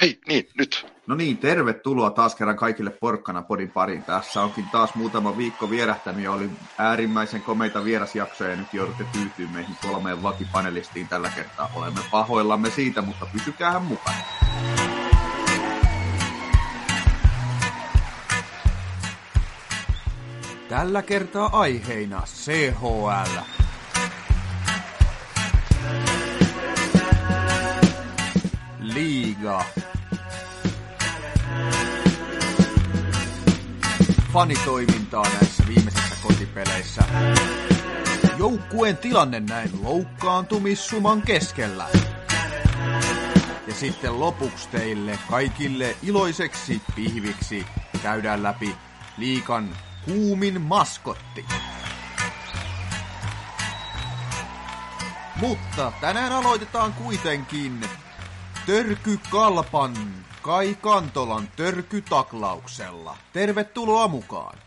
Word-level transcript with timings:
Hei, 0.00 0.18
niin, 0.28 0.48
nyt. 0.58 0.86
No 1.06 1.14
niin, 1.14 1.38
tervetuloa 1.38 2.10
taas 2.10 2.34
kerran 2.34 2.56
kaikille 2.56 2.90
Porkkana 2.90 3.42
podin 3.42 3.70
pariin. 3.70 4.02
Tässä 4.02 4.42
onkin 4.42 4.64
taas 4.72 4.94
muutama 4.94 5.36
viikko 5.36 5.70
vierähtänyt 5.70 6.24
ja 6.24 6.32
oli 6.32 6.50
äärimmäisen 6.78 7.42
komeita 7.42 7.84
vierasjaksoja 7.84 8.50
ja 8.50 8.56
nyt 8.56 8.74
joudutte 8.74 9.04
tyytyä 9.12 9.54
meihin 9.54 9.76
kolmeen 9.82 10.22
vakipanelistiin 10.22 11.08
tällä 11.08 11.30
kertaa. 11.36 11.70
Olemme 11.74 12.00
pahoillamme 12.10 12.70
siitä, 12.70 13.02
mutta 13.02 13.26
pysykäähän 13.32 13.82
mukana. 13.82 14.16
Tällä 20.68 21.02
kertaa 21.02 21.60
aiheina 21.60 22.22
CHL. 22.26 23.38
Liiga. 28.80 29.64
Fanitoimintaa 34.38 35.22
näissä 35.22 35.64
viimeisissä 35.66 36.16
kotipeleissä. 36.22 37.02
Joukkueen 38.38 38.96
tilanne 38.96 39.40
näin 39.40 39.70
loukkaantumissuman 39.82 41.22
keskellä. 41.22 41.88
Ja 43.66 43.74
sitten 43.74 44.20
lopuksi 44.20 44.68
teille 44.68 45.18
kaikille 45.30 45.96
iloiseksi 46.02 46.82
pihviksi 46.94 47.66
käydään 48.02 48.42
läpi 48.42 48.76
liikan 49.16 49.76
kuumin 50.04 50.60
maskotti. 50.60 51.44
Mutta 55.36 55.92
tänään 56.00 56.32
aloitetaan 56.32 56.92
kuitenkin 56.92 57.80
Törky 58.66 59.18
Kalpan 59.30 59.94
Kai 60.48 60.74
Kantolan 60.80 61.48
törkytaklauksella. 61.56 63.16
Tervetuloa 63.32 64.08
mukaan! 64.08 64.58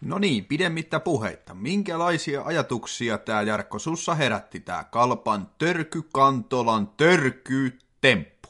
No 0.00 0.18
niin, 0.18 0.44
pidemmittä 0.44 1.00
puheitta. 1.00 1.54
Minkälaisia 1.54 2.42
ajatuksia 2.42 3.18
tämä 3.18 3.42
Jarkko 3.42 3.78
sussa 3.78 4.14
herätti 4.14 4.60
tämä 4.60 4.84
Kalpan 4.84 5.50
Törky 5.58 6.02
Kantolan 6.12 6.88
törkytemppu? 6.88 8.48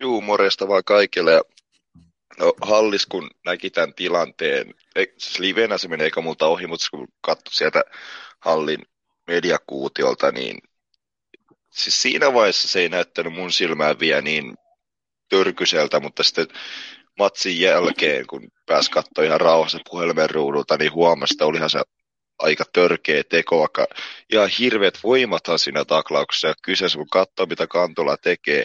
Juu, 0.00 0.20
morjesta 0.20 0.68
vaan 0.68 0.84
kaikille. 0.84 1.42
No, 2.38 2.52
Hallis, 2.60 3.06
kun 3.06 3.30
näki 3.44 3.70
tämän 3.70 3.94
tilanteen, 3.94 4.74
siis 5.18 5.38
livenä 5.38 5.78
se 5.78 5.88
menee 5.88 6.04
eikä 6.04 6.20
multa 6.20 6.46
ohi, 6.46 6.66
mutta 6.66 6.86
kun 6.90 7.08
katsoi 7.20 7.54
sieltä 7.54 7.82
Hallin 8.40 8.82
mediakuutiolta, 9.26 10.30
niin 10.30 10.58
siis 11.72 12.02
siinä 12.02 12.34
vaiheessa 12.34 12.68
se 12.68 12.80
ei 12.80 12.88
näyttänyt 12.88 13.32
mun 13.32 13.52
silmään 13.52 14.00
vielä 14.00 14.20
niin 14.20 14.54
törkyseltä, 15.28 16.00
mutta 16.00 16.22
sitten 16.22 16.46
matsin 17.18 17.60
jälkeen, 17.60 18.26
kun 18.26 18.48
pääsi 18.66 18.90
katsoa 18.90 19.24
ihan 19.24 19.40
rauhassa 19.40 19.78
puhelimen 19.90 20.30
ruudulta, 20.30 20.76
niin 20.76 20.92
huomasi, 20.92 21.34
että 21.34 21.46
olihan 21.46 21.70
se 21.70 21.82
aika 22.38 22.64
törkeä 22.72 23.22
teko, 23.24 23.58
vaikka 23.60 23.86
ihan 24.32 24.48
hirveät 24.58 24.98
voimathan 25.02 25.58
siinä 25.58 25.84
taklauksessa. 25.84 26.48
Ja 26.48 26.54
kyseessä, 26.62 26.98
kun 26.98 27.08
katsoo, 27.08 27.46
mitä 27.46 27.66
Kantola 27.66 28.16
tekee, 28.16 28.64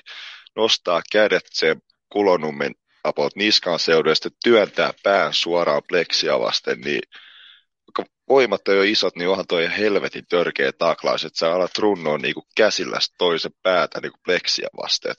nostaa 0.56 1.02
kädet 1.12 1.46
sen 1.52 1.82
kulonummen 2.10 2.72
about 3.04 3.36
niskan 3.36 3.80
sitten 3.80 4.32
työntää 4.44 4.94
pään 5.04 5.34
suoraan 5.34 5.82
pleksia 5.88 6.40
vasten, 6.40 6.82
niin 6.82 7.02
voimat 8.30 8.68
on 8.68 8.76
jo 8.76 8.84
isot, 8.84 9.16
niin 9.16 9.30
onhan 9.30 9.48
toi 9.48 9.70
helvetin 9.78 10.26
törkeä 10.30 10.72
taklaus, 10.72 11.26
että 11.26 11.40
sä 11.40 11.54
alat 11.54 11.78
runnoa 11.78 12.18
niinku 12.18 12.48
käsillä 12.56 12.98
toisen 13.18 13.52
päätä 13.64 14.02
niinku 14.02 14.18
pleksiä 14.26 14.68
vasten. 14.82 15.16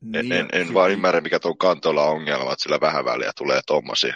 Niin, 0.00 0.32
en, 0.32 0.32
en, 0.32 0.48
en 0.52 0.74
vaan 0.74 0.90
ymmärrä, 0.90 1.20
mikä 1.20 1.38
tuon 1.38 1.58
kantolla 1.58 2.04
on 2.04 2.16
ongelma, 2.16 2.52
että 2.52 2.62
sillä 2.62 2.80
vähän 2.80 3.04
väliä 3.04 3.32
tulee 3.36 3.60
tommosia. 3.66 4.14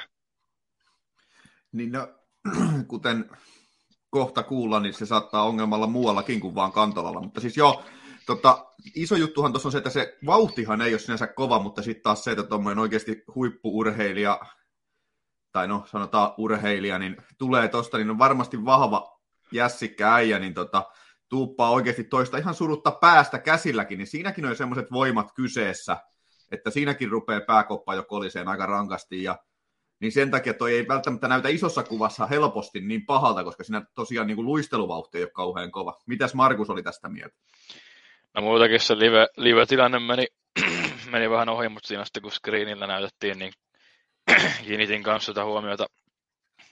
Niin 1.73 1.93
no, 1.93 2.09
kuten 2.89 3.31
kohta 4.11 4.43
kuulla, 4.43 4.81
niin 4.81 4.95
se 4.95 5.07
saattaa 5.07 5.45
ongelmalla 5.45 5.87
muuallakin 5.87 6.41
kuin 6.41 6.55
vaan 6.55 6.73
kantolalla. 6.73 7.21
Mutta 7.21 7.41
siis 7.41 7.57
joo, 7.57 7.85
tota, 8.27 8.67
iso 8.95 9.17
juttuhan 9.17 9.53
tuossa 9.53 9.69
on 9.69 9.73
se, 9.73 9.79
että 9.79 9.91
se 9.91 10.19
vauhtihan 10.27 10.83
ei 10.83 10.93
ole 10.93 10.99
sinänsä 10.99 11.27
kova, 11.27 11.59
mutta 11.59 11.83
sitten 11.83 12.03
taas 12.03 12.25
se, 12.25 12.31
että 12.31 12.43
tuommoinen 12.43 12.79
oikeasti 12.79 13.25
huippuurheilija 13.35 14.41
tai 15.53 15.69
no 15.69 15.85
sanotaan 15.87 16.35
urheilija, 16.39 16.99
niin 16.99 17.17
tulee 17.39 17.69
tosta, 17.69 17.99
niin 17.99 18.11
on 18.11 18.19
varmasti 18.19 18.65
vahva 18.65 19.19
jässikkä 19.53 20.15
äijä, 20.15 20.39
niin 20.39 20.55
tota, 20.55 20.85
tuuppaa 21.29 21.71
oikeasti 21.71 22.05
toista 22.05 22.39
ihan 22.39 22.55
surutta 22.55 22.91
päästä 22.91 23.39
käsilläkin, 23.39 23.99
niin 23.99 24.07
siinäkin 24.07 24.47
on 24.47 24.57
semmoiset 24.57 24.93
voimat 24.93 25.33
kyseessä, 25.35 25.97
että 26.51 26.71
siinäkin 26.71 27.11
rupeaa 27.11 27.41
pääkoppa 27.47 27.95
jo 27.95 28.03
koliseen 28.03 28.49
aika 28.49 28.67
rankasti, 28.67 29.23
ja 29.23 29.39
niin 30.01 30.13
sen 30.13 30.31
takia 30.31 30.55
toi 30.55 30.75
ei 30.75 30.89
välttämättä 30.89 31.29
näytä 31.29 31.49
isossa 31.49 31.83
kuvassa 31.83 32.27
helposti 32.27 32.81
niin 32.81 33.07
pahalta, 33.07 33.45
koska 33.45 33.65
siinä 33.65 33.83
tosiaan 33.95 34.27
niin 34.27 34.37
kuin 34.37 34.47
luisteluvauhti 34.47 35.19
ei 35.19 35.25
ole 35.25 35.31
kauhean 35.31 35.71
kova. 35.71 35.99
Mitäs 36.07 36.35
Markus 36.35 36.71
oli 36.71 36.83
tästä 36.83 37.09
mieltä? 37.09 37.37
No 38.35 38.43
muutakin 38.43 38.81
se 38.81 38.99
live, 38.99 39.27
live-tilanne 39.37 39.99
meni, 39.99 40.27
meni 41.13 41.31
vähän 41.31 41.49
ohi, 41.49 41.69
mutta 41.69 41.87
siinä 41.89 42.05
sitten 42.05 42.23
kun 42.23 42.33
screenillä 42.33 42.87
näytettiin, 42.87 43.39
niin 43.39 43.53
kiinnitin 44.65 45.03
kanssa 45.03 45.33
sitä 45.33 45.45
huomiota 45.45 45.87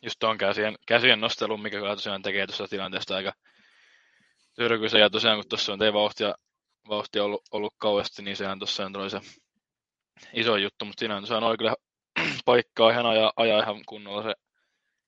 just 0.02 0.16
tuon 0.18 0.38
käsien, 0.38 0.76
käsien 0.86 1.20
nostelun, 1.20 1.62
mikä 1.62 1.78
kyllä 1.78 1.96
tosiaan 1.96 2.22
tekee 2.22 2.46
tuossa 2.46 2.68
tilanteesta 2.68 3.16
aika 3.16 3.32
tyrkyisen. 4.54 5.00
Ja 5.00 5.10
tosiaan 5.10 5.38
kun 5.38 5.48
tuossa 5.48 5.72
on 5.72 5.82
ei 5.82 5.92
vauhtia, 5.92 6.34
vauhtia 6.88 7.24
ollut, 7.24 7.42
ollut 7.50 7.74
kauheasti, 7.78 8.22
niin 8.22 8.36
sehän 8.36 8.58
tuossa 8.58 8.86
on 8.86 9.10
se 9.10 9.20
iso 10.32 10.56
juttu, 10.56 10.84
mutta 10.84 11.00
siinä 11.00 11.16
on 11.16 11.22
tosiaan 11.22 11.44
oli 11.44 11.56
kyllä 11.56 11.74
paikkaa 12.44 12.90
ihan 12.90 13.06
ajaa, 13.06 13.32
ajaa 13.36 13.62
ihan 13.62 13.82
kunnolla 13.88 14.22
se 14.22 14.34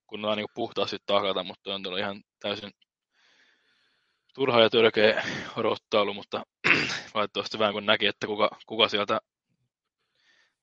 kunnolla 0.07 0.37
niin 0.37 0.47
puhtaasti 0.55 0.99
takata, 1.07 1.45
mutta 1.45 1.75
on 1.75 1.83
tullut 1.83 1.99
ihan 1.99 2.23
täysin 2.41 2.71
turha 4.35 4.61
ja 4.61 4.71
törkeä 4.71 5.25
odottailu, 5.57 6.15
mutta 6.15 6.43
valitettavasti 7.15 7.59
vähän 7.59 7.75
kun 7.75 7.87
näki, 7.87 8.07
että 8.07 8.27
kuka, 8.27 8.51
kuka 8.67 8.89
sieltä 8.89 9.21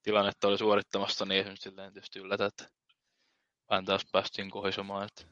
tilannetta 0.03 0.47
oli 0.47 0.57
suorittamassa, 0.57 1.25
niin 1.25 1.47
ei 1.47 1.57
se 1.57 1.71
tietysti 1.71 2.19
yllätä, 2.19 2.45
että 2.45 2.69
vähän 3.69 3.85
taas 3.85 4.05
päästiin 4.11 4.49
kohisomaan. 4.49 5.07
Että... 5.07 5.23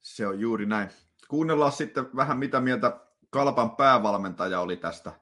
Se 0.00 0.26
on 0.26 0.40
juuri 0.40 0.66
näin. 0.66 0.90
Kuunnellaan 1.28 1.72
sitten 1.72 2.16
vähän 2.16 2.38
mitä 2.38 2.60
mieltä 2.60 3.00
Kalpan 3.30 3.76
päävalmentaja 3.76 4.60
oli 4.60 4.76
tästä 4.76 5.12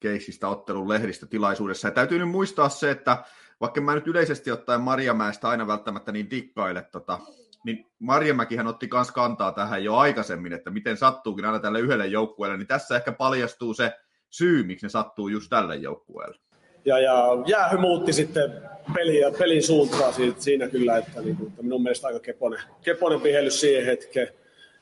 keisistä 0.00 0.48
ottelun 0.48 0.88
lehdistötilaisuudessa. 0.88 1.88
Ja 1.88 1.92
täytyy 1.92 2.18
nyt 2.18 2.28
muistaa 2.28 2.68
se, 2.68 2.90
että 2.90 3.24
vaikka 3.60 3.80
mä 3.80 3.94
nyt 3.94 4.06
yleisesti 4.06 4.50
ottaen 4.50 4.80
Marjamäestä 4.80 5.48
aina 5.48 5.66
välttämättä 5.66 6.12
niin 6.12 6.30
dikkaile, 6.30 6.82
tota, 6.82 7.18
niin 7.64 7.92
Marjamäkihän 7.98 8.66
otti 8.66 8.88
myös 8.92 9.10
kantaa 9.10 9.52
tähän 9.52 9.84
jo 9.84 9.96
aikaisemmin, 9.96 10.52
että 10.52 10.70
miten 10.70 10.96
sattuukin 10.96 11.44
aina 11.44 11.58
tälle 11.58 11.80
yhdelle 11.80 12.06
joukkueelle, 12.06 12.56
niin 12.56 12.66
tässä 12.66 12.96
ehkä 12.96 13.12
paljastuu 13.12 13.74
se 13.74 13.92
syy, 14.30 14.62
miksi 14.62 14.86
ne 14.86 14.90
sattuu 14.90 15.28
just 15.28 15.50
tälle 15.50 15.76
joukkueelle 15.76 16.38
ja, 16.84 16.98
ja 16.98 17.26
jäähy 17.46 17.78
muutti 17.78 18.12
sitten 18.12 18.62
peli 18.94 19.20
ja 19.20 19.32
pelin 19.38 19.62
suuntaa 19.62 20.12
siinä, 20.12 20.34
siinä 20.38 20.68
kyllä, 20.68 20.98
että, 20.98 21.20
niin 21.20 21.36
kuin, 21.36 21.48
että 21.48 21.62
minun 21.62 21.82
mielestä 21.82 22.06
aika 22.06 22.20
keponen, 22.20 22.60
keponen 22.82 23.22
vihellys 23.22 23.60
siihen 23.60 23.84
hetkeen, 23.84 24.28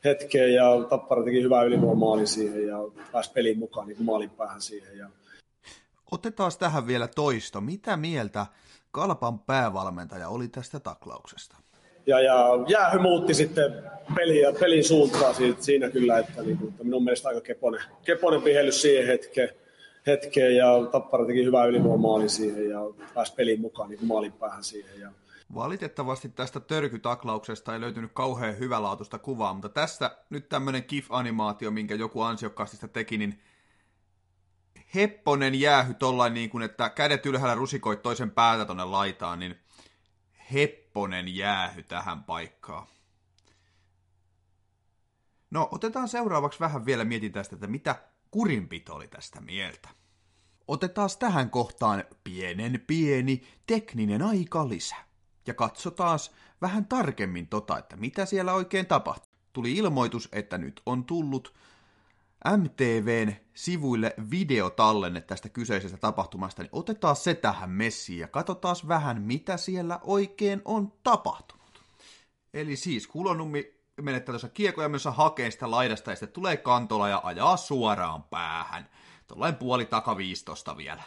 hetkeen 0.05 0.53
ja 0.53 0.65
Tappara 0.89 1.23
teki 1.23 1.43
hyvää 1.43 1.63
ylivoimaalin 1.63 2.27
siihen 2.27 2.67
ja 2.67 2.77
pääsi 3.11 3.31
peliin 3.31 3.59
mukaan 3.59 3.87
niin 3.87 4.03
maalin 4.03 4.29
päähän 4.29 4.61
siihen. 4.61 4.97
Ja... 4.97 5.07
Otetaan 6.11 6.51
tähän 6.59 6.87
vielä 6.87 7.07
toisto. 7.07 7.61
Mitä 7.61 7.97
mieltä 7.97 8.45
Kalpan 8.91 9.39
päävalmentaja 9.39 10.29
oli 10.29 10.47
tästä 10.47 10.79
taklauksesta? 10.79 11.57
Ja, 12.05 12.19
ja 12.19 12.45
jäähy 12.67 12.99
muutti 12.99 13.33
sitten 13.33 13.83
peli 14.15 14.39
ja 14.39 14.53
pelin 14.59 14.83
suuntaa 14.83 15.33
siinä, 15.33 15.55
siinä 15.59 15.89
kyllä, 15.89 16.17
että, 16.17 16.41
niin 16.41 16.57
kuin, 16.57 16.69
että 16.69 16.83
minun 16.83 17.03
mielestä 17.03 17.27
aika 17.27 17.41
keponen, 17.41 17.81
keponen 18.05 18.43
vihellys 18.43 18.81
siihen 18.81 19.07
hetkeen, 19.07 19.49
hetkeen 20.07 20.55
ja 20.55 20.67
Tappara 20.91 21.25
teki 21.25 21.45
hyvää 21.45 21.65
ylivoimaalin 21.65 22.29
siihen 22.29 22.69
ja 22.69 22.79
pääsi 23.13 23.33
peliin 23.35 23.61
mukaan 23.61 23.89
niin 23.89 24.05
maalin 24.05 24.31
päähän 24.31 24.63
siihen. 24.63 24.99
Ja... 24.99 25.11
Valitettavasti 25.55 26.29
tästä 26.29 26.59
törkytaklauksesta 26.59 27.73
ei 27.73 27.81
löytynyt 27.81 28.11
kauhean 28.13 28.59
hyvälaatuista 28.59 29.19
kuvaa, 29.19 29.53
mutta 29.53 29.69
tästä 29.69 30.17
nyt 30.29 30.49
tämmöinen 30.49 30.83
GIF-animaatio, 30.87 31.71
minkä 31.71 31.95
joku 31.95 32.21
ansiokkaasti 32.21 32.75
sitä 32.75 32.87
teki, 32.87 33.17
niin 33.17 33.41
hepponen 34.95 35.59
jäähy 35.59 35.93
tollain 35.93 36.33
niin 36.33 36.49
kuin, 36.49 36.63
että 36.63 36.89
kädet 36.89 37.25
ylhäällä 37.25 37.55
rusikoit 37.55 38.01
toisen 38.01 38.31
päätä 38.31 38.65
tonne 38.65 38.85
laitaan, 38.85 39.39
niin 39.39 39.55
hepponen 40.53 41.35
jäähy 41.35 41.83
tähän 41.83 42.23
paikkaan. 42.23 42.87
No, 45.51 45.69
otetaan 45.71 46.07
seuraavaksi 46.07 46.59
vähän 46.59 46.85
vielä 46.85 47.05
mietin 47.05 47.31
tästä, 47.31 47.55
että 47.55 47.67
mitä 47.67 47.95
kurinpito 48.31 48.95
oli 48.95 49.07
tästä 49.07 49.41
mieltä. 49.41 49.89
Otetaan 50.67 51.09
tähän 51.19 51.49
kohtaan 51.49 52.03
pienen 52.23 52.83
pieni 52.87 53.43
tekninen 53.67 54.21
aika 54.21 54.69
lisä. 54.69 54.95
Ja 55.47 55.53
katsotaan 55.53 56.19
vähän 56.61 56.85
tarkemmin 56.85 57.47
tota, 57.47 57.77
että 57.77 57.95
mitä 57.95 58.25
siellä 58.25 58.53
oikein 58.53 58.85
tapahtui. 58.85 59.31
Tuli 59.53 59.73
ilmoitus, 59.77 60.29
että 60.31 60.57
nyt 60.57 60.81
on 60.85 61.05
tullut 61.05 61.53
MTVn 62.57 63.33
sivuille 63.53 64.13
videotallenne 64.31 65.21
tästä 65.21 65.49
kyseisestä 65.49 65.97
tapahtumasta, 65.97 66.61
niin 66.61 66.69
otetaan 66.71 67.15
se 67.15 67.33
tähän 67.33 67.69
messiin 67.69 68.19
ja 68.19 68.27
katsotaan 68.27 68.75
vähän, 68.87 69.21
mitä 69.21 69.57
siellä 69.57 69.99
oikein 70.03 70.61
on 70.65 70.93
tapahtunut. 71.03 71.83
Eli 72.53 72.75
siis 72.75 73.07
Kulonummi 73.07 73.80
menettää 74.01 74.33
tuossa 74.33 74.49
kiekoja 74.49 74.89
myös 74.89 75.05
hakee 75.05 75.51
sitä 75.51 75.71
laidasta 75.71 76.09
ja 76.11 76.15
sitten 76.15 76.33
tulee 76.33 76.57
kantola 76.57 77.09
ja 77.09 77.21
ajaa 77.23 77.57
suoraan 77.57 78.23
päähän. 78.23 78.89
Tuollain 79.27 79.55
puoli 79.55 79.85
takaviistosta 79.85 80.77
vielä. 80.77 81.03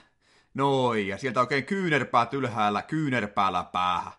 Noin, 0.55 1.09
ja 1.09 1.19
sieltä 1.19 1.41
oikein 1.41 1.65
kyynärpäät 1.65 2.35
ylhäällä, 2.35 2.83
kyynärpäällä 2.83 3.65
päähän. 3.65 4.13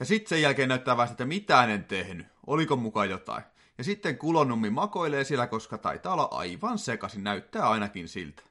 Ja 0.00 0.04
sitten 0.04 0.28
sen 0.28 0.42
jälkeen 0.42 0.68
näyttää 0.68 0.96
vähän, 0.96 1.10
että 1.10 1.24
mitään 1.24 1.70
en 1.70 1.84
tehnyt. 1.84 2.26
Oliko 2.46 2.76
mukaan 2.76 3.10
jotain? 3.10 3.44
Ja 3.78 3.84
sitten 3.84 4.18
kulonummi 4.18 4.70
makoilee 4.70 5.24
siellä, 5.24 5.46
koska 5.46 5.78
taitaa 5.78 6.12
olla 6.12 6.28
aivan 6.30 6.78
sekaisin, 6.78 7.24
näyttää 7.24 7.68
ainakin 7.68 8.08
siltä. 8.08 8.42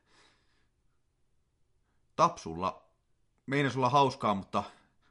Tapsulla 2.15 2.83
meinas 3.45 3.77
olla 3.77 3.89
hauskaa, 3.89 4.33
mutta 4.33 4.63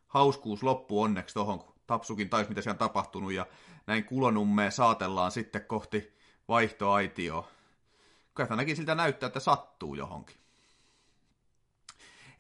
hauskuus 0.06 0.62
loppuu 0.62 1.02
onneksi 1.02 1.34
tohon, 1.34 1.58
kun 1.58 1.76
Tapsukin 1.86 2.28
taisi 2.28 2.48
mitä 2.48 2.62
siellä 2.62 2.74
on 2.74 2.78
tapahtunut, 2.78 3.32
ja 3.32 3.46
näin 3.86 4.04
kulonummeen 4.04 4.72
saatellaan 4.72 5.30
sitten 5.30 5.64
kohti 5.64 6.12
vaihtoaitioa. 6.48 7.48
Kyllä 8.34 8.48
ainakin 8.50 8.76
siltä 8.76 8.94
näyttää, 8.94 9.26
että 9.26 9.40
sattuu 9.40 9.94
johonkin. 9.94 10.36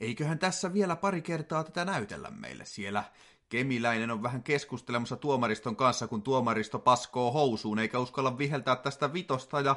Eiköhän 0.00 0.38
tässä 0.38 0.72
vielä 0.72 0.96
pari 0.96 1.22
kertaa 1.22 1.64
tätä 1.64 1.84
näytellä 1.84 2.30
meille. 2.30 2.64
Siellä 2.64 3.04
Kemiläinen 3.48 4.10
on 4.10 4.22
vähän 4.22 4.42
keskustelemassa 4.42 5.16
tuomariston 5.16 5.76
kanssa, 5.76 6.06
kun 6.06 6.22
tuomaristo 6.22 6.78
paskoo 6.78 7.32
housuun, 7.32 7.78
eikä 7.78 7.98
uskalla 7.98 8.38
viheltää 8.38 8.76
tästä 8.76 9.12
vitosta 9.12 9.60
ja 9.60 9.76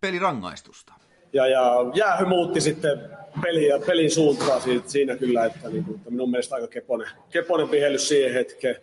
pelirangaistusta. 0.00 0.92
Ja, 1.32 1.46
ja 1.46 1.74
jäähy 1.94 2.24
muutti 2.24 2.60
sitten 2.60 3.00
peliä, 3.42 3.78
pelin 3.86 4.10
suuntaa 4.10 4.60
siinä 4.86 5.16
kyllä, 5.16 5.44
että, 5.44 5.68
niin, 5.68 5.84
että 5.94 6.10
minun 6.10 6.30
mielestä 6.30 6.54
aika 6.54 6.68
keponen, 6.68 7.08
keponen 7.30 7.70
vihellys 7.70 8.08
siihen 8.08 8.32
hetkeen, 8.32 8.76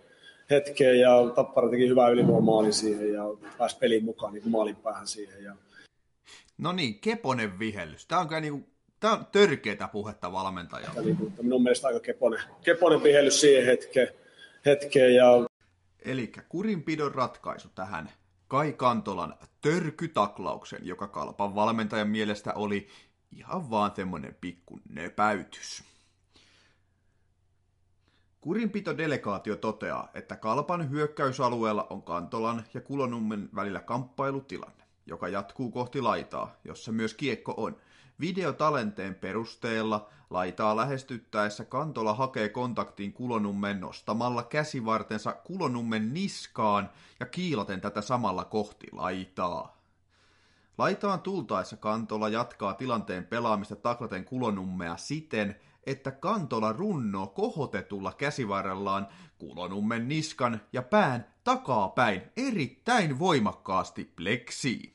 hetkeen 0.54 1.00
ja 1.00 1.10
Tappara 1.36 1.70
teki 1.70 1.88
hyvää 1.88 2.10
ylivoimaali 2.10 2.74
siihen 2.74 3.14
ja 3.14 3.24
pääsi 3.58 3.78
peliin 3.78 4.06
mukaan 4.06 4.34
niin 4.34 4.50
maalin 4.50 4.76
päähän 4.76 5.08
siihen. 5.08 5.44
Ja... 5.44 5.56
No 6.58 6.72
niin, 6.72 7.00
keponen 7.00 7.60
vihellys. 7.60 8.06
Tämä 8.06 8.22
on 8.22 8.28
kyllä 8.28 8.42
niin 8.42 8.54
kuin, 8.54 8.66
tämä 9.00 9.14
on 9.14 9.26
törkeätä 9.32 9.88
puhetta 9.88 10.32
valmentajalta. 10.32 11.02
Niin 11.02 11.18
kuin, 11.18 11.34
minun 11.42 11.64
mielestä 11.64 11.88
aika 11.88 12.00
keponen, 12.00 12.40
keponen 12.64 13.04
vihellys 13.04 13.42
siihen 13.42 13.66
hetkeen, 13.66 14.08
hetkeen 14.66 15.16
ja... 15.16 15.48
Eli 16.06 16.32
kurinpidon 16.50 17.16
ratkaisu 17.16 17.70
tähän 17.76 18.10
Kai 18.48 18.74
Kantolan 18.74 19.36
törkytaklauksen, 19.62 20.80
joka 20.84 21.08
Kalpan 21.08 21.56
valmentajan 21.56 22.10
mielestä 22.10 22.54
oli 22.54 22.88
ihan 23.36 23.70
vaan 23.70 23.92
semmoinen 23.96 24.36
pikku 24.42 24.80
nöpäytys. 24.90 25.84
Kurinpito-delegaatio 28.44 29.56
toteaa, 29.56 30.10
että 30.14 30.36
Kalpan 30.36 30.90
hyökkäysalueella 30.90 31.88
on 31.90 32.02
Kantolan 32.02 32.64
ja 32.74 32.82
Kulonummen 32.82 33.50
välillä 33.56 33.80
kamppailutilanne, 33.80 34.84
joka 35.06 35.28
jatkuu 35.28 35.72
kohti 35.72 36.02
laitaa, 36.02 36.56
jossa 36.66 36.92
myös 36.92 37.14
kiekko 37.14 37.54
on. 37.58 37.78
Videotalenteen 38.20 39.16
perusteella 39.16 40.10
laitaa 40.30 40.76
lähestyttäessä 40.76 41.66
Kantola 41.66 42.14
hakee 42.14 42.50
kontaktiin 42.50 43.14
Kulonummen 43.14 43.80
nostamalla 43.80 44.44
käsivartensa 44.44 45.34
Kulonummen 45.34 46.14
niskaan 46.14 46.90
ja 47.20 47.26
kiilaten 47.26 47.82
tätä 47.82 48.02
samalla 48.02 48.46
kohti 48.46 48.88
laitaa. 48.92 49.78
Laitaan 50.78 51.22
tultaessa 51.22 51.78
Kantola 51.78 52.30
jatkaa 52.30 52.74
tilanteen 52.74 53.26
pelaamista 53.26 53.76
taklaten 53.76 54.26
Kulonummea 54.26 54.98
siten, 54.98 55.56
että 55.86 56.12
Kantola 56.12 56.72
runnoo 56.74 57.28
kohotetulla 57.28 58.14
käsivarrellaan 58.14 59.08
kulonummen 59.38 60.08
niskan 60.08 60.62
ja 60.74 60.82
pään 60.82 61.34
takapäin 61.44 62.22
erittäin 62.38 63.20
voimakkaasti 63.20 64.14
pleksiin. 64.16 64.94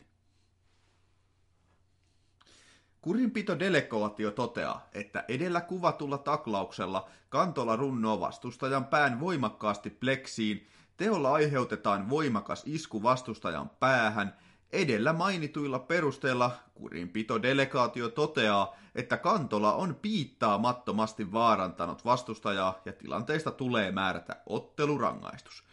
Kurinpito 3.00 3.58
delegaatio 3.58 4.30
toteaa, 4.30 4.88
että 4.92 5.24
edellä 5.28 5.60
kuvatulla 5.60 6.18
taklauksella 6.18 7.08
Kantola 7.28 7.76
runnoo 7.76 8.20
vastustajan 8.20 8.84
pään 8.84 9.20
voimakkaasti 9.20 9.90
pleksiin, 9.90 10.66
teolla 10.96 11.32
aiheutetaan 11.32 12.10
voimakas 12.10 12.62
isku 12.66 13.02
vastustajan 13.02 13.70
päähän– 13.70 14.34
Edellä 14.72 15.12
mainituilla 15.12 15.78
perusteella 15.78 16.50
kurinpito-delegaatio 16.74 18.08
toteaa, 18.08 18.76
että 18.94 19.16
Kantola 19.16 19.74
on 19.74 19.94
piittaamattomasti 19.94 21.32
vaarantanut 21.32 22.04
vastustajaa 22.04 22.80
ja 22.84 22.92
tilanteesta 22.92 23.50
tulee 23.50 23.92
määrätä 23.92 24.36
ottelurangaistus. 24.46 25.64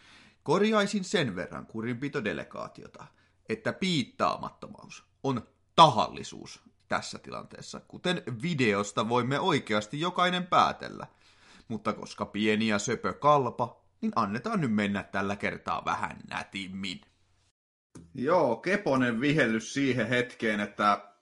Korjaisin 0.44 1.04
sen 1.04 1.36
verran 1.36 1.68
kurinpito-delegaatiota, 1.68 3.06
että 3.50 3.74
piittaamattomuus 3.74 5.04
on 5.24 5.42
tahallisuus 5.76 6.62
tässä 6.88 7.20
tilanteessa, 7.20 7.82
kuten 7.88 8.24
videosta 8.42 9.10
voimme 9.10 9.40
oikeasti 9.40 10.00
jokainen 10.00 10.48
päätellä. 10.48 11.08
Mutta 11.68 11.94
koska 11.94 12.26
pieni 12.26 12.68
ja 12.68 12.80
söpö 12.80 13.14
kalpa, 13.14 13.82
niin 14.02 14.12
annetaan 14.16 14.62
nyt 14.62 14.74
mennä 14.74 15.04
tällä 15.04 15.36
kertaa 15.36 15.86
vähän 15.86 16.18
nätimmin. 16.30 17.02
Joo, 18.18 18.56
Keponen 18.56 19.22
vihellys 19.22 19.74
siihen 19.74 20.08
hetkeen, 20.08 20.60
että 20.60 21.16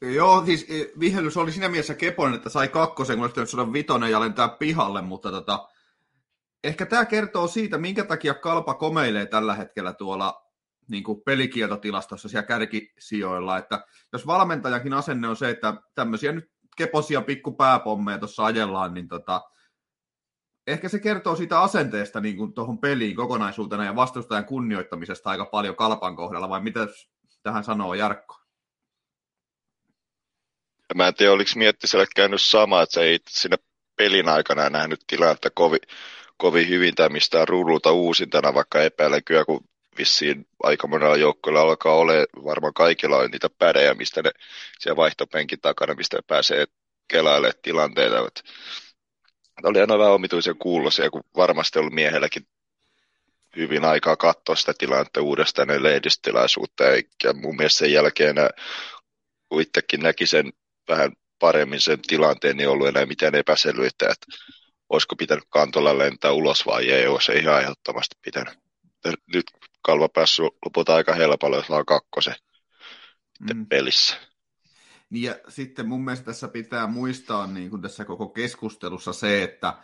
Joo, 0.00 0.44
siis 0.46 0.66
e, 0.68 1.00
vihellys 1.00 1.36
oli 1.36 1.52
siinä 1.52 1.68
mielessä 1.68 1.94
Keponen, 1.94 2.34
että 2.34 2.48
sai 2.48 2.68
kakkosen, 2.68 3.16
kun 3.16 3.24
olisi 3.36 3.46
saada 3.46 3.72
vitonen 3.72 4.10
ja 4.10 4.20
lentää 4.20 4.48
pihalle, 4.48 5.02
mutta 5.02 5.30
tota, 5.30 5.68
ehkä 6.64 6.86
tämä 6.86 7.04
kertoo 7.04 7.48
siitä, 7.48 7.78
minkä 7.78 8.04
takia 8.04 8.34
Kalpa 8.34 8.74
komeilee 8.74 9.26
tällä 9.26 9.54
hetkellä 9.54 9.92
tuolla 9.92 10.46
niin 10.88 11.04
kuin 11.04 11.22
pelikieltotilastossa 11.24 12.28
siellä 12.28 12.46
kärkisijoilla, 12.46 13.58
että 13.58 13.86
jos 14.12 14.26
valmentajakin 14.26 14.92
asenne 14.92 15.28
on 15.28 15.36
se, 15.36 15.50
että 15.50 15.74
tämmöisiä 15.94 16.32
nyt 16.32 16.50
keposia 16.76 17.22
pikkupääpommeja 17.22 18.18
tuossa 18.18 18.44
ajellaan, 18.44 18.94
niin 18.94 19.08
tota, 19.08 19.42
ehkä 20.72 20.88
se 20.88 20.98
kertoo 20.98 21.36
siitä 21.36 21.60
asenteesta 21.60 22.20
niin 22.20 22.36
kuin 22.36 22.52
tuohon 22.52 22.78
peliin 22.78 23.16
kokonaisuutena 23.16 23.84
ja 23.84 23.96
vastustajan 23.96 24.44
kunnioittamisesta 24.44 25.30
aika 25.30 25.44
paljon 25.44 25.76
kalpan 25.76 26.16
kohdalla, 26.16 26.48
vai 26.48 26.60
mitä 26.60 26.86
tähän 27.42 27.64
sanoo 27.64 27.94
Jarkko? 27.94 28.36
Mä 30.94 31.08
en 31.08 31.14
tiedä, 31.14 31.32
oliko 31.32 31.50
Miettiselle 31.56 32.06
käynyt 32.16 32.42
sama, 32.42 32.82
että 32.82 32.94
se 32.94 33.02
ei 33.02 33.18
siinä 33.28 33.56
pelin 33.96 34.28
aikana 34.28 34.70
nähnyt 34.70 35.00
tilannetta 35.06 35.50
kovin, 35.50 35.80
kovin 36.36 36.68
hyvin 36.68 36.94
tai 36.94 37.08
mistään 37.08 37.48
ruudulta 37.48 37.92
uusintana, 37.92 38.54
vaikka 38.54 38.82
epäilen 38.82 39.24
kyllä, 39.24 39.44
kun 39.44 39.64
vissiin 39.98 40.46
aika 40.62 40.86
monella 40.86 41.16
joukkueella 41.16 41.60
alkaa 41.60 41.94
olla, 41.94 42.12
varmaan 42.44 42.74
kaikilla 42.74 43.16
on 43.16 43.30
niitä 43.30 43.50
pädejä, 43.58 43.94
mistä 43.94 44.22
ne 44.22 44.30
siellä 44.78 44.96
vaihtopenkin 44.96 45.60
takana, 45.60 45.94
mistä 45.94 46.16
ne 46.16 46.22
pääsee 46.26 46.66
kelailemaan 47.08 47.60
tilanteita. 47.62 48.26
Että 48.26 48.42
oli 49.62 49.80
aina 49.80 49.98
vähän 49.98 50.12
omituisen 50.12 50.58
kuulosia, 50.58 51.10
kun 51.10 51.22
varmasti 51.36 51.78
ollut 51.78 51.92
miehelläkin 51.92 52.46
hyvin 53.56 53.84
aikaa 53.84 54.16
katsoa 54.16 54.56
sitä 54.56 54.74
tilannetta 54.78 55.22
uudestaan 55.22 55.68
ne 55.68 55.82
lehdistötilaisuutta, 55.82 56.84
ja 57.24 57.32
mun 57.34 57.56
mielestä 57.56 57.78
sen 57.78 57.92
jälkeen 57.92 58.36
kun 59.48 59.62
itsekin 59.62 60.00
näki 60.00 60.26
sen 60.26 60.52
vähän 60.88 61.12
paremmin 61.38 61.80
sen 61.80 62.00
tilanteen, 62.00 62.56
niin 62.56 62.68
ollut 62.68 62.88
enää 62.88 63.06
mitään 63.06 63.34
epäselvyyttä, 63.34 64.04
että 64.04 64.26
olisiko 64.88 65.16
pitänyt 65.16 65.44
kantolla 65.50 65.98
lentää 65.98 66.32
ulos 66.32 66.66
vai 66.66 66.90
ei, 66.90 67.06
olisi 67.06 67.32
ihan 67.32 67.62
ehdottomasti 67.62 68.16
pitänyt. 68.22 68.54
Nyt 69.34 69.46
kalva 69.82 70.08
päässyt 70.08 70.44
lopulta 70.64 70.94
aika 70.94 71.14
helpolla, 71.14 71.56
jos 71.56 71.70
on 71.70 71.86
kakkosen 71.86 72.34
mm. 73.54 73.66
pelissä. 73.66 74.31
Niin 75.12 75.22
ja 75.24 75.34
sitten 75.48 75.88
mun 75.88 76.04
mielestä 76.04 76.24
tässä 76.24 76.48
pitää 76.48 76.86
muistaa 76.86 77.46
niin 77.46 77.70
kuin 77.70 77.82
tässä 77.82 78.04
koko 78.04 78.28
keskustelussa 78.28 79.12
se, 79.12 79.42
että 79.42 79.74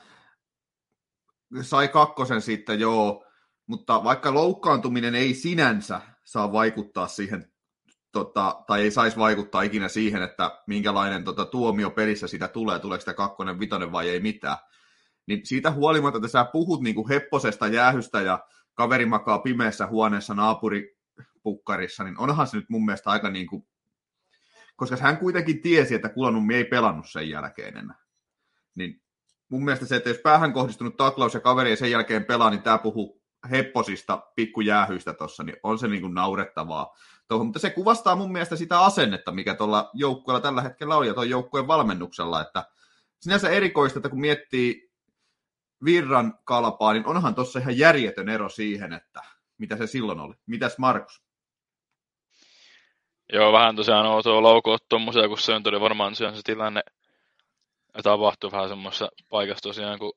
sai 1.63 1.89
kakkosen 1.89 2.43
sitten 2.43 2.81
joo, 2.81 3.25
mutta 3.67 4.05
vaikka 4.05 4.35
loukkaantuminen 4.35 5.15
ei 5.15 5.35
sinänsä 5.35 6.01
saa 6.25 6.53
vaikuttaa 6.53 7.07
siihen, 7.07 7.53
tota, 8.13 8.65
tai 8.67 8.83
ei 8.83 8.91
saisi 8.91 9.17
vaikuttaa 9.17 9.63
ikinä 9.63 9.89
siihen, 9.89 10.23
että 10.23 10.63
minkälainen 10.67 11.25
tota, 11.25 11.45
tuomio 11.45 11.91
pelissä 11.91 12.27
sitä 12.27 12.49
tulee, 12.49 12.79
tuleeko 12.79 13.01
sitä 13.01 13.15
kakkonen, 13.15 13.61
vitonen 13.61 13.93
vai 13.93 14.09
ei 14.09 14.21
mitään, 14.21 14.57
niin 15.27 15.47
siitä 15.47 15.71
huolimatta, 15.71 16.19
että 16.19 16.29
sä 16.29 16.45
puhut 16.45 16.83
niin 16.83 16.95
kuin 16.95 17.09
hepposesta 17.09 17.67
jäähystä 17.67 18.21
ja 18.21 18.47
kaveri 18.75 19.07
makaa 19.07 19.39
pimeässä 19.39 19.87
huoneessa 19.87 20.35
naapuripukkarissa, 20.35 22.05
niin 22.05 22.19
onhan 22.19 22.47
se 22.47 22.57
nyt 22.57 22.71
mun 22.71 22.85
mielestä 22.85 23.11
aika 23.11 23.31
niin 23.31 23.47
kuin 23.47 23.69
koska 24.79 24.97
hän 24.97 25.19
kuitenkin 25.19 25.63
tiesi, 25.63 25.95
että 25.95 26.09
Kulanummi 26.09 26.55
ei 26.55 26.65
pelannut 26.65 27.11
sen 27.11 27.29
jälkeen 27.29 27.77
enää. 27.77 28.05
Niin 28.75 29.03
mun 29.49 29.65
mielestä 29.65 29.87
se, 29.87 29.97
että 29.97 30.09
jos 30.09 30.19
päähän 30.19 30.53
kohdistunut 30.53 30.97
taklaus 30.97 31.35
ja 31.35 31.41
kaveri 31.41 31.71
ei 31.71 31.77
sen 31.77 31.91
jälkeen 31.91 32.25
pelaa, 32.25 32.51
niin 32.51 32.63
tämä 32.63 32.79
puhuu 32.79 33.23
hepposista 33.51 34.23
pikkujäähyistä 34.37 35.13
tuossa, 35.13 35.43
niin 35.43 35.57
on 35.63 35.79
se 35.79 35.89
niin 35.89 36.01
kuin 36.01 36.15
naurettavaa 36.15 36.97
tuohon, 37.29 37.47
mutta 37.47 37.59
se 37.59 37.71
kuvastaa 37.71 38.17
mun 38.17 38.33
mielestä 38.33 38.57
sitä 38.57 38.81
asennetta, 38.81 39.33
mikä 39.33 39.55
tuolla 39.55 39.91
joukkueella 39.95 40.41
tällä 40.41 40.63
hetkellä 40.63 40.97
on 40.97 41.07
ja 41.07 41.15
tuon 41.15 41.31
joukkueen 41.31 41.67
valmennuksella, 41.67 42.41
että 42.41 42.67
sinänsä 43.21 43.51
erikoista, 43.51 43.99
että 43.99 44.09
kun 44.09 44.21
miettii 44.21 44.93
virran 45.85 46.39
kalpaa, 46.45 46.93
niin 46.93 47.07
onhan 47.07 47.35
tuossa 47.35 47.59
ihan 47.59 47.79
järjetön 47.79 48.29
ero 48.29 48.49
siihen, 48.49 48.93
että 48.93 49.21
mitä 49.59 49.77
se 49.77 49.87
silloin 49.87 50.21
oli. 50.21 50.35
Mitäs 50.47 50.79
Markus? 50.79 51.28
Joo, 53.33 53.53
vähän 53.53 53.77
tosiaan 53.77 54.07
outoa 54.07 54.43
laukua 54.43 54.77
tuommoisia, 54.89 55.29
kun 55.29 55.39
se 55.39 55.55
on 55.55 55.63
tuli 55.63 55.81
varmaan 55.81 56.13
tosiaan 56.13 56.37
se 56.37 56.43
tilanne 56.45 56.81
tapahtui 58.03 58.53
vähän 58.53 58.69
semmoisessa 58.69 59.09
paikassa 59.29 59.63
tosiaan, 59.63 59.99
kun 59.99 60.13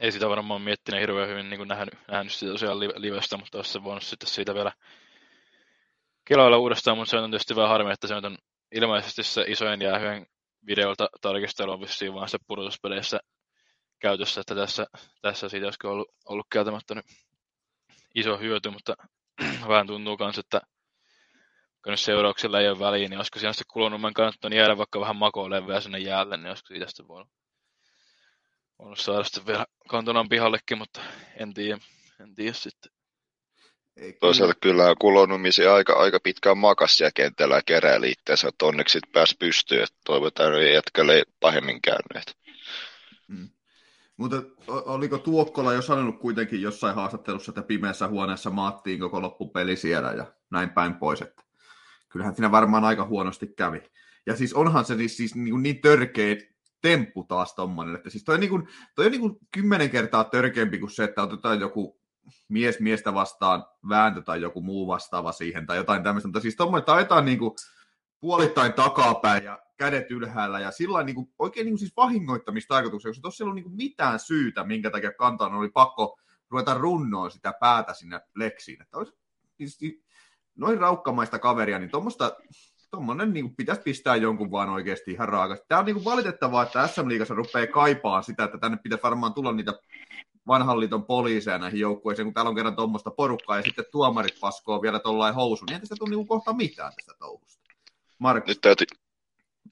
ei 0.00 0.12
sitä 0.12 0.28
varmaan 0.28 0.62
miettinyt 0.62 1.00
hirveän 1.00 1.28
hyvin 1.28 1.50
niin 1.50 1.68
nähnyt, 1.68 1.94
nähnyt 2.08 2.32
sitä 2.32 2.52
tosiaan 2.52 2.80
livestä, 2.80 3.36
mutta 3.36 3.58
olisi 3.58 3.72
se 3.72 3.84
voinut 3.84 4.02
sitten 4.02 4.28
siitä 4.28 4.54
vielä 4.54 4.72
kiloilla 6.24 6.58
uudestaan, 6.58 6.96
mutta 6.96 7.10
se 7.10 7.16
on 7.16 7.30
tietysti 7.30 7.56
vähän 7.56 7.70
harmi, 7.70 7.92
että 7.92 8.06
se 8.06 8.14
on 8.14 8.38
ilmeisesti 8.72 9.22
se 9.22 9.44
isojen 9.48 9.82
jäähyen 9.82 10.26
videolta 10.66 11.08
tarkistelu 11.20 11.72
on 11.72 11.80
vissiin 11.80 12.14
vaan 12.14 12.28
se 12.28 12.38
pudotuspeleissä 12.46 13.20
käytössä, 13.98 14.40
että 14.40 14.54
tässä, 14.54 14.86
tässä 15.22 15.48
siitä 15.48 15.66
olisiko 15.66 15.90
ollut, 15.90 16.08
ollut 16.24 16.46
kieltämättä 16.52 16.94
nyt 16.94 17.04
iso 18.14 18.38
hyöty, 18.38 18.70
mutta 18.70 18.94
vähän 19.68 19.86
tuntuu 19.86 20.16
myös, 20.20 20.38
että 20.38 20.60
kun 21.84 21.90
nyt 21.90 22.00
seurauksilla 22.00 22.60
ei 22.60 22.68
ole 22.68 22.78
väliä, 22.78 23.08
niin 23.08 23.18
olisiko 23.18 23.38
siinä 23.38 23.52
sitten 23.52 23.72
kulunummen 23.72 24.14
kannattanut 24.14 24.58
jäädä 24.58 24.76
vaikka 24.76 25.00
vähän 25.00 25.16
makolevyä 25.16 25.80
sinne 25.80 25.98
jäälle, 25.98 26.36
niin 26.36 26.48
olisiko 26.48 26.66
siitä 26.66 26.86
sitten 26.86 27.08
voinut, 27.08 27.32
voinut 28.78 28.98
saada 28.98 29.24
sitten 29.24 29.46
vielä 29.46 29.66
kantonan 29.88 30.28
pihallekin, 30.28 30.78
mutta 30.78 31.00
en 31.36 31.54
tiedä, 31.54 31.78
en 32.20 32.34
tiedä 32.34 32.52
sitten. 32.52 32.92
Ei, 33.96 34.12
Toisaalta 34.12 34.54
kyllä 34.62 34.94
kulonumisi 35.00 35.66
aika, 35.66 35.92
aika 35.92 36.20
pitkään 36.20 36.58
makas 36.58 36.96
siellä 36.96 37.10
kentällä 37.14 37.54
ja 37.54 37.62
keräili 37.66 38.10
itseänsä, 38.10 38.48
että 38.48 38.66
onneksi 38.66 39.00
pääsi 39.12 39.36
pystyyn, 39.38 39.82
että 39.82 39.96
toivotaan 40.04 40.54
ei 40.54 40.74
jätkälle 40.74 41.22
pahemmin 41.40 41.82
käyneet. 41.82 42.36
Hmm. 43.28 43.50
Mutta 44.16 44.42
oliko 44.66 45.18
Tuokkola 45.18 45.72
jo 45.72 45.82
sanonut 45.82 46.18
kuitenkin 46.18 46.62
jossain 46.62 46.94
haastattelussa, 46.94 47.50
että 47.50 47.62
pimeässä 47.62 48.08
huoneessa 48.08 48.50
maattiin 48.50 49.00
koko 49.00 49.22
loppupeli 49.22 49.76
siellä 49.76 50.12
ja 50.12 50.26
näin 50.50 50.70
päin 50.70 50.94
pois, 50.94 51.22
että 51.22 51.42
kyllähän 52.12 52.34
siinä 52.34 52.50
varmaan 52.50 52.84
aika 52.84 53.04
huonosti 53.04 53.46
kävi. 53.46 53.82
Ja 54.26 54.36
siis 54.36 54.54
onhan 54.54 54.84
se 54.84 54.96
siis, 54.96 55.16
siis 55.16 55.34
niin, 55.34 55.62
niin 55.62 55.80
törkeä 55.80 56.36
temppu 56.80 57.24
taas 57.24 57.54
tommonen, 57.54 57.94
että 57.96 58.10
siis 58.10 58.24
toi 58.24 58.34
on, 58.34 58.40
niin 58.40 58.50
kuin, 58.50 58.68
toi 58.94 59.06
on 59.06 59.12
niin 59.12 59.20
kuin 59.20 59.38
kymmenen 59.52 59.90
kertaa 59.90 60.24
törkeämpi 60.24 60.78
kuin 60.78 60.90
se, 60.90 61.04
että 61.04 61.22
otetaan 61.22 61.60
joku 61.60 62.00
mies 62.48 62.80
miestä 62.80 63.14
vastaan 63.14 63.64
vääntö 63.88 64.22
tai 64.22 64.40
joku 64.40 64.60
muu 64.60 64.86
vastaava 64.86 65.32
siihen 65.32 65.66
tai 65.66 65.76
jotain 65.76 66.02
tämmöistä, 66.02 66.28
mutta 66.28 66.40
siis 66.40 66.56
tuommoinen 66.56 66.86
taetaan 66.86 67.24
niin 67.24 67.38
kuin 67.38 67.52
puolittain 68.20 68.72
takapäin 68.72 69.44
ja 69.44 69.58
kädet 69.76 70.10
ylhäällä 70.10 70.60
ja 70.60 70.70
sillä 70.70 71.02
niin 71.02 71.14
kuin, 71.14 71.32
oikein 71.38 71.64
niin 71.64 71.72
kuin 71.72 71.78
siis 71.78 71.96
vahingoittamistarkoituksella, 71.96 73.10
koska 73.10 73.22
tuossa 73.22 73.44
ei 73.44 73.44
ollut 73.44 73.54
niin 73.54 73.64
kuin 73.64 73.76
mitään 73.76 74.18
syytä, 74.18 74.64
minkä 74.64 74.90
takia 74.90 75.12
kantaan 75.12 75.54
oli 75.54 75.68
pakko 75.68 76.18
ruveta 76.50 76.74
runnoon 76.74 77.30
sitä 77.30 77.54
päätä 77.60 77.94
sinne 77.94 78.20
leksiin. 78.36 78.82
Että 78.82 78.98
olisi, 78.98 79.12
siis, 79.56 80.02
noin 80.56 80.78
raukkamaista 80.78 81.38
kaveria, 81.38 81.78
niin 81.78 81.90
tuommoista 81.90 82.36
tuommoinen 82.90 83.32
niin 83.32 83.56
pitäisi 83.56 83.82
pistää 83.82 84.16
jonkun 84.16 84.50
vaan 84.50 84.68
oikeasti 84.68 85.10
ihan 85.10 85.28
raakasti. 85.28 85.66
Tämä 85.68 85.78
on 85.78 85.84
niin 85.84 85.94
kuin 85.94 86.04
valitettavaa, 86.04 86.62
että 86.62 86.86
SM 86.86 87.08
Liigassa 87.08 87.34
rupeaa 87.34 87.66
kaipaan 87.66 88.24
sitä, 88.24 88.44
että 88.44 88.58
tänne 88.58 88.78
pitäisi 88.82 89.02
varmaan 89.02 89.34
tulla 89.34 89.52
niitä 89.52 89.72
vanhan 90.46 90.80
liiton 90.80 91.04
poliiseja 91.04 91.58
näihin 91.58 91.80
joukkueisiin, 91.80 92.26
kun 92.26 92.34
täällä 92.34 92.48
on 92.48 92.54
kerran 92.54 92.76
tuommoista 92.76 93.10
porukkaa 93.10 93.56
ja 93.56 93.62
sitten 93.62 93.84
tuomarit 93.92 94.40
paskoo 94.40 94.82
vielä 94.82 94.98
tuollain 94.98 95.34
housu, 95.34 95.64
niin 95.64 95.74
ei 95.74 95.80
tästä 95.80 95.94
tule 95.98 96.10
niin 96.10 96.26
kohta 96.26 96.52
mitään 96.52 96.92
tästä 96.96 97.12
touhusta. 97.18 97.62
Markus. 98.18 98.48
Nyt 98.48 98.60
täytyy, 98.60 98.86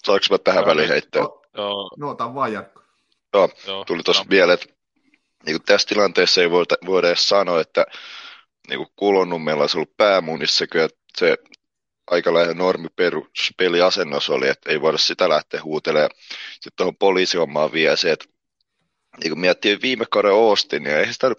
saanko 0.05 0.27
mä 0.31 0.39
tähän 0.39 0.67
väliin 0.67 0.89
heittää? 0.89 1.23
Joo. 1.57 1.91
No, 1.99 2.11
otan 2.11 2.35
vaan 2.35 2.53
Jarkko. 2.53 2.83
Joo, 3.33 3.85
tuli 3.87 4.03
tuossa 4.03 4.25
vielä, 4.31 4.53
että 4.53 4.67
niin 5.47 5.57
kuin 5.57 5.67
tässä 5.67 5.89
tilanteessa 5.89 6.41
ei 6.41 6.51
voida, 6.51 6.77
voida 6.87 7.09
edes 7.09 7.29
sanoa, 7.29 7.61
että 7.61 7.87
niin 8.71 8.79
kuin 8.79 8.93
Kulonnummella 8.97 9.63
olisi 9.63 9.79
ollut 9.79 9.97
päämuunissa, 9.97 10.67
kyllä 10.67 10.89
se 11.19 11.37
aika 12.11 12.35
lähellä 12.35 12.55
normi 12.55 12.89
peliasennos 13.57 14.31
oli, 14.31 14.49
että 14.49 14.71
ei 14.71 14.81
voida 14.81 14.99
sitä 14.99 15.29
lähteä 15.29 15.63
huutelemaan. 15.63 16.11
Sitten 16.53 16.73
tuohon 16.77 16.97
poliisihommaan 16.97 17.73
vielä 17.73 17.97
se, 17.97 18.13
että 18.13 18.27
niin 19.21 19.31
kun 19.31 19.41
miettii 19.41 19.79
viime 19.83 20.05
kauden 20.11 20.33
Austin, 20.33 20.83
niin 20.83 20.97
eihän 20.97 21.15
sitä, 21.15 21.33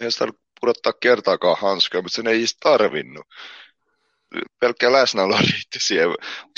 eihän 0.00 0.12
sitä 0.12 0.26
pudottaa 0.60 0.92
kertaakaan 0.92 1.56
hanskaa, 1.60 2.02
mutta 2.02 2.16
sen 2.16 2.26
ei 2.26 2.38
edes 2.38 2.56
tarvinnut. 2.56 3.26
Pelkkä 4.60 4.92
läsnäolo 4.92 5.36
riitti 5.52 5.78
siihen. 5.80 6.08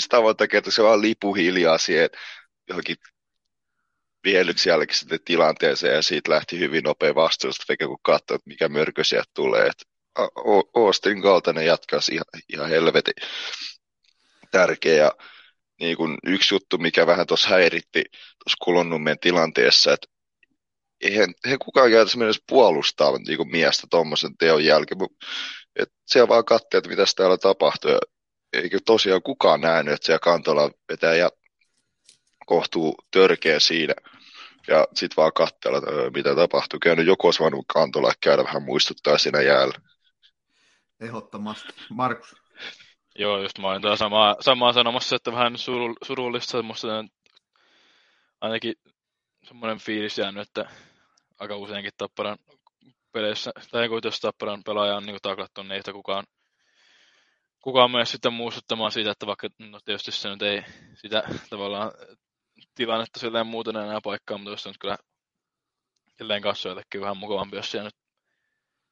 Sitä 0.03 0.21
monta 0.21 0.47
kertaa 0.47 0.71
se 0.71 0.83
vaan 0.83 1.01
lipu 1.01 1.33
hiljaa 1.33 1.77
siihen 1.77 2.09
johonkin 2.69 2.95
vihellyksi 4.23 4.69
jälkeen 4.69 5.19
tilanteeseen 5.25 5.95
ja 5.95 6.01
siitä 6.01 6.31
lähti 6.31 6.59
hyvin 6.59 6.83
nopea 6.83 7.15
vastuusta 7.15 7.63
tekee 7.67 7.87
kun 7.87 7.97
katsoi, 8.01 8.35
että 8.35 8.49
mikä 8.49 8.69
mörkö 8.69 9.03
sieltä 9.03 9.31
tulee. 9.33 9.67
Et 9.67 9.87
Austin 10.75 11.21
kaltainen 11.21 11.65
jatkaa 11.65 11.99
ihan, 12.11 12.25
ihan 12.53 12.69
helvetin 12.69 13.13
tärkeä. 14.51 14.95
Ja 14.95 15.11
niin 15.79 15.97
kuin 15.97 16.17
yksi 16.25 16.55
juttu, 16.55 16.77
mikä 16.77 17.07
vähän 17.07 17.27
tuossa 17.27 17.49
häiritti 17.49 18.03
tuossa 18.11 18.57
Kulonnummen 18.63 19.19
tilanteessa, 19.19 19.93
että 19.93 20.07
eihän 21.01 21.33
he 21.49 21.57
kukaan 21.57 21.91
käytäisi 21.91 22.17
mennä 22.17 22.33
puolustaa 22.49 23.17
niin 23.17 23.37
kuin 23.37 23.51
miestä 23.51 23.87
tuommoisen 23.89 24.37
teon 24.37 24.65
jälkeen. 24.65 24.99
Et 25.75 25.89
siellä 26.07 26.27
vaan 26.27 26.45
katsoo, 26.45 26.77
että 26.77 26.89
mitä 26.89 27.03
täällä 27.15 27.37
tapahtuu. 27.37 27.91
Eikö 28.53 28.79
tosiaan 28.85 29.21
kukaan 29.21 29.61
nähnyt, 29.61 29.93
että 29.93 30.05
siellä 30.05 30.19
kantola 30.19 30.71
vetää 30.91 31.13
kohtuu 32.47 32.95
törkeä 33.11 33.59
siinä. 33.59 33.93
Ja 34.67 34.87
sitten 34.93 35.15
vaan 35.17 35.33
katsella, 35.33 35.77
että 35.77 35.91
mitä 36.13 36.35
tapahtuu. 36.35 36.79
Käynyt 36.79 37.07
joku 37.07 37.27
olisi 37.27 37.39
voinut 37.39 37.65
kantola 37.73 38.11
käydä 38.21 38.43
vähän 38.43 38.63
muistuttaa 38.63 39.17
siinä 39.17 39.41
jäällä. 39.41 39.73
Ehdottomasti. 40.99 41.73
Markus. 41.89 42.35
Joo, 43.19 43.41
just 43.41 43.59
mä 43.59 43.67
olin 43.67 43.97
samaa, 43.97 44.35
samaa 44.39 44.73
sanomassa, 44.73 45.15
että 45.15 45.31
vähän 45.31 45.53
surullista 46.03 46.51
semmoista 46.51 46.87
ainakin 48.41 48.73
semmoinen 49.43 49.79
fiilis 49.79 50.17
jäänyt, 50.17 50.47
että 50.47 50.69
aika 51.39 51.55
useinkin 51.55 51.91
Tapparan 51.97 52.37
peleissä, 53.11 53.51
tai 53.71 53.89
kun 53.89 54.01
jos 54.03 54.19
Tapparan 54.19 54.63
pelaaja 54.63 54.95
on 54.95 55.05
niin 55.05 55.17
taklattu, 55.21 55.63
niin 55.63 55.71
ei 55.71 55.93
kukaan, 55.93 56.25
kukaan 57.61 57.91
myös 57.91 58.11
sitten 58.11 58.33
muistuttamaan 58.33 58.91
siitä, 58.91 59.11
että 59.11 59.27
vaikka 59.27 59.47
no 59.59 59.79
tietysti 59.85 60.11
se 60.11 60.29
nyt 60.29 60.41
ei 60.41 60.63
sitä 60.93 61.23
tavallaan 61.49 61.91
tilannetta 62.75 63.19
silleen 63.19 63.47
muuten 63.47 63.75
enää 63.75 63.99
paikkaa, 64.03 64.37
mutta 64.37 64.51
jos 64.51 64.67
on 64.67 64.73
kyllä 64.79 64.97
silleen 66.17 66.41
katsojallekin 66.41 67.01
vähän 67.01 67.17
mukavampi, 67.17 67.55
jos 67.55 67.71
siellä 67.71 67.87
nyt 67.87 67.95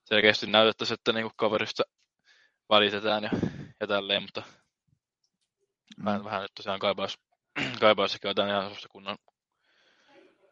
selkeästi 0.06 0.48
näytettäisiin, 0.48 0.96
että 0.96 1.14
niin 1.14 1.32
kaverista 1.36 1.84
välitetään 2.70 3.24
ja, 3.24 3.30
ja 3.80 3.88
tälleen, 3.88 4.22
mutta 4.22 4.44
mm. 5.98 6.06
vähän, 6.06 6.24
vähän 6.24 6.42
nyt 6.42 6.52
tosiaan 6.56 6.80
kaipaisi, 6.80 7.18
kaipaisi 7.80 8.20
jotain 8.24 8.50
ihan 8.50 8.64
sellaista 8.64 8.90
kunnon, 8.90 9.18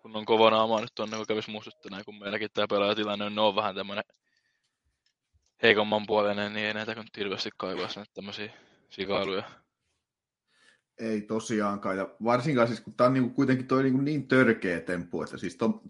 kunnon 0.02 0.26
kova 0.26 0.50
naamaa 0.50 0.82
nyt 0.82 0.96
tuonne, 0.96 1.18
kun 1.18 1.28
kävisi 1.28 1.52
muistuttamaan, 1.52 2.06
kun 2.06 2.20
meilläkin 2.20 2.50
tämä 2.54 2.68
pelaajatilanne 2.68 3.26
on, 3.26 3.40
on 3.40 3.56
vähän 3.56 3.76
tämmöinen 3.76 4.04
heikomman 5.64 6.06
puolinen, 6.06 6.54
niin 6.54 6.68
ei 6.68 6.74
näitä 6.74 6.96
kun 6.96 7.06
hirveästi 7.18 7.50
kaipaisi 7.58 8.00
näitä 8.00 8.12
tämmöisiä 8.14 8.54
sikailuja. 8.90 9.63
Ei 11.00 11.22
tosiaankaan, 11.22 11.98
ja 11.98 12.10
varsinkaan 12.24 12.68
siis, 12.68 12.82
kun 12.82 12.94
tämä 12.94 13.08
on 13.08 13.14
niinku 13.14 13.30
kuitenkin 13.30 13.68
toi 13.68 13.84
niinku 13.84 14.02
niin 14.02 14.28
törkeä 14.28 14.80
temppu, 14.80 15.24
että 15.24 15.38
siis 15.38 15.58
to, 15.58 15.84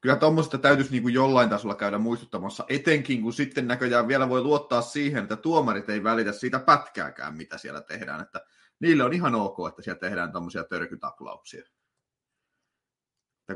kyllä 0.00 0.16
tuommoista 0.16 0.58
täytyisi 0.58 0.90
niinku 0.90 1.08
jollain 1.08 1.50
tasolla 1.50 1.74
käydä 1.74 1.98
muistuttamassa, 1.98 2.64
etenkin 2.68 3.22
kun 3.22 3.32
sitten 3.32 3.68
näköjään 3.68 4.08
vielä 4.08 4.28
voi 4.28 4.40
luottaa 4.40 4.82
siihen, 4.82 5.22
että 5.22 5.36
tuomarit 5.36 5.88
ei 5.88 6.04
välitä 6.04 6.32
siitä 6.32 6.58
pätkääkään, 6.58 7.36
mitä 7.36 7.58
siellä 7.58 7.80
tehdään, 7.80 8.20
että 8.20 8.40
niille 8.80 9.04
on 9.04 9.12
ihan 9.12 9.34
ok, 9.34 9.68
että 9.68 9.82
siellä 9.82 10.00
tehdään 10.00 10.32
tuommoisia 10.32 10.64
törkytaklauksia. 10.64 11.62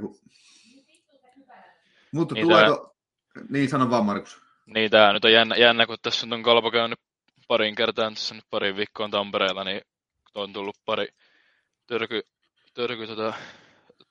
kun... 0.00 0.18
Mutta 2.12 2.34
niin 2.34 2.46
tuleeko... 2.46 2.94
Tämä... 3.34 3.46
Niin, 3.50 3.68
sano 3.68 3.90
vaan 3.90 4.04
Markus. 4.04 4.42
Niin, 4.66 4.90
tämä 4.90 5.12
nyt 5.12 5.24
on 5.24 5.32
jännä, 5.32 5.56
jännä 5.56 5.86
kun 5.86 5.96
tässä 6.02 6.26
on 6.30 6.42
Kalpo 6.42 6.70
käynyt 6.70 6.98
parin 7.48 7.74
kertaan 7.74 8.14
tässä 8.14 8.34
nyt 8.34 8.44
parin 8.50 8.76
viikkoon 8.76 9.10
Tampereella, 9.10 9.64
niin 9.64 9.80
on 10.36 10.52
tullut 10.52 10.76
pari 10.84 11.08
törky, 11.86 12.22
törky 12.74 13.06
tota, 13.06 13.34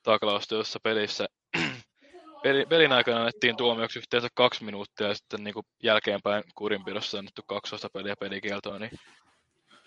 taklausta 0.02 0.54
jossa 0.54 0.80
pelissä. 0.82 1.26
Peli, 2.42 2.66
pelin 2.66 2.92
aikana 2.92 3.18
annettiin 3.18 3.56
tuomioksi 3.56 3.98
yhteensä 3.98 4.28
kaksi 4.34 4.64
minuuttia 4.64 5.08
ja 5.08 5.14
sitten 5.14 5.44
niin 5.44 5.54
kuin 5.54 5.66
jälkeenpäin 5.82 6.44
kurinpidossa 6.54 7.18
annettu 7.18 7.42
12 7.46 7.88
peliä 7.92 8.14
pelikieltoa, 8.20 8.78
niin 8.78 8.90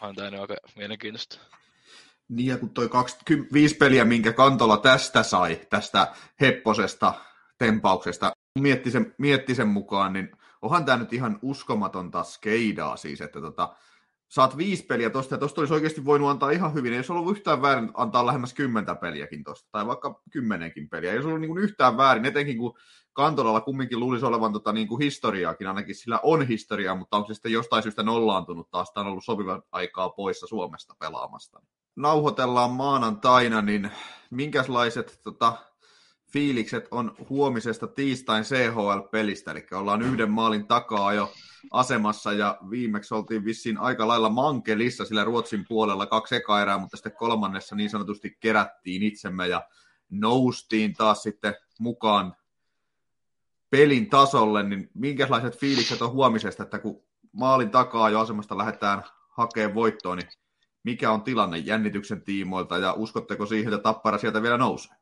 on 0.01 0.15
tämä 0.15 0.41
aika 0.41 0.55
mielenkiintoista. 0.75 1.39
Niin 2.29 2.47
ja 2.47 2.57
kun 2.57 2.69
toi 2.69 2.89
25 2.89 3.75
peliä, 3.75 4.05
minkä 4.05 4.33
Kantola 4.33 4.77
tästä 4.77 5.23
sai, 5.23 5.61
tästä 5.69 6.07
hepposesta 6.41 7.13
tempauksesta, 7.57 8.31
mietti 8.59 8.91
sen, 8.91 9.15
mietti 9.17 9.55
sen 9.55 9.67
mukaan, 9.67 10.13
niin 10.13 10.31
onhan 10.61 10.85
tämä 10.85 10.97
nyt 10.97 11.13
ihan 11.13 11.39
uskomatonta 11.41 12.23
skeidaa 12.23 12.97
siis, 12.97 13.21
että 13.21 13.41
tota, 13.41 13.75
saat 14.29 14.57
viisi 14.57 14.85
peliä 14.85 15.09
tosta, 15.09 15.35
ja 15.35 15.39
tosta 15.39 15.61
olisi 15.61 15.73
oikeasti 15.73 16.05
voinut 16.05 16.29
antaa 16.29 16.51
ihan 16.51 16.73
hyvin. 16.73 16.93
Ei 16.93 16.97
olisi 16.97 17.11
ollut 17.11 17.37
yhtään 17.37 17.61
väärin 17.61 17.91
antaa 17.93 18.25
lähemmäs 18.25 18.53
kymmentä 18.53 18.95
peliäkin 18.95 19.43
tosta, 19.43 19.69
tai 19.71 19.87
vaikka 19.87 20.21
kymmenenkin 20.31 20.89
peliä. 20.89 21.11
Ei 21.11 21.17
olisi 21.17 21.27
ollut 21.27 21.41
niin 21.41 21.51
kuin 21.51 21.63
yhtään 21.63 21.97
väärin, 21.97 22.25
etenkin 22.25 22.57
kun 22.57 22.77
Kantolalla 23.13 23.61
kumminkin 23.61 23.99
luulisi 23.99 24.25
olevan 24.25 24.53
tota, 24.53 24.73
niin 24.73 24.87
kuin 24.87 25.01
historiaakin, 25.01 25.67
ainakin 25.67 25.95
sillä 25.95 26.19
on 26.23 26.47
historiaa, 26.47 26.95
mutta 26.95 27.17
onko 27.17 27.27
se 27.27 27.33
sitten 27.33 27.51
jostain 27.51 27.83
syystä 27.83 28.03
nollaantunut 28.03 28.71
taas, 28.71 28.91
tämä 28.91 29.01
on 29.01 29.11
ollut 29.11 29.23
sopivan 29.23 29.63
aikaa 29.71 30.09
poissa 30.09 30.47
Suomesta 30.47 30.95
pelaamasta. 30.99 31.61
Nauhoitellaan 31.95 32.71
maanantaina, 32.71 33.61
niin 33.61 33.91
minkälaiset 34.31 35.19
tota, 35.23 35.53
fiilikset 36.29 36.87
on 36.91 37.15
huomisesta 37.29 37.87
tiistain 37.87 38.43
CHL-pelistä, 38.43 39.51
eli 39.51 39.65
ollaan 39.71 40.01
yhden 40.01 40.31
maalin 40.31 40.67
takaa 40.67 41.13
jo 41.13 41.33
asemassa 41.71 42.33
ja 42.33 42.57
viimeksi 42.69 43.13
oltiin 43.13 43.45
vissiin 43.45 43.77
aika 43.77 44.07
lailla 44.07 44.29
mankelissa 44.29 45.05
sillä 45.05 45.23
Ruotsin 45.23 45.65
puolella 45.67 46.05
kaksi 46.05 46.35
eka 46.35 46.61
erää, 46.61 46.77
mutta 46.77 46.97
sitten 46.97 47.15
kolmannessa 47.17 47.75
niin 47.75 47.89
sanotusti 47.89 48.37
kerättiin 48.39 49.03
itsemme 49.03 49.47
ja 49.47 49.61
noustiin 50.09 50.93
taas 50.93 51.23
sitten 51.23 51.55
mukaan 51.79 52.35
pelin 53.69 54.09
tasolle, 54.09 54.63
niin 54.63 54.89
minkälaiset 54.93 55.59
fiilikset 55.59 56.01
on 56.01 56.11
huomisesta, 56.11 56.63
että 56.63 56.79
kun 56.79 57.03
maalin 57.31 57.69
takaa 57.69 58.09
jo 58.09 58.19
asemasta 58.19 58.57
lähdetään 58.57 59.03
hakemaan 59.29 59.75
voittoa, 59.75 60.15
niin 60.15 60.29
mikä 60.83 61.11
on 61.11 61.21
tilanne 61.21 61.57
jännityksen 61.57 62.21
tiimoilta 62.21 62.77
ja 62.77 62.93
uskotteko 62.93 63.45
siihen, 63.45 63.73
että 63.73 63.83
tappara 63.83 64.17
sieltä 64.17 64.41
vielä 64.41 64.57
nousee? 64.57 64.98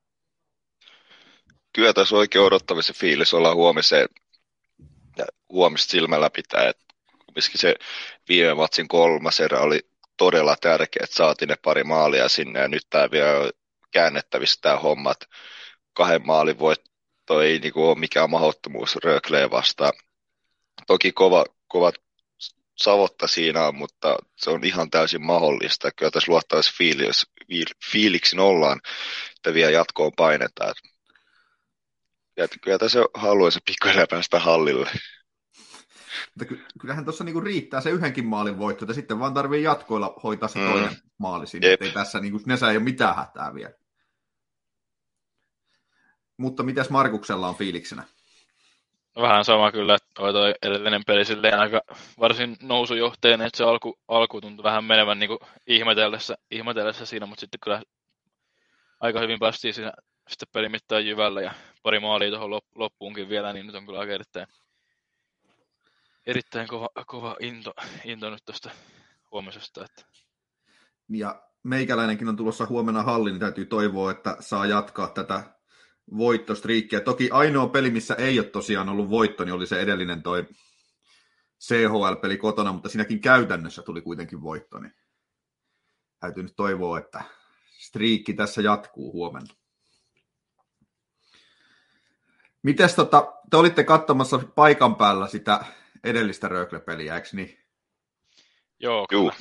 Kyllä 1.77 1.93
tässä 1.93 2.15
oikein 2.15 2.45
odottamisen 2.45 2.95
fiilis 2.95 3.33
olla 3.33 3.55
huomiseen 3.55 4.07
huomista 5.49 5.91
silmällä 5.91 6.29
pitää. 6.29 6.69
että 6.69 6.93
se 7.55 7.75
viime 8.29 8.53
matsin 8.53 8.87
kolmas 8.87 9.39
erä 9.39 9.59
oli 9.59 9.79
todella 10.17 10.55
tärkeä, 10.61 11.01
että 11.03 11.15
saatiin 11.15 11.49
ne 11.49 11.55
pari 11.63 11.83
maalia 11.83 12.29
sinne 12.29 12.59
ja 12.59 12.67
nyt 12.67 12.87
tämä 12.89 13.11
vielä 13.11 13.51
käännettävissä 13.91 14.61
tämä 14.61 14.77
hommat. 14.77 15.17
Kahden 15.93 16.27
maalin 16.27 16.59
voitto 16.59 17.41
ei 17.41 17.59
niin 17.59 17.73
kuin 17.73 17.85
ole 17.85 17.99
mikään 17.99 18.29
mahdottomuus 18.29 18.95
Rökleen 19.03 19.51
vastaan. 19.51 19.93
Toki 20.87 21.11
kova, 21.11 21.45
kovat 21.67 21.95
savotta 22.77 23.27
siinä 23.27 23.67
on, 23.67 23.75
mutta 23.75 24.17
se 24.35 24.49
on 24.49 24.63
ihan 24.63 24.89
täysin 24.89 25.25
mahdollista. 25.25 25.91
Kyllä 25.91 26.11
tässä 26.11 26.31
luottavassa 26.31 26.73
fiilis, 26.77 27.25
fiiliksin 27.91 28.39
ollaan, 28.39 28.81
että 29.35 29.53
vielä 29.53 29.71
jatkoon 29.71 30.11
painetaan. 30.15 30.73
Ja 32.37 32.47
kyllä 32.61 32.77
tässä 32.77 32.99
haluaisi 33.13 33.59
pikkuhiljaa 33.65 34.07
päästä 34.09 34.39
hallille. 34.39 34.89
Mutta 36.39 36.55
kyllähän 36.79 37.05
tuossa 37.05 37.23
niinku 37.23 37.39
riittää 37.39 37.81
se 37.81 37.89
yhdenkin 37.89 38.25
maalin 38.25 38.59
voitto, 38.59 38.85
että 38.85 38.93
sitten 38.93 39.19
vaan 39.19 39.33
tarvii 39.33 39.63
jatkoilla 39.63 40.13
hoitaa 40.23 40.49
se 40.49 40.59
mm. 40.59 40.71
toinen 40.71 40.95
maali 41.17 41.47
sinne. 41.47 41.67
Ei 41.67 41.91
tässä 41.93 42.19
niinku, 42.19 42.39
näissä 42.45 42.71
ei 42.71 42.77
ole 42.77 42.83
mitään 42.83 43.15
hätää 43.15 43.53
vielä. 43.55 43.73
Mutta 46.37 46.63
mitäs 46.63 46.89
Markuksella 46.89 47.47
on 47.47 47.55
fiiliksenä? 47.55 48.03
Vähän 49.15 49.45
sama 49.45 49.71
kyllä, 49.71 49.95
että 49.95 50.09
toi, 50.13 50.33
toi 50.33 50.53
edellinen 50.61 51.01
peli 51.07 51.25
silleen 51.25 51.59
aika 51.59 51.81
varsin 52.19 52.57
nousujohteen, 52.61 53.41
että 53.41 53.57
se 53.57 53.63
alku, 53.63 53.99
alku 54.07 54.41
tuntui 54.41 54.63
vähän 54.63 54.83
menevän 54.83 55.19
niin 55.19 55.29
ihmetellessä, 55.67 56.37
ihmetellessä 56.51 57.05
siinä, 57.05 57.25
mutta 57.25 57.39
sitten 57.39 57.59
kyllä 57.63 57.81
aika 58.99 59.19
hyvin 59.19 59.39
päästiin 59.39 59.73
siinä 59.73 59.91
sitten 60.27 60.47
pelin 60.53 60.71
mittaan 60.71 61.05
jyvällä 61.05 61.41
ja 61.41 61.53
pari 61.83 61.99
maalia 61.99 62.29
tuohon 62.29 62.61
loppuunkin 62.75 63.29
vielä, 63.29 63.53
niin 63.53 63.65
nyt 63.65 63.75
on 63.75 63.85
kyllä 63.85 63.99
aika 63.99 64.13
erittäin, 64.13 64.47
erittäin 66.25 66.67
kova, 66.67 66.89
kova 67.05 67.35
into, 67.39 67.73
into 68.05 68.29
nyt 68.29 68.45
tuosta 68.45 68.69
huomisesta. 69.31 69.85
Että. 69.85 70.05
Ja 71.09 71.41
meikäläinenkin 71.63 72.29
on 72.29 72.37
tulossa 72.37 72.65
huomenna 72.65 73.03
hallin, 73.03 73.31
niin 73.31 73.39
täytyy 73.39 73.65
toivoa, 73.65 74.11
että 74.11 74.37
saa 74.39 74.65
jatkaa 74.65 75.07
tätä 75.07 75.57
voittostriikkiä. 76.17 76.99
Toki 76.99 77.29
ainoa 77.31 77.67
peli, 77.67 77.89
missä 77.89 78.15
ei 78.15 78.39
ole 78.39 78.47
tosiaan 78.47 78.89
ollut 78.89 79.09
voitto, 79.09 79.45
niin 79.45 79.53
oli 79.53 79.67
se 79.67 79.81
edellinen 79.81 80.23
toi 80.23 80.45
CHL-peli 81.63 82.37
kotona, 82.37 82.73
mutta 82.73 82.89
siinäkin 82.89 83.21
käytännössä 83.21 83.81
tuli 83.81 84.01
kuitenkin 84.01 84.41
voitto, 84.41 84.79
niin 84.79 84.93
täytyy 86.19 86.43
nyt 86.43 86.55
toivoa, 86.55 86.99
että 86.99 87.23
striikki 87.79 88.33
tässä 88.33 88.61
jatkuu 88.61 89.13
huomenna. 89.13 89.53
Mites 92.67 92.95
tota, 92.95 93.33
te 93.49 93.57
olitte 93.57 93.83
katsomassa 93.83 94.39
paikan 94.55 94.95
päällä 94.95 95.27
sitä 95.27 95.65
edellistä 96.03 96.47
Rögle-peliä, 96.47 97.15
eikö 97.15 97.27
niin? 97.33 97.59
Joo, 98.79 99.05
kyllä. 99.09 99.33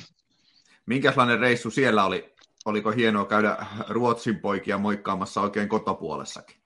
Minkälainen 0.85 1.39
reissu 1.39 1.71
siellä 1.71 2.05
oli? 2.05 2.33
Oliko 2.65 2.91
hienoa 2.91 3.25
käydä 3.25 3.57
Ruotsin 3.89 4.39
poikia 4.39 4.77
moikkaamassa 4.77 5.41
oikein 5.41 5.69
kotopuolessakin? 5.69 6.57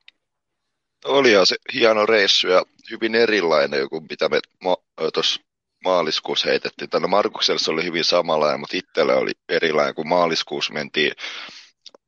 Oli 1.06 1.32
se 1.44 1.56
hieno 1.74 2.06
reissu 2.06 2.48
ja 2.48 2.64
hyvin 2.92 3.16
erilainen 3.16 3.90
kuin 3.90 4.06
mitä 4.10 4.30
me 4.30 4.40
ma- 4.64 5.12
tuossa 5.14 5.42
maaliskuussa 5.84 6.50
heitettiin. 6.50 6.90
Tänne 6.90 7.08
Markukselle 7.08 7.60
se 7.60 7.72
oli 7.72 7.84
hyvin 7.84 8.04
samanlainen, 8.04 8.60
mutta 8.60 8.78
itselle 8.78 9.16
oli 9.16 9.32
erilainen, 9.50 9.96
kun 9.96 10.08
maaliskuussa 10.08 10.74
mentiin 10.74 11.12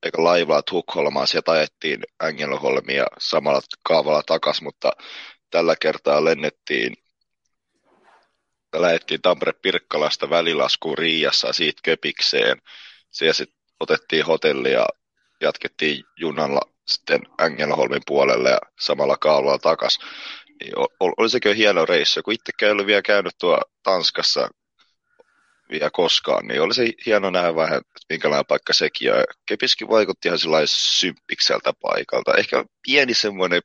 eikä 0.03 0.23
laivalla 0.23 0.61
Tukholmaan, 0.61 1.27
sieltä 1.27 1.51
ajettiin 1.51 2.03
Ängelholmia 2.23 3.05
samalla 3.19 3.61
kaavalla 3.83 4.23
takas, 4.25 4.61
mutta 4.61 4.91
tällä 5.49 5.75
kertaa 5.81 6.25
lennettiin 6.25 6.93
lähdettiin 8.81 9.21
Tampere-Pirkkalasta 9.21 10.29
välilaskuun 10.29 10.97
Riiassa 10.97 11.53
siitä 11.53 11.81
Köpikseen. 11.83 12.57
Siellä 13.11 13.33
sitten 13.33 13.59
otettiin 13.79 14.25
hotelli 14.25 14.71
ja 14.71 14.85
jatkettiin 15.41 16.03
junalla 16.17 16.61
sitten 16.87 17.19
Ängelholmin 17.41 18.01
puolelle 18.07 18.49
ja 18.49 18.59
samalla 18.79 19.17
kaavalla 19.17 19.59
takas. 19.59 19.99
Niin 20.61 20.73
oli 21.01 21.57
hieno 21.57 21.85
reissu, 21.85 22.23
kun 22.23 22.33
itsekään 22.33 22.67
ei 22.67 22.71
ollut 22.71 22.87
vielä 22.87 23.01
käynyt 23.01 23.33
tuo 23.39 23.61
Tanskassa 23.83 24.49
vielä 25.73 25.89
koskaan, 25.93 26.47
niin 26.47 26.61
oli 26.61 26.73
se 26.73 26.93
hieno 27.05 27.29
nähdä 27.29 27.55
vähän, 27.55 27.81
minkälainen 28.09 28.45
paikka 28.45 28.73
sekin 28.73 29.13
on. 29.13 29.23
Kepiskin 29.45 29.89
vaikutti 29.89 30.27
ihan 30.27 30.39
symppikseltä 30.65 31.73
paikalta. 31.81 32.33
Ehkä 32.33 32.65
pieni 32.85 33.13
semmoinen 33.13 33.61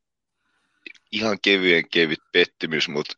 ihan 1.12 1.38
kevyen 1.42 1.88
kevyt 1.90 2.18
pettymys, 2.32 2.88
mutta 2.88 3.14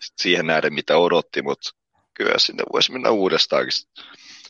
siihen 0.00 0.46
nähden 0.46 0.74
mitä 0.74 0.96
odotti, 0.96 1.42
mutta 1.42 1.70
kyllä 2.14 2.38
sinne 2.38 2.64
voisi 2.72 2.92
mennä 2.92 3.10
uudestaankin. 3.10 3.72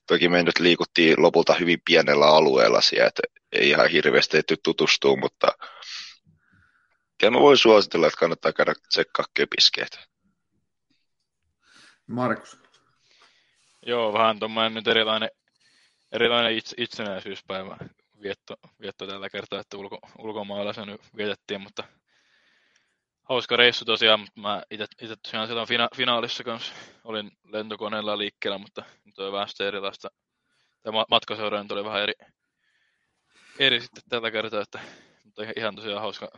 Toki 0.06 0.28
me 0.28 0.42
nyt 0.42 0.58
liikuttiin 0.58 1.22
lopulta 1.22 1.54
hyvin 1.54 1.78
pienellä 1.84 2.26
alueella 2.26 2.80
siellä, 2.80 3.06
että 3.06 3.22
ei 3.52 3.68
ihan 3.68 3.88
hirveästi 3.90 4.36
ehty 4.36 4.56
tutustua, 4.62 5.16
mutta 5.16 5.48
kyllä 7.20 7.30
mä 7.30 7.40
voin 7.40 7.58
suositella, 7.58 8.06
että 8.06 8.18
kannattaa 8.18 8.52
käydä 8.52 8.74
tsekkaa 8.88 9.24
köpiskeet. 9.34 9.98
Markus. 12.06 12.63
Joo, 13.86 14.12
vähän 14.12 14.38
tuommoinen 14.38 14.74
nyt 14.74 14.88
erilainen, 14.88 15.30
erilainen 16.12 16.58
itse, 16.58 16.74
itsenäisyyspäivä 16.78 17.76
vietto, 18.22 18.54
vietto 18.80 19.06
tällä 19.06 19.30
kertaa, 19.30 19.60
että 19.60 19.76
ulko, 19.76 19.98
ulkomailla 20.18 20.72
se 20.72 20.86
nyt 20.86 21.00
vietettiin, 21.16 21.60
mutta 21.60 21.84
hauska 23.22 23.56
reissu 23.56 23.84
tosiaan, 23.84 24.20
mutta 24.20 24.40
mä 24.40 24.62
itse 24.70 25.16
tosiaan 25.22 25.46
silloin 25.46 25.68
fina, 25.68 25.88
finaalissa 25.96 26.44
kanssa 26.44 26.72
olin 27.04 27.30
lentokoneella 27.44 28.18
liikkeellä, 28.18 28.58
mutta 28.58 28.84
nyt 29.04 29.18
on 29.18 29.32
vähän 29.32 29.48
erilaista. 29.60 30.08
Tämä 30.82 31.04
matkaseuraan 31.10 31.66
oli 31.70 31.84
vähän 31.84 32.02
eri, 32.02 32.14
eri 33.58 33.80
sitten 33.80 34.02
tällä 34.08 34.30
kertaa, 34.30 34.62
että, 34.62 34.80
mutta 35.24 35.42
ihan 35.56 35.74
tosiaan 35.74 36.00
hauska, 36.00 36.28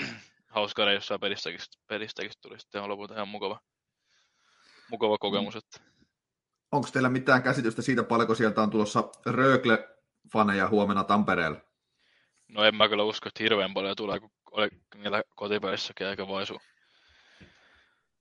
hauska 0.56 0.84
reissu 0.84 1.14
ja 1.14 1.18
pelistäkin, 1.18 1.60
pelistäkin 1.86 2.32
tuli 2.42 2.60
sitten 2.60 2.88
lopulta 2.88 3.14
ihan 3.14 3.28
mukava, 3.28 3.60
mukava 4.90 5.18
kokemus. 5.18 5.56
Että 5.56 5.87
onko 6.72 6.88
teillä 6.92 7.08
mitään 7.08 7.42
käsitystä 7.42 7.82
siitä, 7.82 8.02
paljonko 8.02 8.34
sieltä 8.34 8.62
on 8.62 8.70
tulossa 8.70 9.04
Rögle-faneja 9.26 10.68
huomenna 10.68 11.04
Tampereella? 11.04 11.60
No 12.48 12.64
en 12.64 12.74
mä 12.74 12.88
kyllä 12.88 13.02
usko, 13.02 13.28
että 13.28 13.42
hirveän 13.42 13.74
paljon 13.74 13.96
tulee, 13.96 14.20
kun 14.20 14.30
oli 14.50 14.68
niillä 14.94 15.22
kotipäissäkin 15.36 16.06
aika 16.06 16.28
vaisu, 16.28 16.60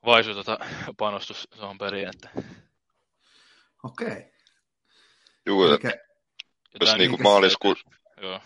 vaisu 0.05 0.33
tota 0.33 0.57
panostus 0.97 1.47
tuohon 1.55 1.77
periin. 1.77 2.10
Että... 2.10 2.29
Okei. 3.83 4.07
Okay. 4.07 4.23
Joo, 5.45 5.71
Eikä... 5.71 5.93
jos 6.79 6.95
niinku 6.97 7.17
maaliskuussa... 7.17 7.89
Joo. 8.21 8.41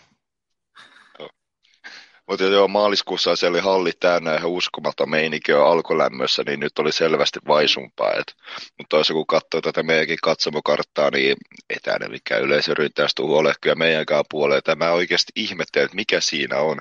Mutta 2.32 2.44
joo, 2.44 2.68
maaliskuussa 2.68 3.36
siellä 3.36 3.56
oli 3.56 3.62
halli 3.62 3.92
täynnä 4.00 4.36
ihan 4.36 4.50
uskomaton 4.50 5.10
meininki 5.10 5.52
jo 5.52 5.64
alkulämmössä, 5.64 6.42
niin 6.46 6.60
nyt 6.60 6.78
oli 6.78 6.92
selvästi 6.92 7.38
vaisumpaa. 7.46 8.12
Et, 8.12 8.34
mutta 8.78 8.88
toisaalta 8.88 9.18
kun 9.18 9.26
katsoo 9.26 9.60
tätä 9.60 9.82
meidänkin 9.82 10.18
katsomokarttaa, 10.22 11.10
niin 11.10 11.36
etänä 11.70 12.08
mikä 12.08 12.38
yleisöryntäys 12.38 13.14
tuu 13.14 13.34
ole 13.34 13.54
kyllä 13.60 13.74
meidänkään 13.74 14.24
puolelle. 14.30 14.62
Tämä 14.62 14.90
oikeasti 14.90 15.32
ihmettelen, 15.36 15.84
että 15.84 15.94
mikä 15.94 16.20
siinä 16.20 16.56
on. 16.56 16.78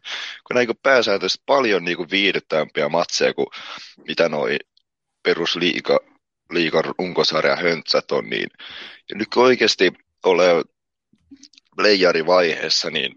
Kun 0.48 0.56
näin 0.56 0.68
pääsääntöisesti 0.84 1.44
paljon 1.46 1.86
niin 1.86 2.12
viihdyttävämpiä 2.12 2.90
matseja 2.90 3.34
kuin 3.34 3.48
mitä 4.08 4.30
noi 4.30 4.58
perusliiga 5.24 6.00
liikan 6.52 6.84
runkosarja 6.98 7.56
höntsät 7.56 8.12
on, 8.12 8.30
niin 8.30 8.50
ja 9.10 9.16
nyt 9.16 9.28
kun 9.34 9.44
oikeasti 9.44 9.94
ole 10.24 10.64
vaiheessa, 12.26 12.90
niin 12.90 13.16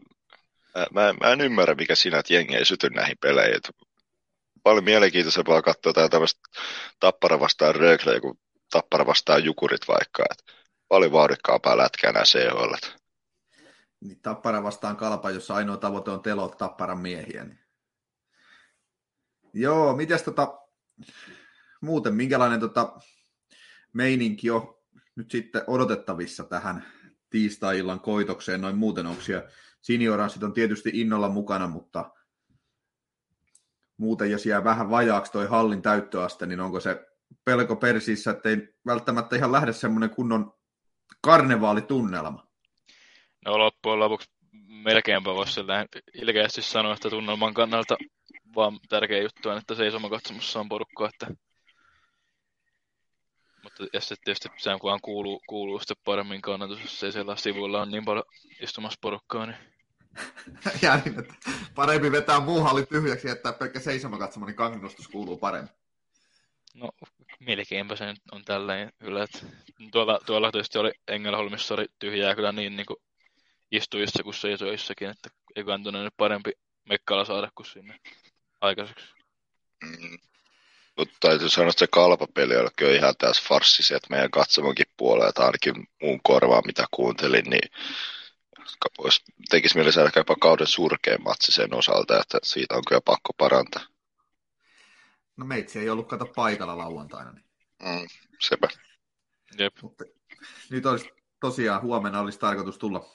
mä, 0.92 1.14
mä 1.20 1.32
en 1.32 1.40
ymmärrä, 1.40 1.74
mikä 1.74 1.94
siinä, 1.94 2.18
että 2.18 2.34
jengi 2.34 2.56
ei 2.56 2.64
syty 2.64 2.90
näihin 2.90 3.16
peleihin. 3.20 3.60
Paljon 4.62 4.84
mielenkiintoisempaa 4.84 5.62
katsoa 5.62 5.90
jotain 5.90 6.10
tämmöistä 6.10 6.40
tappara 7.00 7.40
vastaan 7.40 7.74
Rögle, 7.74 8.20
kuin 8.20 8.38
tappara 8.70 9.06
vastaan 9.06 9.44
Jukurit 9.44 9.88
vaikka. 9.88 10.24
Et 10.30 10.54
paljon 10.88 11.12
vauhdikkaampaa 11.12 11.76
lätkää 11.76 12.12
nämä 12.12 12.24
CHL. 12.24 12.74
Niin, 14.00 14.20
tappara 14.20 14.62
vastaan 14.62 14.96
kalpa, 14.96 15.30
jossa 15.30 15.54
ainoa 15.54 15.76
tavoite 15.76 16.10
on 16.10 16.22
telot 16.22 16.58
tapparan 16.58 16.98
miehiä. 16.98 17.44
Niin. 17.44 17.58
Joo, 19.52 19.96
mitäs 19.96 20.22
tota, 20.22 20.58
muuten, 21.80 22.14
minkälainen 22.14 22.60
tota, 22.60 22.98
meininki 23.92 24.50
on 24.50 24.74
nyt 25.16 25.30
sitten 25.30 25.62
odotettavissa 25.66 26.44
tähän 26.44 26.86
tiistai-illan 27.30 28.00
koitokseen 28.00 28.60
noin 28.60 28.76
muuten? 28.76 29.06
Onko 29.06 29.22
siellä 29.22 29.48
senioranssit 29.84 30.42
on 30.42 30.52
tietysti 30.52 30.90
innolla 30.94 31.28
mukana, 31.28 31.66
mutta 31.66 32.10
muuten 33.96 34.30
jos 34.30 34.46
jää 34.46 34.64
vähän 34.64 34.90
vajaaksi 34.90 35.32
toi 35.32 35.46
hallin 35.46 35.82
täyttöaste, 35.82 36.46
niin 36.46 36.60
onko 36.60 36.80
se 36.80 37.06
pelko 37.44 37.76
persissä, 37.76 38.30
että 38.30 38.48
ei 38.48 38.74
välttämättä 38.86 39.36
ihan 39.36 39.52
lähde 39.52 39.72
semmoinen 39.72 40.10
kunnon 40.10 40.54
karnevaalitunnelma? 41.20 42.46
No 43.44 43.58
loppujen 43.58 43.98
lopuksi 43.98 44.30
melkeinpä 44.68 45.34
voisi 45.34 45.60
ilkeästi 46.14 46.62
sanoa, 46.62 46.94
että 46.94 47.10
tunnelman 47.10 47.54
kannalta 47.54 47.96
vaan 48.56 48.80
tärkeä 48.88 49.22
juttu 49.22 49.48
on, 49.48 49.58
että 49.58 49.74
seisomakatsomussa 49.74 50.60
on 50.60 50.68
porukka, 50.68 51.08
että 51.08 51.26
mutta 53.62 53.84
ja 53.92 54.00
sitten 54.00 54.24
tietysti 54.24 54.48
sehän 54.56 54.80
kuuluu, 55.02 55.42
kuuluu 55.48 55.78
sitten 55.78 55.96
paremmin 56.04 56.42
kannatus, 56.42 56.80
jos 56.80 57.04
ei 57.04 57.12
siellä 57.12 57.36
sivuilla 57.36 57.82
on 57.82 57.90
niin 57.90 58.04
paljon 58.04 58.24
istumassa 58.60 58.98
porukkaa, 59.00 59.46
niin 59.46 59.73
ja 60.82 60.96
niin, 60.96 61.18
että 61.18 61.34
parempi 61.74 62.12
vetää 62.12 62.40
muu 62.40 62.60
halli 62.60 62.86
tyhjäksi, 62.86 63.28
että 63.28 63.52
pelkkä 63.52 63.80
seisomakatsomo, 63.80 64.46
niin 64.46 64.56
kannatus 64.56 65.08
kuuluu 65.08 65.36
paremmin. 65.36 65.70
No, 66.74 66.90
melkeinpä 67.40 67.96
se 67.96 68.14
on 68.32 68.44
tälleen 68.44 68.92
kyllä, 68.98 69.24
että 69.24 69.38
tuolla, 69.92 70.20
tuolla 70.26 70.52
tietysti 70.52 70.78
oli 70.78 70.92
Engelholmissa 71.08 71.74
oli 71.74 71.86
tyhjää 71.98 72.34
kyllä 72.34 72.52
niin, 72.52 72.76
niin 72.76 72.86
kuin 72.86 72.96
istujissa 73.70 74.22
kuin 74.22 74.34
seisoissakin, 74.34 75.08
että 75.08 75.30
eikö 75.56 75.78
tuonne 75.82 76.02
nyt 76.02 76.14
parempi 76.16 76.52
mekkala 76.88 77.24
saada 77.24 77.50
kuin 77.54 77.66
sinne 77.66 78.00
aikaiseksi. 78.60 79.06
Mm. 79.84 80.18
Mutta 80.96 81.16
täytyy 81.20 81.48
sanoa, 81.48 81.70
että 81.70 81.78
se 81.78 81.86
kalpapeli 81.86 82.56
oli 82.56 82.68
kyllä 82.76 82.92
ihan 82.92 83.14
tässä 83.18 83.42
farssisi, 83.48 83.94
että 83.94 84.10
meidän 84.10 84.30
katsomonkin 84.30 84.86
puolelta 84.96 85.44
ainakin 85.46 85.88
muun 86.02 86.20
korvaa, 86.22 86.62
mitä 86.66 86.84
kuuntelin, 86.90 87.44
niin 87.44 87.70
vois, 88.98 89.24
tekisi 89.50 89.76
mieli 89.76 89.92
saada 89.92 90.10
jopa 90.16 90.36
kauden 90.40 90.66
surkein 90.66 91.22
matsi 91.22 91.52
sen 91.52 91.74
osalta, 91.74 92.20
että 92.20 92.38
siitä 92.42 92.74
on 92.74 92.82
kyllä 92.88 93.00
pakko 93.00 93.32
parantaa. 93.38 93.82
No 95.36 95.46
meitsi 95.46 95.78
ei 95.78 95.90
ollut 95.90 96.08
kato 96.08 96.26
paikalla 96.26 96.78
lauantaina. 96.78 97.32
Niin. 97.32 97.44
Mm, 97.82 98.08
sepä. 98.40 98.68
Jep. 99.58 99.76
Mutta 99.82 100.04
nyt 100.70 100.86
olisi 100.86 101.10
tosiaan 101.40 101.82
huomenna 101.82 102.20
olisi 102.20 102.38
tarkoitus 102.38 102.78
tulla 102.78 103.08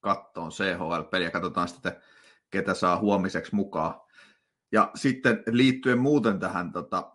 kattoon 0.00 0.50
CHL-peliä. 0.50 1.30
Katsotaan 1.30 1.68
sitten, 1.68 2.02
ketä 2.50 2.74
saa 2.74 2.98
huomiseksi 2.98 3.54
mukaan. 3.54 4.00
Ja 4.72 4.90
sitten 4.94 5.42
liittyen 5.46 5.98
muuten 5.98 6.40
tähän 6.40 6.72
tota, 6.72 7.12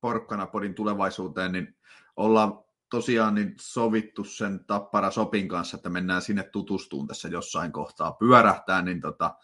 Porkkanapodin 0.00 0.74
tulevaisuuteen, 0.74 1.52
niin 1.52 1.76
ollaan 2.16 2.64
tosiaan 2.92 3.34
niin 3.34 3.54
sovittu 3.60 4.24
sen 4.24 4.64
Tappara 4.64 5.10
Sopin 5.10 5.48
kanssa, 5.48 5.76
että 5.76 5.88
mennään 5.88 6.22
sinne 6.22 6.42
tutustuun 6.42 7.06
tässä 7.06 7.28
jossain 7.28 7.72
kohtaa 7.72 8.12
pyörähtää, 8.12 8.82
niin 8.82 9.00
tota, 9.00 9.34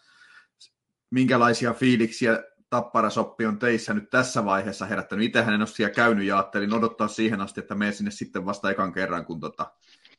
minkälaisia 1.09 1.73
fiiliksiä 1.73 2.43
Tappara 2.69 3.09
Soppi 3.09 3.45
on 3.45 3.59
teissä 3.59 3.93
nyt 3.93 4.09
tässä 4.09 4.45
vaiheessa 4.45 4.85
herättänyt. 4.85 5.25
Itsehän 5.25 5.53
en 5.53 5.61
ole 5.61 5.67
siellä 5.67 5.93
käynyt 5.93 6.25
ja 6.25 6.37
ajattelin 6.37 6.73
odottaa 6.73 7.07
siihen 7.07 7.41
asti, 7.41 7.59
että 7.59 7.75
menen 7.75 7.93
sinne 7.93 8.11
sitten 8.11 8.45
vasta 8.45 8.71
ekan 8.71 8.93
kerran, 8.93 9.25
kun 9.25 9.39
tota, 9.39 9.71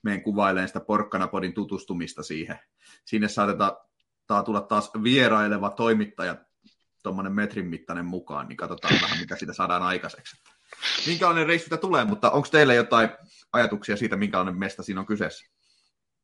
menen 0.03 0.23
kuvailemaan 0.23 0.69
sitä 0.69 0.81
Porkkanapodin 0.81 1.55
tutustumista 1.55 2.23
siihen. 2.23 2.59
Sinne 3.05 3.29
saatetaan 3.29 4.45
tulla 4.45 4.61
taas 4.61 4.90
vieraileva 5.03 5.71
toimittaja 5.71 6.37
tuommoinen 7.03 7.33
metrin 7.33 7.66
mittainen 7.66 8.07
mukaan, 8.07 8.49
niin 8.49 8.57
katsotaan 8.57 8.95
vähän, 9.03 9.19
mitä 9.19 9.37
siitä 9.37 9.53
saadaan 9.53 9.83
aikaiseksi. 9.83 10.37
Minkälainen 11.07 11.47
reissu 11.47 11.77
tulee, 11.77 12.05
mutta 12.05 12.31
onko 12.31 12.49
teillä 12.51 12.75
jotain 12.75 13.09
ajatuksia 13.53 13.97
siitä, 13.97 14.16
minkälainen 14.16 14.59
mesta 14.59 14.83
siinä 14.83 15.01
on 15.01 15.07
kyseessä? 15.07 15.47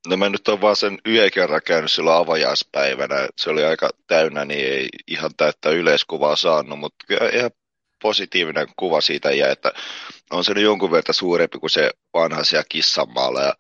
No 0.07 0.17
mä 0.17 0.29
nyt 0.29 0.49
on 0.49 0.61
vaan 0.61 0.77
sen 0.77 0.99
yhden 1.05 1.31
kerran 1.31 1.61
käynyt 1.67 1.93
silloin 1.93 2.17
avajaispäivänä. 2.17 3.29
Se 3.39 3.51
oli 3.51 3.65
aika 3.65 3.91
täynnä, 4.07 4.45
niin 4.45 4.67
ei 4.67 4.89
ihan 5.07 5.31
täyttä 5.37 5.71
yleiskuvaa 5.71 6.37
saanut, 6.37 6.79
mutta 6.79 7.05
kyllä 7.09 7.31
ihan 7.31 7.51
positiivinen 8.03 8.67
kuva 8.77 9.01
siitä 9.01 9.31
jäi, 9.31 9.51
että 9.51 9.73
on 10.31 10.45
se 10.45 10.55
nyt 10.55 10.63
jonkun 10.63 10.91
verran 10.91 11.15
suurempi 11.15 11.59
kuin 11.59 11.71
se 11.71 11.91
vanha 12.15 12.45
siellä 12.45 12.65
Kissanmaalla 12.69 13.43
ja. 13.43 13.55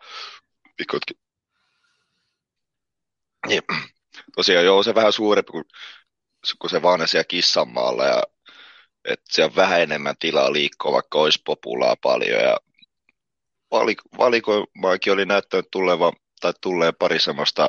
Niin, 3.46 3.62
tosiaan 4.36 4.64
joo, 4.64 4.82
se 4.82 4.94
vähän 4.94 5.12
suurempi 5.12 5.52
kuin, 5.52 5.64
kuin 6.58 6.70
se 6.70 6.82
vanha 6.82 7.06
siellä 7.06 7.24
Kissanmaalla 7.24 8.04
ja 8.04 8.22
että 9.06 9.24
siellä 9.30 9.50
on 9.50 9.56
vähän 9.56 9.80
enemmän 9.80 10.14
tilaa 10.18 10.52
liikkua, 10.52 10.92
vaikka 10.92 11.18
olisi 11.18 11.42
populaa 11.44 11.96
paljon. 12.02 12.40
Ja 12.40 12.60
valiko- 13.70 14.18
valikoimaakin 14.18 15.12
oli 15.12 15.26
näyttänyt 15.26 15.68
tulevan, 15.70 16.12
tai 16.40 16.52
tulleen 16.60 16.94
pari 16.98 17.20
semmoista 17.20 17.68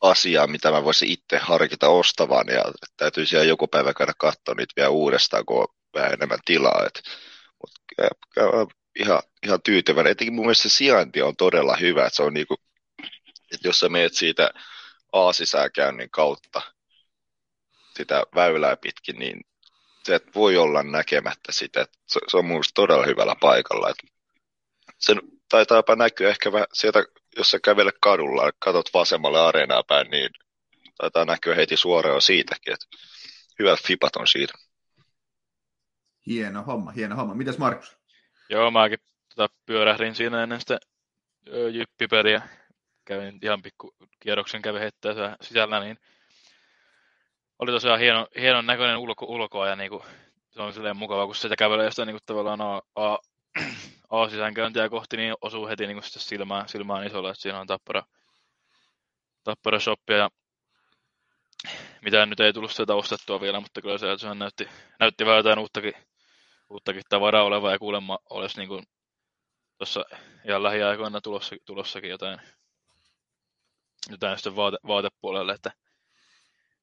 asiaa, 0.00 0.46
mitä 0.46 0.70
mä 0.70 0.84
voisin 0.84 1.08
itse 1.08 1.38
harkita 1.38 1.88
ostavan, 1.88 2.46
ja 2.48 2.64
täytyy 2.96 3.26
siellä 3.26 3.46
joku 3.46 3.68
päivä 3.68 3.94
käydä 3.94 4.12
katsoa 4.18 4.54
niitä 4.54 4.72
vielä 4.76 4.90
uudestaan, 4.90 5.44
kun 5.46 5.60
on 5.60 5.68
vähän 5.94 6.12
enemmän 6.12 6.38
tilaa. 6.44 6.84
Et, 6.86 7.02
mut, 7.60 7.70
ihan, 8.98 9.22
ihan 9.46 9.62
tyytyväinen. 9.62 10.10
Etenkin 10.10 10.34
mun 10.34 10.44
mielestä 10.44 10.68
se 10.68 10.74
sijainti 10.74 11.22
on 11.22 11.36
todella 11.36 11.76
hyvä, 11.76 12.06
että 12.06 12.16
se 12.16 12.22
on 12.22 12.34
niinku, 12.34 12.54
että 13.52 13.68
jos 13.68 13.80
sä 13.80 13.88
meet 13.88 14.14
siitä 14.14 14.50
aasisäkäynnin 15.12 16.10
kautta 16.10 16.62
sitä 17.98 18.22
väylää 18.34 18.76
pitkin, 18.76 19.18
niin 19.18 19.40
se 20.02 20.14
et 20.14 20.34
voi 20.34 20.56
olla 20.56 20.82
näkemättä 20.82 21.52
sitä. 21.52 21.86
Se, 22.06 22.20
se 22.28 22.36
on 22.36 22.44
minusta 22.44 22.74
todella 22.74 23.06
hyvällä 23.06 23.36
paikalla. 23.40 23.90
Et 23.90 23.96
sen 24.98 25.20
taitaapa 25.48 25.96
näkyä 25.96 26.30
ehkä 26.30 26.52
vähän 26.52 26.66
sieltä, 26.72 27.04
jos 27.36 27.50
sä 27.50 27.58
kävelet 27.64 27.94
kadulla, 28.00 28.52
katot 28.58 28.90
vasemmalle 28.94 29.40
areenaa 29.40 29.82
päin, 29.82 30.10
niin 30.10 30.30
taitaa 30.98 31.24
näkyä 31.24 31.54
heti 31.54 31.76
suoraan 31.76 32.22
siitäkin. 32.22 32.72
Et 32.72 32.80
hyvät 33.58 33.80
fipat 33.86 34.16
on 34.16 34.28
siitä. 34.28 34.52
Hieno 36.26 36.62
homma, 36.62 36.90
hieno 36.90 37.16
homma. 37.16 37.34
Mitäs 37.34 37.58
Markus? 37.58 37.96
Joo, 38.50 38.70
mäkin 38.70 38.98
tota, 39.34 39.54
pyörähdin 39.66 40.14
siinä 40.14 40.42
ennen 40.42 40.60
sitä 40.60 40.78
jyppiperiä. 41.72 42.42
Kävin 43.04 43.38
ihan 43.42 43.62
pikku 43.62 43.94
kierroksen 44.20 44.62
kävi 44.62 44.78
heittää 44.78 45.36
sisällä, 45.40 45.80
niin 45.80 45.98
oli 47.58 47.72
tosiaan 47.72 47.98
hieno, 47.98 48.26
hienon 48.40 48.66
näköinen 48.66 48.98
ulko, 48.98 49.26
ulkoa 49.26 49.68
ja 49.68 49.76
niinku, 49.76 50.04
se 50.50 50.62
on 50.62 50.72
silleen 50.72 50.96
mukava, 50.96 51.26
kun 51.26 51.34
sitä 51.34 51.56
kävelee 51.56 51.90
sitä 51.90 52.04
niinku 52.04 52.20
tavallaan 52.26 52.60
A, 52.60 52.80
A, 52.94 53.18
A 54.10 54.28
sisäänkäyntiä 54.28 54.88
kohti, 54.88 55.16
niin 55.16 55.34
osuu 55.40 55.66
heti 55.68 55.86
niinku 55.86 56.02
sitten 56.02 56.22
silmään, 56.22 56.68
silmään 56.68 57.06
isolla, 57.06 57.30
että 57.30 57.42
siinä 57.42 57.60
on 57.60 57.66
tappara, 57.66 58.02
tappara 59.44 59.80
shoppia 59.80 60.16
ja 60.16 60.30
mitään 62.02 62.30
nyt 62.30 62.40
ei 62.40 62.52
tullut 62.52 62.72
sieltä 62.72 62.94
ostettua 62.94 63.40
vielä, 63.40 63.60
mutta 63.60 63.82
kyllä 63.82 63.98
se, 63.98 64.18
se 64.18 64.34
näytti, 64.34 64.68
näytti 65.00 65.26
vähän 65.26 65.36
jotain 65.36 65.58
uuttakin, 65.58 65.92
uuttakin 66.70 67.02
tavaraa 67.08 67.44
olevaa 67.44 67.72
ja 67.72 67.78
kuulemma 67.78 68.18
olisi 68.30 68.60
niin 68.60 68.86
tuossa 69.78 70.04
ihan 70.44 70.62
lähiaikoina 70.62 71.20
tulossa, 71.20 71.56
tulossakin 71.64 72.10
jotain, 72.10 72.40
jotain 74.10 74.36
sitten 74.36 74.56
vaate, 74.56 74.76
vaatepuolelle, 74.86 75.52
että 75.52 75.72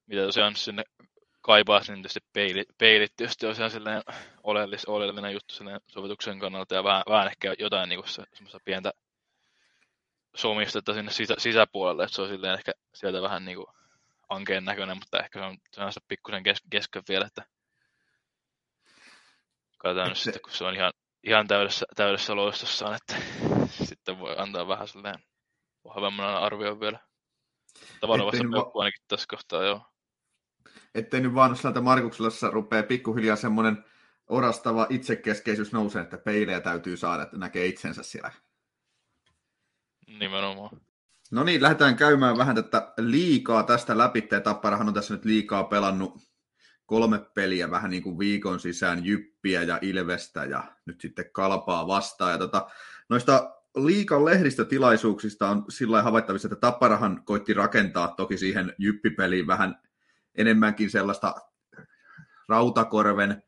mitä 0.06 0.22
tosiaan 0.22 0.56
sinne 0.56 0.84
kaipaisi, 1.46 1.92
niin 1.92 2.02
tietysti 2.02 2.20
peilit, 2.32 2.68
peilit 2.78 3.16
tietysti 3.16 3.46
on 3.46 3.70
silleen 3.70 4.02
oleellis, 4.42 4.84
oleellinen 4.84 5.32
juttu 5.32 5.54
silleen 5.54 5.80
sovituksen 5.86 6.38
kannalta 6.38 6.74
ja 6.74 6.84
vähän, 6.84 7.02
vähän 7.08 7.26
ehkä 7.26 7.54
jotain 7.58 7.88
niin 7.88 8.08
se, 8.08 8.22
semmoista 8.34 8.58
pientä 8.64 8.92
somistetta 10.36 10.94
sinne 10.94 11.10
sisä, 11.10 11.34
sisäpuolelle, 11.38 12.04
että 12.04 12.16
se 12.16 12.22
on 12.22 12.28
silleen 12.28 12.54
ehkä 12.54 12.72
sieltä 12.94 13.22
vähän 13.22 13.44
niin 13.44 13.56
kuin 13.56 13.66
ankeen 14.28 14.64
näköinen, 14.64 14.96
mutta 14.96 15.18
ehkä 15.18 15.38
se 15.38 15.44
on 15.44 15.56
sanassa 15.72 16.00
pikkusen 16.08 16.42
kes, 16.42 16.58
kesken 16.70 17.02
vielä, 17.08 17.26
että 17.26 17.42
katsotaan 19.78 20.08
nyt 20.08 20.18
sitten, 20.18 20.42
kun 20.42 20.52
se 20.52 20.64
on 20.64 20.74
ihan, 20.74 20.92
ihan 21.24 21.46
täydessä, 21.46 21.86
täydessä 21.96 22.36
loistossaan, 22.36 22.96
että 22.96 23.16
sitten 23.88 24.18
voi 24.18 24.34
antaa 24.38 24.68
vähän 24.68 24.88
silleen 24.88 25.24
vahvemman 25.84 26.36
arvion 26.36 26.80
vielä. 26.80 26.98
Tavallaan 28.00 28.26
vasta 28.26 28.44
va- 28.44 28.80
ainakin 28.80 29.04
tässä 29.08 29.26
kohtaa, 29.30 29.64
joo 29.64 29.95
ettei 30.94 31.20
nyt 31.20 31.34
vaan 31.34 31.56
sieltä 31.56 31.80
Markuksellassa 31.80 32.50
rupea 32.50 32.82
pikkuhiljaa 32.82 33.36
semmoinen 33.36 33.84
orastava 34.28 34.86
itsekeskeisyys 34.90 35.72
nousee, 35.72 36.02
että 36.02 36.18
peilejä 36.18 36.60
täytyy 36.60 36.96
saada, 36.96 37.22
että 37.22 37.38
näkee 37.38 37.66
itsensä 37.66 38.02
siellä. 38.02 38.32
Nimenomaan. 40.18 40.80
No 41.30 41.44
niin, 41.44 41.62
lähdetään 41.62 41.96
käymään 41.96 42.38
vähän 42.38 42.54
tätä 42.54 42.92
liikaa 42.98 43.62
tästä 43.62 43.98
läpi. 43.98 44.28
Tapparahan 44.44 44.88
on 44.88 44.94
tässä 44.94 45.14
nyt 45.14 45.24
liikaa 45.24 45.64
pelannut 45.64 46.18
kolme 46.86 47.18
peliä 47.34 47.70
vähän 47.70 47.90
niin 47.90 48.02
kuin 48.02 48.18
viikon 48.18 48.60
sisään 48.60 49.04
Jyppiä 49.04 49.62
ja 49.62 49.78
Ilvestä 49.82 50.44
ja 50.44 50.64
nyt 50.86 51.00
sitten 51.00 51.30
Kalpaa 51.32 51.86
vastaan. 51.86 52.32
Ja 52.32 52.38
tota, 52.38 52.68
noista 53.08 53.56
liikan 53.76 54.24
lehdistötilaisuuksista 54.24 55.48
on 55.48 55.64
sillä 55.68 56.02
havaittavissa, 56.02 56.48
että 56.48 56.60
Tapparahan 56.60 57.22
koitti 57.24 57.54
rakentaa 57.54 58.08
toki 58.08 58.38
siihen 58.38 58.74
Jyppipeliin 58.78 59.46
vähän 59.46 59.80
enemmänkin 60.36 60.90
sellaista 60.90 61.34
Rautakorven 62.48 63.42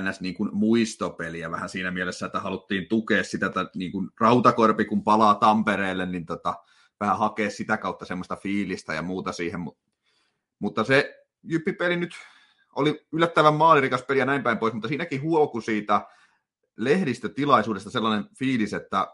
ns. 0.00 0.20
Niin 0.20 0.34
kuin 0.34 0.50
muistopeliä 0.52 1.50
vähän 1.50 1.68
siinä 1.68 1.90
mielessä, 1.90 2.26
että 2.26 2.40
haluttiin 2.40 2.88
tukea 2.88 3.24
sitä, 3.24 3.46
että 3.46 3.66
niin 3.74 3.92
kuin 3.92 4.10
Rautakorpi 4.20 4.84
kun 4.84 5.04
palaa 5.04 5.34
Tampereelle, 5.34 6.06
niin 6.06 6.26
tota, 6.26 6.54
vähän 7.00 7.18
hakea 7.18 7.50
sitä 7.50 7.76
kautta 7.76 8.04
semmoista 8.04 8.36
fiilistä 8.36 8.94
ja 8.94 9.02
muuta 9.02 9.32
siihen, 9.32 9.60
mutta 10.58 10.84
se 10.84 11.24
Jyppipeli 11.42 11.96
nyt 11.96 12.12
oli 12.76 13.06
yllättävän 13.12 13.54
maalirikas 13.54 14.02
peli 14.02 14.18
ja 14.18 14.26
näin 14.26 14.42
päin 14.42 14.58
pois, 14.58 14.74
mutta 14.74 14.88
siinäkin 14.88 15.22
huoku 15.22 15.60
siitä 15.60 16.06
lehdistötilaisuudesta 16.76 17.90
sellainen 17.90 18.24
fiilis, 18.38 18.72
että 18.72 19.06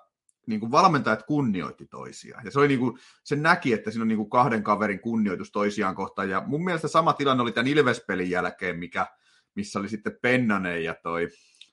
niin 0.50 0.60
kuin 0.60 0.72
valmentajat 0.72 1.22
kunnioitti 1.22 1.86
toisiaan. 1.86 2.44
Ja 2.44 2.50
se, 2.50 2.58
oli 2.58 2.68
niin 2.68 2.80
kuin, 2.80 2.98
se 3.24 3.36
näki, 3.36 3.72
että 3.72 3.90
siinä 3.90 4.02
on 4.02 4.08
niin 4.08 4.18
kuin 4.18 4.30
kahden 4.30 4.62
kaverin 4.62 5.00
kunnioitus 5.00 5.52
toisiaan 5.52 5.94
kohtaan. 5.94 6.30
Ja 6.30 6.42
mun 6.46 6.64
mielestä 6.64 6.88
sama 6.88 7.12
tilanne 7.12 7.42
oli 7.42 7.52
tämän 7.52 7.68
Ilves-pelin 7.68 8.30
jälkeen, 8.30 8.78
mikä, 8.78 9.06
missä 9.54 9.78
oli 9.78 9.88
sitten 9.88 10.18
Pennanen 10.22 10.84
ja 10.84 10.94
toi 11.02 11.28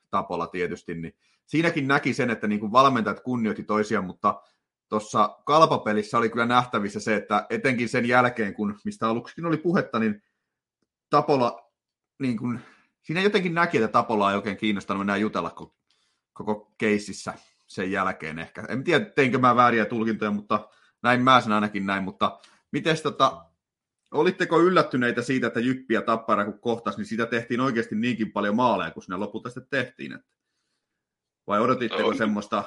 Tapola 0.10 0.48
tietysti. 0.48 0.96
Niin 0.96 1.14
siinäkin 1.46 1.88
näki 1.88 2.14
sen, 2.14 2.30
että 2.30 2.48
niin 2.48 2.60
kuin 2.60 2.72
valmentajat 2.72 3.20
kunnioitti 3.20 3.64
toisiaan, 3.64 4.06
mutta 4.06 4.42
tuossa 4.90 5.38
kalpapelissä 5.46 6.18
oli 6.18 6.30
kyllä 6.30 6.46
nähtävissä 6.46 7.00
se, 7.00 7.16
että 7.16 7.46
etenkin 7.50 7.90
sen 7.90 8.06
jälkeen, 8.06 8.54
kun 8.54 8.80
mistä 8.86 9.10
aluksikin 9.10 9.46
oli 9.46 9.58
puhetta, 9.58 10.00
niin 10.00 10.22
Tapola, 11.10 11.72
niin 12.20 12.38
kuin, 12.38 12.60
siinä 13.02 13.22
jotenkin 13.22 13.54
näki, 13.54 13.78
että 13.78 13.88
Tapola 13.88 14.32
ei 14.32 14.36
oikein 14.36 14.58
kiinnostanut 14.58 15.04
enää 15.04 15.18
jutella 15.18 15.56
koko 16.34 16.74
keississä 16.78 17.34
sen 17.68 17.92
jälkeen 17.92 18.40
ehkä. 18.40 18.64
En 18.70 18.84
tiedä, 18.84 19.06
teinkö 19.06 19.38
mä 19.38 19.56
vääriä 19.56 19.86
tulkintoja, 19.86 20.32
mutta 20.32 20.70
näin 21.04 21.22
mä 21.22 21.42
sen 21.42 21.52
ainakin 21.52 21.86
näin, 21.86 22.04
mutta 22.04 22.40
miten 22.72 23.02
tota, 23.04 23.46
olitteko 24.12 24.62
yllättyneitä 24.62 25.22
siitä, 25.22 25.48
että 25.48 25.60
Jyppi 25.60 25.94
ja 25.94 26.02
Tappara 26.02 26.46
kun 26.46 26.60
kohtas, 26.60 26.98
niin 26.98 27.06
sitä 27.06 27.26
tehtiin 27.26 27.62
oikeasti 27.62 27.96
niinkin 27.96 28.32
paljon 28.32 28.56
maaleja, 28.56 28.92
kun 28.92 29.04
sinne 29.04 29.18
lopulta 29.18 29.50
sitten 29.50 29.84
tehtiin? 29.84 30.14
Että... 30.14 30.28
Vai 31.48 31.60
odotitteko 31.60 32.08
on. 32.08 32.18
semmoista 32.18 32.64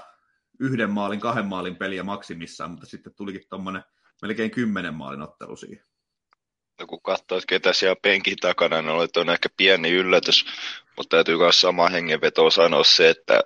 yhden 0.60 0.90
maalin, 0.90 1.20
kahden 1.20 1.46
maalin 1.46 1.76
peliä 1.76 2.02
maksimissaan, 2.02 2.70
mutta 2.70 2.86
sitten 2.86 3.14
tulikin 3.14 3.42
tuommoinen 3.50 3.82
melkein 4.22 4.50
kymmenen 4.50 4.94
maalin 4.94 5.22
ottelu 5.22 5.56
siihen? 5.56 5.84
No 6.80 6.86
kun 6.86 7.02
katsoit, 7.02 7.46
ketä 7.46 7.72
siellä 7.72 7.96
penkin 8.02 8.36
takana, 8.40 8.82
niin 8.82 8.90
oli 8.90 9.08
on 9.16 9.30
ehkä 9.30 9.48
pieni 9.56 9.90
yllätys, 9.90 10.44
mutta 10.96 11.16
täytyy 11.16 11.36
myös 11.36 11.60
sama 11.60 11.88
hengenveto 11.88 12.50
sanoa 12.50 12.84
se, 12.84 13.10
että 13.10 13.44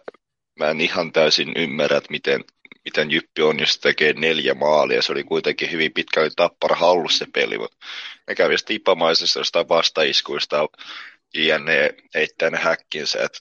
mä 0.58 0.70
en 0.70 0.80
ihan 0.80 1.12
täysin 1.12 1.52
ymmärrä, 1.56 1.96
että 1.96 2.10
miten, 2.10 2.44
miten 2.84 3.10
Jyppi 3.10 3.42
on, 3.42 3.60
jos 3.60 3.78
tekee 3.78 4.12
neljä 4.12 4.54
maalia. 4.54 5.02
Se 5.02 5.12
oli 5.12 5.24
kuitenkin 5.24 5.72
hyvin 5.72 5.92
pitkälle 5.92 6.30
tappara 6.36 6.76
hallussa 6.76 7.18
se 7.18 7.30
peli, 7.34 7.58
mutta 7.58 7.76
ne 8.28 8.34
kävi 8.34 8.56
tipamaisesta 8.66 9.38
jostain 9.38 9.68
vastaiskuista 9.68 10.68
JNE 11.34 11.94
eittää 12.14 12.50
ne 12.50 12.58
häkkinsä, 12.58 13.22
että 13.22 13.38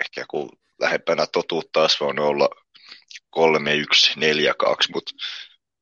ehkä 0.00 0.24
kun 0.28 0.58
lähempänä 0.80 1.26
totuutta 1.26 1.70
taas 1.72 2.02
on 2.02 2.18
olla 2.18 2.48
3-1, 3.36 3.40
4-2, 4.16 4.20
mutta 4.92 5.12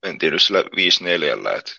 mentiin 0.06 0.33
nyt 0.33 0.42
sillä 0.42 0.62
5-4, 0.62 1.59
että 1.59 1.72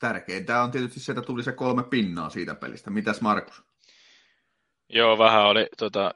Tärkeintä 0.00 0.62
on 0.62 0.70
tietysti 0.70 1.00
se, 1.00 1.12
että 1.12 1.22
tuli 1.22 1.42
se 1.42 1.52
kolme 1.52 1.82
pinnaa 1.82 2.30
siitä 2.30 2.54
pelistä. 2.54 2.90
Mitäs 2.90 3.20
Markus? 3.20 3.69
Joo, 4.92 5.18
vähän 5.18 5.46
oli 5.46 5.66
tota, 5.78 6.14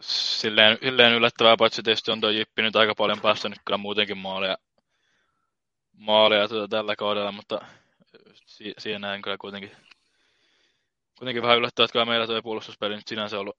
silleen, 0.00 0.78
silleen 0.82 1.14
yllättävää, 1.14 1.56
paitsi 1.56 1.82
tietysti 1.82 2.10
on 2.10 2.20
tuo 2.20 2.30
Jippi 2.30 2.62
nyt 2.62 2.76
aika 2.76 2.94
paljon 2.94 3.20
päästänyt 3.20 3.58
kyllä 3.64 3.78
muutenkin 3.78 4.18
maaleja, 4.18 4.58
maaleja 5.92 6.48
tuota 6.48 6.68
tällä 6.68 6.96
kaudella, 6.96 7.32
mutta 7.32 7.60
si- 8.46 8.74
siihen 8.78 9.00
näen 9.00 9.22
kyllä 9.22 9.36
kuitenkin, 9.40 9.70
kuitenkin 11.18 11.42
vähän 11.42 11.58
yllättävää, 11.58 11.84
että 11.84 11.92
kyllä 11.92 12.04
meillä 12.04 12.26
tuo 12.26 12.42
puolustuspeli 12.42 12.96
nyt 12.96 13.08
sinänsä 13.08 13.40
ollut 13.40 13.56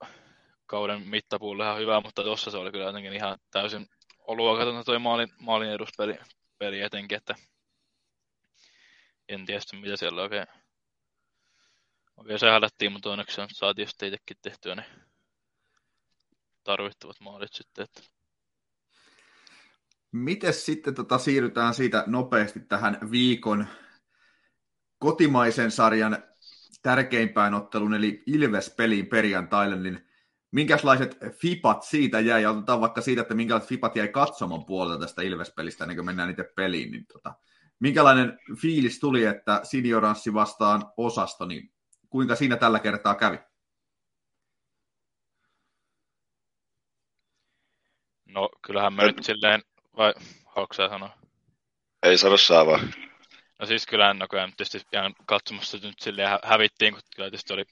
kauden 0.66 1.02
mittapuulle 1.06 1.64
ihan 1.64 1.78
hyvä, 1.78 2.00
mutta 2.00 2.22
tuossa 2.22 2.50
se 2.50 2.56
oli 2.56 2.72
kyllä 2.72 2.84
jotenkin 2.84 3.12
ihan 3.12 3.38
täysin 3.50 3.86
luokatonta 4.28 4.84
tuo 4.84 4.98
maalin, 4.98 5.28
maalin 5.38 5.70
eduspeli 5.70 6.18
peli 6.58 6.80
etenkin, 6.80 7.16
että 7.16 7.34
en 9.28 9.46
tiedä 9.46 9.60
mitä 9.80 9.96
siellä 9.96 10.22
oikein 10.22 10.46
Okei, 12.22 12.38
se 12.38 12.50
hälättiin, 12.50 12.92
mutta 12.92 13.10
onneksi 13.10 13.40
saatiin 13.52 13.88
sitten 13.88 14.08
itsekin 14.08 14.36
tehtyä 14.42 14.74
ne 14.74 14.84
tarvittavat 16.64 17.16
maalit 17.20 17.52
sitten. 17.52 17.84
Että... 17.84 18.00
Miten 20.12 20.54
sitten 20.54 20.94
tota, 20.94 21.18
siirrytään 21.18 21.74
siitä 21.74 22.04
nopeasti 22.06 22.60
tähän 22.60 22.98
viikon 23.10 23.66
kotimaisen 24.98 25.70
sarjan 25.70 26.24
tärkeimpään 26.82 27.54
otteluun, 27.54 27.94
eli 27.94 28.22
Ilves-peliin 28.26 29.06
perjantaille, 29.06 29.76
niin 29.76 30.06
minkälaiset 30.50 31.18
fipat 31.30 31.82
siitä 31.82 32.20
jäi, 32.20 32.42
ja 32.42 32.50
otetaan 32.50 32.80
vaikka 32.80 33.00
siitä, 33.00 33.22
että 33.22 33.34
minkälaiset 33.34 33.68
fipat 33.68 33.96
jäi 33.96 34.08
katsomon 34.08 34.64
puolelta 34.64 35.00
tästä 35.00 35.22
Ilves-pelistä, 35.22 35.84
ennen 35.84 35.96
kuin 35.96 36.06
mennään 36.06 36.30
itse 36.30 36.44
peliin, 36.56 36.90
niin 36.90 37.06
tota, 37.06 37.34
minkälainen 37.80 38.38
fiilis 38.60 39.00
tuli, 39.00 39.24
että 39.24 39.60
Sinioranssi 39.62 40.34
vastaan 40.34 40.82
osasto, 40.96 41.46
niin 41.46 41.72
kuinka 42.12 42.36
siinä 42.36 42.56
tällä 42.56 42.78
kertaa 42.78 43.14
kävi? 43.14 43.38
No 48.24 48.48
kyllähän 48.66 48.92
me 48.92 49.02
nyt 49.02 49.22
silleen, 49.22 49.62
vai 49.96 50.14
haluatko 50.46 50.74
sä 50.74 50.88
sanoa? 50.88 51.18
Ei 52.02 52.18
sano 52.18 52.36
saa 52.36 52.66
vaan. 52.66 52.92
No 53.58 53.66
siis 53.66 53.86
kyllähän 53.86 54.18
no 54.18 54.28
kyllä 54.28 54.48
tietysti 54.56 54.88
ihan 54.92 55.14
katsomassa 55.26 55.78
nyt 55.82 56.00
silleen 56.00 56.28
hä- 56.28 56.40
hävittiin, 56.42 56.94
kun 56.94 57.02
kyllä 57.16 57.30
tietysti 57.30 57.52
oli 57.52 57.64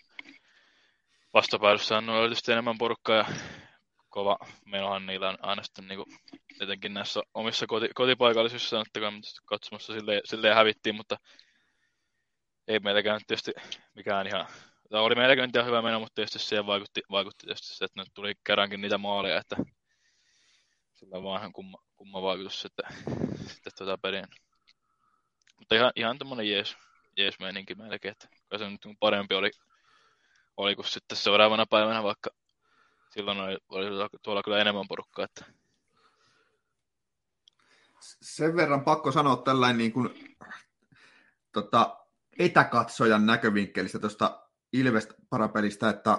vastapäädyssä 1.35 1.96
on 1.96 2.05
tietysti 2.05 2.53
enemmän 2.53 2.79
porukkaa 2.79 3.16
ja 3.16 3.24
kova 4.09 4.38
menohan 4.64 5.07
niillä 5.07 5.29
on 5.29 5.38
aina 5.42 5.62
sitten 5.62 5.88
niin 5.88 5.98
kuin, 6.79 6.94
näissä 6.94 7.20
omissa 7.35 7.66
koti, 7.66 7.88
kotipaikallisissa, 7.94 8.81
että 8.81 9.00
katsomassa 9.46 9.92
silleen, 9.92 10.20
silleen 10.24 10.55
hävittiin, 10.55 10.94
mutta 10.94 11.16
ei 12.70 12.78
meilläkään 12.78 13.20
tietysti 13.26 13.52
mikään 13.94 14.26
ihan, 14.26 14.46
tai 14.90 15.00
oli 15.00 15.14
meilläkään 15.14 15.50
ihan 15.54 15.66
hyvä 15.66 15.83
meno, 15.83 16.00
mutta 16.00 16.14
tietysti 16.14 16.38
siihen 16.38 16.66
vaikutti, 16.66 17.00
vaikutti 17.11 17.46
tietysti 17.46 17.76
se, 17.76 17.85
että 17.85 18.00
nyt 18.00 18.09
tuli 18.14 18.35
kerrankin 18.44 18.80
niitä 18.80 18.98
maaleja, 18.98 19.40
että 19.40 19.56
sillä 20.94 21.16
on 21.16 21.22
vaan 21.22 21.40
ihan 21.40 21.52
kumma, 21.52 21.78
kumma 21.96 22.22
vaikutus 22.22 22.61
sitten, 22.61 22.85
sitten 23.46 23.72
tuota 23.78 23.98
peliin. 23.98 24.26
Mutta 25.59 25.74
ihan, 25.74 25.92
ihan 25.96 26.18
tämmöinen 26.18 26.50
jees, 26.50 26.76
jees 27.16 27.38
meininki 27.38 27.74
melkein, 27.74 28.12
että 28.12 28.28
se 28.59 28.70
nyt 28.70 28.80
parempi 29.00 29.35
oli, 29.35 29.50
oli 30.56 30.74
kuin 30.74 30.87
sitten 30.87 31.18
seuraavana 31.18 31.66
päivänä, 31.66 32.02
vaikka 32.02 32.30
silloin 33.11 33.40
oli, 33.40 33.59
oli 33.68 34.09
tuolla 34.22 34.42
kyllä 34.42 34.61
enemmän 34.61 34.88
porukkaa. 34.88 35.24
Että... 35.24 35.44
Sen 38.00 38.56
verran 38.56 38.85
pakko 38.85 39.12
sanoa 39.12 39.37
tällainen 39.37 39.78
niin 39.78 39.92
kuin, 39.92 40.37
tota, 41.52 42.00
etäkatsojan 42.40 43.26
näkövinkkelistä 43.26 43.98
tuosta 43.98 44.46
Ilves-parapelistä, 44.72 45.88
että 45.88 46.18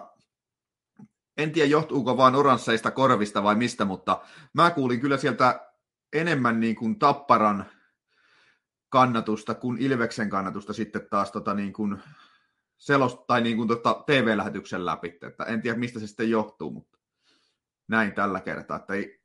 en 1.37 1.51
tiedä 1.51 1.69
johtuuko 1.69 2.17
vaan 2.17 2.35
oransseista 2.35 2.91
korvista 2.91 3.43
vai 3.43 3.55
mistä, 3.55 3.85
mutta 3.85 4.21
mä 4.53 4.71
kuulin 4.71 4.99
kyllä 4.99 5.17
sieltä 5.17 5.71
enemmän 6.13 6.59
niin 6.59 6.75
kuin 6.75 6.99
Tapparan 6.99 7.65
kannatusta 8.89 9.53
kuin 9.53 9.77
Ilveksen 9.77 10.29
kannatusta 10.29 10.73
sitten 10.73 11.07
taas 11.09 11.31
tota 11.31 11.53
niin 11.53 11.73
kuin 11.73 11.99
selost, 12.77 13.19
tai 13.27 13.41
niin 13.41 13.57
kuin 13.57 13.67
tota 13.67 14.03
TV-lähetyksen 14.05 14.85
läpi. 14.85 15.17
Että 15.21 15.43
en 15.43 15.61
tiedä, 15.61 15.79
mistä 15.79 15.99
se 15.99 16.07
sitten 16.07 16.29
johtuu, 16.29 16.71
mutta 16.71 16.97
näin 17.87 18.13
tällä 18.13 18.39
kertaa. 18.39 18.77
Että 18.77 18.93
ei, 18.93 19.21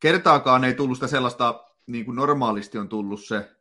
kertaakaan 0.00 0.64
ei 0.64 0.74
tullut 0.74 0.96
sitä 0.96 1.06
sellaista, 1.06 1.64
niin 1.86 2.04
kuin 2.04 2.16
normaalisti 2.16 2.78
on 2.78 2.88
tullut 2.88 3.24
se 3.24 3.59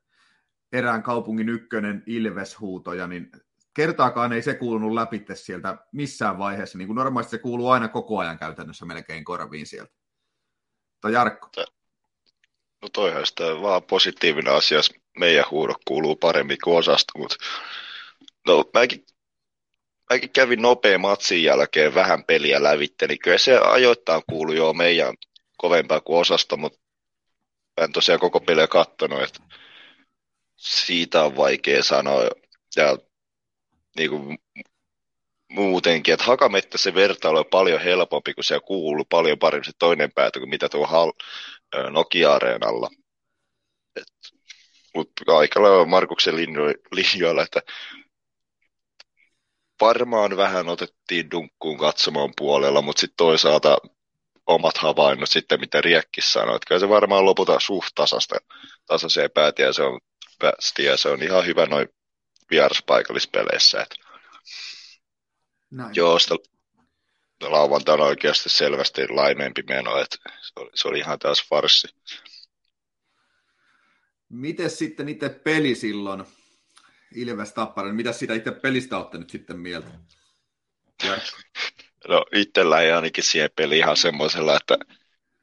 erään 0.74 1.04
kaupungin 1.04 1.50
ykkönen 1.50 2.04
Ilves-huutoja, 2.06 3.08
niin 3.08 3.32
kertaakaan 3.74 4.34
ei 4.34 4.42
se 4.42 4.54
kuulunut 4.54 4.94
läpi 4.94 5.26
sieltä 5.34 5.78
missään 5.92 6.38
vaiheessa. 6.38 6.78
Niin 6.78 6.88
kuin 6.88 6.96
normaalisti 6.96 7.32
se 7.32 7.42
kuuluu 7.42 7.70
aina 7.70 7.88
koko 7.88 8.20
ajan 8.20 8.40
käytännössä 8.40 8.86
melkein 8.86 9.24
korviin 9.24 9.68
sieltä. 9.68 9.92
Tai 11.02 11.14
Jarkko? 11.14 11.50
No 12.82 12.90
toihan 12.94 13.26
sitä 13.26 13.44
vaan 13.44 13.84
positiivinen 13.84 14.54
asia, 14.54 14.80
meidän 15.20 15.46
huudot 15.52 15.78
kuuluu 15.88 16.16
paremmin 16.16 16.58
kuin 16.64 16.78
osasta, 16.78 17.20
mutta 17.20 17.36
no 18.48 18.64
mäkin 18.74 19.06
mäkin 20.10 20.30
kävin 20.30 20.62
nopea 20.62 20.98
matsin 20.98 21.44
jälkeen 21.44 21.96
vähän 21.96 22.24
peliä 22.24 22.64
lävitte, 22.64 23.08
niin 23.08 23.20
kyllä 23.20 23.38
se 23.38 23.58
ajoittain 23.58 24.22
kuului 24.30 24.56
jo 24.56 24.74
meidän 24.74 25.16
kovempaa 25.58 26.02
kuin 26.02 26.20
osasta, 26.20 26.58
mutta 26.58 26.80
en 27.78 27.92
tosiaan 27.92 28.20
koko 28.20 28.40
peliä 28.40 28.68
kattonut, 28.68 29.22
että 29.22 29.40
siitä 30.60 31.24
on 31.24 31.36
vaikea 31.36 31.84
sanoa. 31.84 32.24
Ja 32.76 32.98
niin 33.98 34.10
kuin 34.10 34.38
muutenkin, 35.50 36.14
että 36.14 36.26
Hakamettä 36.26 36.78
se 36.78 36.94
vertailu 36.94 37.38
on 37.38 37.46
paljon 37.46 37.82
helpompi, 37.82 38.34
kun 38.34 38.44
se 38.44 38.60
kuuluu 38.60 39.06
paljon 39.10 39.40
paremmin 39.40 39.66
se 39.66 39.72
toinen 39.80 40.12
päätö 40.12 40.40
kuin 40.40 40.50
mitä 40.50 40.70
tuo 40.70 40.88
Hal, 40.88 41.12
Nokia-areenalla. 41.90 42.90
Mutta 44.96 45.38
aika 45.38 45.62
lailla 45.62 45.86
Markuksen 45.86 46.36
linjoilla, 46.92 47.44
että 47.44 47.62
varmaan 49.82 50.38
vähän 50.38 50.70
otettiin 50.70 51.32
dunkkuun 51.32 51.78
katsomaan 51.78 52.34
puolella, 52.38 52.82
mutta 52.82 53.00
sitten 53.00 53.18
toisaalta 53.18 53.78
omat 54.46 54.78
havainnot 54.78 55.30
sitten, 55.30 55.60
mitä 55.60 55.82
Riekki 55.82 56.22
sanoi. 56.22 56.56
Että 56.56 56.66
kyllä 56.68 56.80
se 56.80 56.90
varmaan 56.90 57.26
lopulta 57.26 57.60
suht 57.60 57.90
tasasta, 57.96 58.36
tasaiseen 58.86 59.32
päätiin 59.32 59.66
ja 59.66 59.74
se 59.74 59.84
on 59.84 60.00
päästi 60.40 60.84
ja 60.84 60.98
se 60.98 61.10
on 61.10 61.24
ihan 61.24 61.46
hyvä 61.46 61.66
noin 61.66 61.88
vieraspaikallispeleissä. 62.52 63.82
Että 63.82 63.96
Näin. 65.72 65.92
Joo, 65.96 66.20
sitä 66.20 66.36
lauantaina 67.42 68.04
oikeasti 68.04 68.50
selvästi 68.50 69.08
laimeempi 69.08 69.64
meno, 69.64 69.98
että 69.98 70.18
se 70.42 70.54
oli, 70.56 70.70
se 70.74 70.88
oli 70.88 71.00
ihan 71.00 71.20
taas 71.20 71.44
farsi. 71.50 71.88
Miten 74.30 74.70
sitten 74.70 75.10
itse 75.10 75.30
peli 75.30 75.76
silloin, 75.76 76.24
Ilves 77.16 77.54
Tappara, 77.54 77.94
mitä 77.94 78.14
sitä 78.14 78.34
itse 78.34 78.52
pelistä 78.52 78.98
olette 78.98 79.18
nyt 79.18 79.30
sitten 79.30 79.60
mieltä? 79.60 79.90
No 82.08 82.26
itsellä 82.36 82.82
ei 82.82 82.92
ainakin 82.92 83.24
siihen 83.24 83.50
peli 83.56 83.78
ihan 83.78 83.98
semmoisella, 83.98 84.58
että 84.58 84.78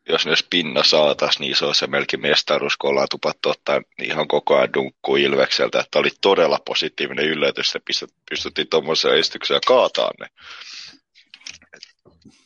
jos 0.08 0.26
ne 0.26 0.36
spinna 0.36 0.82
saataisiin, 0.82 1.40
niin 1.40 1.56
se 1.56 1.64
on 1.64 1.74
se 1.74 1.86
melkein 1.86 2.20
mestaruus, 2.20 2.76
kun 2.76 2.90
ollaan 2.90 3.06
tupattu 3.10 3.48
ottaa 3.48 3.82
ihan 4.02 4.28
koko 4.28 4.56
ajan 4.56 4.74
dunkku 4.74 5.16
Ilvekseltä, 5.16 5.80
että 5.80 5.98
oli 5.98 6.10
todella 6.20 6.58
positiivinen 6.64 7.24
yllätys, 7.24 7.76
että 7.76 8.06
pystyttiin 8.30 8.68
tuommoisen 8.68 9.18
esitykseen 9.18 9.60
kaataan 9.66 10.14
ne. 10.20 10.26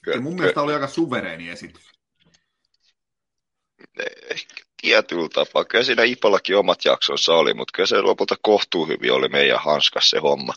Ja 0.06 0.20
mun 0.20 0.34
mielestä 0.34 0.62
oli 0.62 0.74
aika 0.74 0.88
suvereeni 0.88 1.50
esitys. 1.50 1.90
Ehkä 4.30 4.62
tietyllä 4.80 5.28
tapaa. 5.28 5.64
Kyllä 5.64 5.84
siinä 5.84 6.02
Ipallakin 6.02 6.56
omat 6.56 6.84
jaksonsa 6.84 7.34
oli, 7.34 7.54
mutta 7.54 7.72
kyllä 7.76 7.86
se 7.86 8.00
lopulta 8.00 8.36
kohtuu 8.42 8.86
hyvin 8.86 9.12
oli 9.12 9.28
meidän 9.28 9.60
hanskas 9.60 10.10
se 10.10 10.18
homma. 10.18 10.54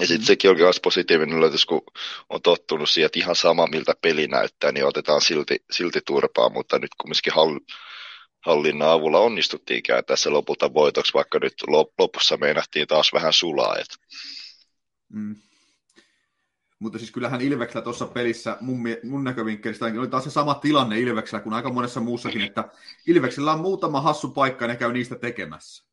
Ja 0.00 0.06
sitten 0.06 0.24
mm. 0.24 0.26
sekin 0.26 0.50
oli 0.50 0.58
myös 0.58 0.80
positiivinen 0.80 1.36
yllätys, 1.36 1.66
kun 1.66 1.82
on 2.28 2.42
tottunut 2.42 2.90
siihen, 2.90 3.06
että 3.06 3.18
ihan 3.18 3.36
sama 3.36 3.66
miltä 3.66 3.92
peli 4.02 4.26
näyttää, 4.26 4.72
niin 4.72 4.86
otetaan 4.86 5.20
silti, 5.20 5.56
silti 5.70 6.00
turpaa, 6.06 6.48
mutta 6.48 6.78
nyt 6.78 6.90
kumminkin 7.00 7.32
hall, 7.32 7.58
hallinnan 8.40 8.88
avulla 8.88 9.20
onnistuttiin 9.20 9.82
kääntää 9.82 10.16
se 10.16 10.30
lopulta 10.30 10.74
voitoksi, 10.74 11.14
vaikka 11.14 11.38
nyt 11.38 11.54
lopussa 11.98 12.36
meinattiin 12.36 12.86
taas 12.86 13.12
vähän 13.12 13.32
sulaa. 13.32 13.76
Et. 13.78 13.98
Mm. 15.08 15.36
Mutta 16.78 16.98
siis 16.98 17.10
kyllähän 17.10 17.40
Ilveksellä 17.40 17.84
tuossa 17.84 18.06
pelissä 18.06 18.56
mun, 18.60 18.80
mun 19.04 19.24
näkövinkkelistä 19.24 19.86
oli 19.98 20.08
taas 20.08 20.24
se 20.24 20.30
sama 20.30 20.54
tilanne 20.54 21.00
Ilveksellä 21.00 21.42
kuin 21.42 21.52
aika 21.52 21.72
monessa 21.72 22.00
muussakin, 22.00 22.42
että 22.42 22.68
Ilveksellä 23.06 23.52
on 23.52 23.60
muutama 23.60 24.00
hassu 24.00 24.28
paikka 24.28 24.64
ja 24.64 24.68
ne 24.68 24.76
käy 24.76 24.92
niistä 24.92 25.16
tekemässä. 25.16 25.87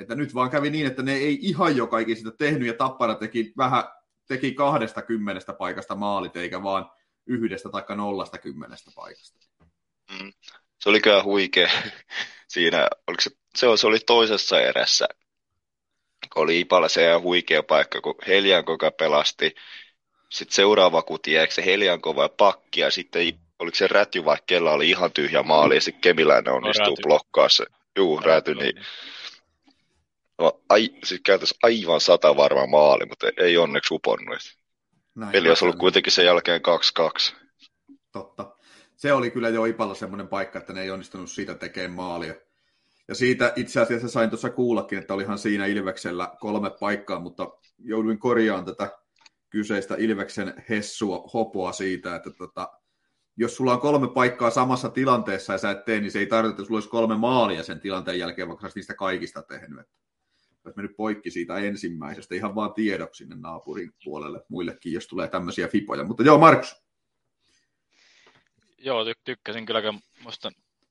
Että 0.00 0.14
nyt 0.14 0.34
vaan 0.34 0.50
kävi 0.50 0.70
niin, 0.70 0.86
että 0.86 1.02
ne 1.02 1.12
ei 1.12 1.38
ihan 1.42 1.76
joka 1.76 1.96
sitä 2.14 2.30
tehnyt 2.38 2.68
ja 2.68 2.74
Tappara 2.74 3.14
teki 3.14 3.52
vähän 3.56 3.84
teki 4.28 4.52
kahdesta 4.52 5.02
kymmenestä 5.02 5.52
paikasta 5.52 5.94
maalit, 5.94 6.36
eikä 6.36 6.62
vaan 6.62 6.90
yhdestä 7.26 7.68
tai 7.68 7.96
nollasta 7.96 8.38
kymmenestä 8.38 8.90
paikasta. 8.94 9.38
Mm. 10.10 10.32
Se 10.78 10.88
oli 10.88 11.00
kyllä 11.00 11.22
huikea. 11.22 11.70
Siinä, 12.48 12.88
oliko 13.06 13.20
se, 13.20 13.30
se, 13.56 13.66
se 13.76 13.86
oli 13.86 13.98
toisessa 13.98 14.60
erässä, 14.60 15.08
kun 16.32 16.42
oli 16.42 16.60
Ipalla 16.60 16.88
se 16.88 17.08
ihan 17.08 17.22
huikea 17.22 17.62
paikka, 17.62 18.00
kun 18.00 18.14
Heljanko 18.26 18.78
pelasti. 18.98 19.54
Sitten 20.28 20.54
seuraava 20.54 21.02
kuti, 21.02 21.36
eikö 21.36 21.54
se 21.54 21.64
Heljanko 21.64 22.16
vai 22.16 22.28
pakki, 22.36 22.80
ja 22.80 22.90
sitten 22.90 23.38
oliko 23.58 23.74
se 23.74 23.86
räty 23.86 24.24
vai 24.24 24.36
kella 24.46 24.72
oli 24.72 24.90
ihan 24.90 25.12
tyhjä 25.12 25.42
maali, 25.42 25.74
ja 25.74 25.80
sitten 25.80 26.00
Kemiläinen 26.00 26.52
onnistuu 26.52 26.86
no, 26.86 27.02
blokkaa 27.02 27.48
se. 27.48 27.66
Juu, 27.96 28.20
räty, 28.20 28.54
niin 28.54 28.84
ai, 30.68 30.90
siis 31.04 31.20
käytössä 31.24 31.56
aivan 31.62 32.00
sata 32.00 32.36
varma 32.36 32.66
maali, 32.66 33.06
mutta 33.06 33.26
ei 33.36 33.58
onneksi 33.58 33.94
uponnut. 33.94 34.38
Näin, 35.14 35.32
Peli 35.32 35.48
olisi 35.48 35.64
ollut 35.64 35.78
kuitenkin 35.78 36.12
sen 36.12 36.24
jälkeen 36.24 36.60
2-2. 37.30 37.34
Totta. 38.12 38.56
Se 38.96 39.12
oli 39.12 39.30
kyllä 39.30 39.48
jo 39.48 39.64
Ipalla 39.64 39.94
semmoinen 39.94 40.28
paikka, 40.28 40.58
että 40.58 40.72
ne 40.72 40.82
ei 40.82 40.90
onnistunut 40.90 41.30
siitä 41.30 41.54
tekemään 41.54 41.92
maalia. 41.92 42.34
Ja 43.08 43.14
siitä 43.14 43.52
itse 43.56 43.80
asiassa 43.80 44.08
sain 44.08 44.30
tuossa 44.30 44.50
kuullakin, 44.50 44.98
että 44.98 45.14
olihan 45.14 45.38
siinä 45.38 45.66
Ilveksellä 45.66 46.32
kolme 46.40 46.70
paikkaa, 46.80 47.20
mutta 47.20 47.50
jouduin 47.78 48.18
korjaamaan 48.18 48.64
tätä 48.64 48.98
kyseistä 49.50 49.94
Ilveksen 49.98 50.64
hessua, 50.68 51.30
hopoa 51.34 51.72
siitä, 51.72 52.16
että 52.16 52.30
tota, 52.30 52.68
jos 53.36 53.56
sulla 53.56 53.72
on 53.72 53.80
kolme 53.80 54.08
paikkaa 54.08 54.50
samassa 54.50 54.88
tilanteessa 54.88 55.52
ja 55.52 55.58
sä 55.58 55.70
et 55.70 55.84
tee, 55.84 56.00
niin 56.00 56.12
se 56.12 56.18
ei 56.18 56.26
tarkoita, 56.26 56.52
että 56.52 56.64
sulla 56.64 56.76
olisi 56.76 56.88
kolme 56.88 57.16
maalia 57.16 57.62
sen 57.62 57.80
tilanteen 57.80 58.18
jälkeen, 58.18 58.48
vaikka 58.48 58.68
sä 58.68 58.72
niistä 58.74 58.94
kaikista 58.94 59.42
tehnyt. 59.42 59.86
Olisi 60.64 60.76
mennyt 60.76 60.96
poikki 60.96 61.30
siitä 61.30 61.56
ensimmäisestä, 61.56 62.34
ihan 62.34 62.54
vaan 62.54 62.74
tiedoksi 62.74 63.18
sinne 63.18 63.36
naapurin 63.36 63.92
puolelle 64.04 64.44
muillekin, 64.48 64.92
jos 64.92 65.06
tulee 65.06 65.28
tämmöisiä 65.28 65.68
fipoja. 65.68 66.04
Mutta 66.04 66.22
joo, 66.22 66.38
Markus. 66.38 66.82
Joo, 68.78 69.04
ty- 69.04 69.20
tykkäsin 69.24 69.66
kyllä, 69.66 69.94
musta 70.24 70.50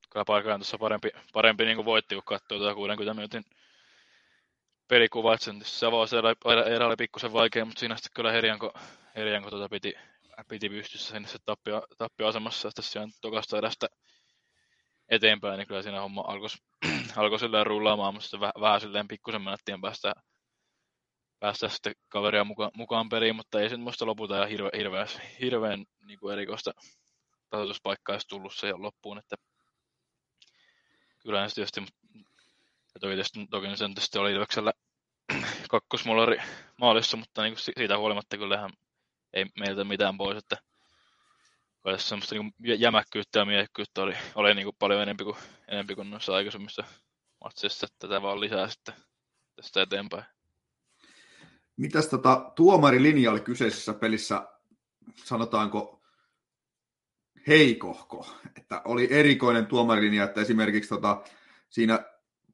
kyllä 0.09 0.25
paikallaan 0.25 0.59
tuossa 0.59 0.77
parempi, 0.77 1.09
parempi 1.33 1.65
niin 1.65 1.75
kuin 1.75 1.85
voitti, 1.85 2.15
kun 2.15 2.23
katsoo 2.25 2.57
tuota 2.57 2.75
60 2.75 3.13
minuutin 3.13 3.43
että 4.91 5.45
sen 5.45 5.61
Savoisen 5.63 6.23
erä 6.65 6.87
oli 6.87 6.95
pikkusen 6.95 7.33
vaikea, 7.33 7.65
mutta 7.65 7.79
siinä 7.79 7.95
sitten 7.95 8.11
kyllä 8.15 8.31
Herjanko, 8.31 8.73
Herjanko 9.15 9.49
tuota 9.49 9.69
piti, 9.69 9.93
piti 10.47 10.69
pystyssä 10.69 11.13
sinne 11.13 11.27
se 11.27 11.37
tappio, 11.45 11.87
tappioasemassa, 11.97 12.67
että 12.67 12.81
tokasta 13.21 13.57
erästä 13.57 13.87
eteenpäin, 15.09 15.57
niin 15.57 15.67
kyllä 15.67 15.81
siinä 15.81 16.01
homma 16.01 16.23
alkoi, 16.27 16.49
alkoi 17.15 17.39
silleen 17.39 17.65
rullaamaan, 17.65 18.13
mutta 18.13 18.29
sitten 18.29 18.61
vähän 18.61 18.81
silleen 18.81 19.07
pikkusen 19.07 19.41
menettiin 19.41 19.81
päästä, 19.81 20.13
päästä 21.39 21.69
sitten 21.69 21.93
kaveria 22.09 22.43
mukaan, 22.43 22.71
mukaan 22.73 23.09
periin, 23.09 23.35
mutta 23.35 23.61
ei 23.61 23.69
sen 23.69 23.79
muista 23.79 24.05
lopulta 24.05 24.35
ihan 24.35 24.49
hirve, 24.49 24.69
hirveän, 24.77 25.07
hirveän 25.41 25.85
niin 26.05 26.19
kuin 26.19 26.33
erikoista 26.33 26.71
tasoituspaikkaa 27.49 28.13
olisi 28.13 28.27
tullut 28.27 28.53
se 28.55 28.73
loppuun, 28.73 29.17
että 29.17 29.35
kyllä 31.23 31.49
se 31.49 31.55
tietysti, 31.55 31.81
ja 32.93 32.99
toki, 32.99 33.13
tietysti, 33.13 33.47
toki 33.49 33.77
sen 33.77 33.93
tietysti 33.93 34.17
oli 34.17 34.31
Ilveksellä 34.31 34.71
kakkosmolari 35.69 36.37
maalissa, 36.77 37.17
mutta 37.17 37.41
niin 37.41 37.53
kuin 37.53 37.73
siitä 37.77 37.97
huolimatta 37.97 38.37
kyllähän 38.37 38.69
ei 39.33 39.45
meiltä 39.59 39.83
mitään 39.83 40.17
pois, 40.17 40.37
että 40.37 40.57
kai 41.83 41.99
semmoista 41.99 42.35
niin 42.35 42.79
jämäkkyyttä 42.79 43.39
ja 43.39 43.45
miehekkyyttä 43.45 44.01
oli, 44.01 44.13
oli 44.35 44.55
niin 44.55 44.65
kuin 44.65 44.75
paljon 44.79 45.01
enemmän 45.01 45.25
kuin, 45.25 45.37
enemmän 45.67 45.95
kuin 45.95 46.09
noissa 46.09 46.35
aikaisemmissa 46.35 46.83
matseissa, 47.43 47.87
tätä 47.99 48.21
vaan 48.21 48.39
lisää 48.39 48.67
sitten 48.69 48.93
tästä 49.55 49.81
eteenpäin. 49.81 50.23
Mitäs 51.77 52.07
tota, 52.07 52.51
tuomarilinja 52.55 53.31
oli 53.31 53.39
kyseisessä 53.39 53.93
pelissä, 53.93 54.47
sanotaanko 55.15 56.01
heikohko, 57.47 58.27
että 58.57 58.81
oli 58.85 59.07
erikoinen 59.11 59.65
tuomarilinja, 59.65 60.23
että 60.23 60.41
esimerkiksi 60.41 60.89
tota, 60.89 61.23
siinä 61.69 61.99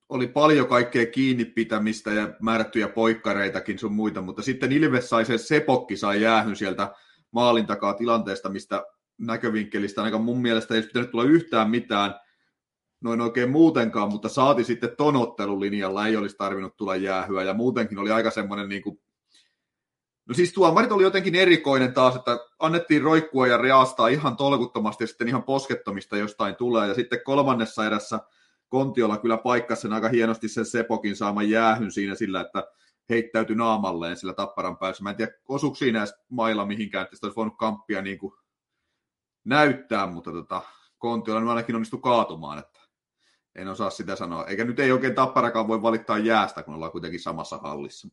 oli 0.10 0.28
paljon 0.28 0.68
kaikkea 0.68 1.06
kiinni 1.06 1.46
pitämistä 1.46 2.12
ja 2.12 2.30
määrättyjä 2.42 2.88
poikkareitakin 2.88 3.80
sun 3.80 3.94
muita, 3.94 4.22
mutta 4.22 4.42
sitten 4.42 4.72
Ilves 4.72 5.10
sai 5.10 5.26
se 5.26 5.38
Sepokki 5.38 5.98
sai 5.98 6.22
jäähyn 6.22 6.56
sieltä 6.56 6.94
maalin 7.32 7.66
takaa 7.66 7.94
tilanteesta, 7.94 8.50
mistä 8.50 8.84
näkövinkkelistä 9.18 10.02
ainakaan 10.02 10.24
mun 10.24 10.42
mielestä 10.42 10.76
ei 10.76 10.82
pitänyt 10.82 11.12
tulla 11.12 11.24
yhtään 11.24 11.70
mitään 11.70 12.16
noin 13.02 13.22
oikein 13.22 13.52
muutenkaan, 13.52 14.12
mutta 14.12 14.30
saati 14.30 14.64
sitten 14.64 14.96
tonottelulinjalla 14.98 16.08
ei 16.08 16.16
olisi 16.16 16.36
tarvinnut 16.38 16.78
tulla 16.78 16.96
jäähyä 16.96 17.44
ja 17.44 17.54
muutenkin 17.54 18.00
oli 18.00 18.12
aika 18.12 18.32
semmoinen 18.32 18.70
niin 18.70 18.82
kuin 18.82 19.00
No 20.30 20.36
siis 20.36 20.54
tuomarit 20.54 20.92
oli 20.92 21.04
jotenkin 21.04 21.36
erikoinen 21.36 21.94
taas, 21.94 22.16
että 22.16 22.40
annettiin 22.60 23.02
roikkua 23.02 23.48
ja 23.48 23.58
reastaa 23.58 24.08
ihan 24.08 24.38
tolkuttomasti 24.38 25.04
ja 25.04 25.08
sitten 25.08 25.28
ihan 25.28 25.44
poskettomista 25.44 26.18
jostain 26.18 26.56
tulee. 26.56 26.88
Ja 26.88 26.94
sitten 26.94 27.20
kolmannessa 27.24 27.86
erässä 27.86 28.20
Kontiolla 28.70 29.18
kyllä 29.18 29.38
paikkasi 29.38 29.82
sen 29.82 29.94
aika 29.94 30.10
hienosti 30.10 30.48
sen 30.50 30.66
Sepokin 30.66 31.16
saaman 31.16 31.50
jäähyn 31.50 31.92
siinä 31.92 32.16
sillä, 32.16 32.42
että 32.42 32.64
heittäytyi 33.10 33.56
naamalleen 33.56 34.18
sillä 34.18 34.34
tapparan 34.34 34.78
päässä. 34.78 35.04
Mä 35.04 35.10
en 35.10 35.16
tiedä, 35.16 35.32
osuuko 35.48 35.76
siinä 35.76 36.00
edes 36.00 36.14
mailla 36.30 36.66
mihinkään, 36.66 37.04
että 37.04 37.16
sitä 37.16 37.28
olisi 37.28 37.36
voinut 37.36 37.58
kamppia 37.58 38.02
niin 38.02 38.18
kuin 38.18 38.34
näyttää, 39.46 40.08
mutta 40.08 40.32
tota, 40.32 40.62
Kontiola 40.98 41.40
nyt 41.40 41.50
ainakin 41.50 41.76
onnistu 41.76 41.98
kaatumaan, 41.98 42.60
että 42.60 42.80
en 43.56 43.68
osaa 43.68 43.90
sitä 43.90 44.16
sanoa. 44.16 44.46
Eikä 44.46 44.66
nyt 44.66 44.80
ei 44.80 44.92
oikein 44.92 45.16
tapparakaan 45.16 45.68
voi 45.68 45.82
valittaa 45.82 46.18
jäästä, 46.18 46.64
kun 46.64 46.74
ollaan 46.74 46.92
kuitenkin 46.92 47.20
samassa 47.20 47.58
hallissa. 47.58 48.08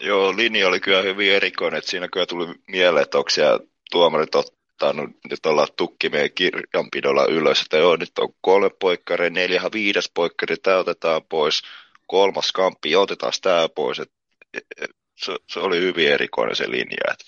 Joo, 0.00 0.36
linja 0.36 0.68
oli 0.68 0.80
kyllä 0.80 1.02
hyvin 1.02 1.32
erikoinen, 1.32 1.78
että 1.78 1.90
siinä 1.90 2.08
kyllä 2.08 2.26
tuli 2.26 2.54
mieleen, 2.68 3.02
että 3.02 3.18
onko 3.18 3.30
siellä 3.30 3.60
tuomarit 3.90 4.34
ottanut, 4.34 5.10
nyt 5.30 5.46
ollaan 5.46 5.68
tukki 5.76 6.08
meidän 6.08 6.32
kirjanpidolla 6.34 7.24
ylös, 7.24 7.62
että 7.62 7.76
joo, 7.76 7.96
nyt 7.96 8.18
on 8.18 8.34
kolme 8.40 8.70
poikkari, 8.80 9.30
neljä, 9.30 9.62
viides 9.72 10.10
poikkari, 10.14 10.56
tämä 10.56 10.78
otetaan 10.78 11.22
pois, 11.28 11.62
kolmas 12.06 12.52
kamppi, 12.52 12.96
otetaan 12.96 13.32
tämä 13.42 13.68
pois, 13.68 13.98
et, 13.98 14.12
et, 14.54 14.64
et, 14.80 14.90
se, 15.16 15.36
se, 15.50 15.60
oli 15.60 15.80
hyvin 15.80 16.12
erikoinen 16.12 16.56
se 16.56 16.70
linja, 16.70 17.12
että, 17.12 17.24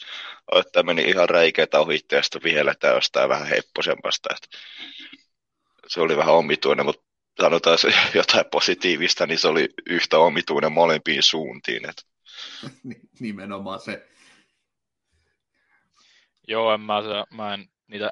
että 0.59 0.83
meni 0.83 1.03
ihan 1.03 1.29
räikeätä 1.29 1.81
ohitte 1.81 2.17
ja 2.17 2.23
sitten 2.23 2.43
vielä 2.43 2.75
jostain 2.95 3.29
vähän 3.29 3.49
hepposempasta, 3.49 4.29
että 4.35 4.59
se 5.87 6.01
oli 6.01 6.17
vähän 6.17 6.35
omituinen, 6.35 6.87
mutta 6.87 7.03
sanotaan 7.41 7.79
se 7.79 7.89
jotain 8.15 8.45
positiivista, 8.51 9.27
niin 9.27 9.39
se 9.39 9.49
oli 9.49 9.69
yhtä 9.87 10.19
omituinen 10.19 10.73
molempiin 10.73 11.23
suuntiin. 11.23 11.89
Että. 11.89 12.03
Nimenomaan 13.21 13.81
se. 13.81 14.09
Joo, 16.49 16.75
en 16.75 16.81
mä, 16.81 17.03
mä 17.31 17.55
en 17.55 17.69
niitä 17.87 18.11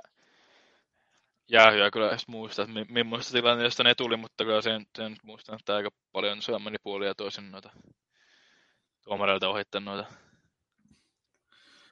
jäähyjä 1.49 1.91
kyllä 1.91 2.09
edes 2.09 2.28
muista, 2.28 2.62
että 2.62 2.74
millaista 2.89 3.32
tilanteesta 3.32 3.84
ne 3.84 3.95
tuli, 3.95 4.16
mutta 4.16 4.45
kyllä 4.45 4.62
sen, 4.62 4.86
sen 4.97 5.16
muistan, 5.22 5.57
että 5.61 5.76
aika 5.76 5.91
paljon 6.12 6.43
se 6.43 6.59
meni 6.59 6.76
puolia 6.82 7.14
toisin 7.14 7.51
noita 7.51 7.70
tuomareilta 9.05 9.49
ohittaa 9.49 9.80
noita 9.80 10.12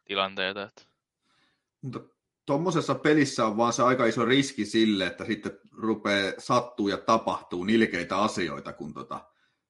tilanteita. 0.06 0.62
Että. 0.62 0.82
Mutta 1.82 2.00
tuommoisessa 2.46 2.94
pelissä 2.94 3.46
on 3.46 3.56
vaan 3.56 3.72
se 3.72 3.82
aika 3.82 4.06
iso 4.06 4.24
riski 4.24 4.64
sille, 4.64 5.06
että 5.06 5.24
sitten 5.24 5.58
rupeaa 5.72 6.32
sattuu 6.38 6.88
ja 6.88 6.96
tapahtuu 6.96 7.64
nilkeitä 7.64 8.18
asioita, 8.18 8.72
kun 8.72 8.94
tota, 8.94 9.20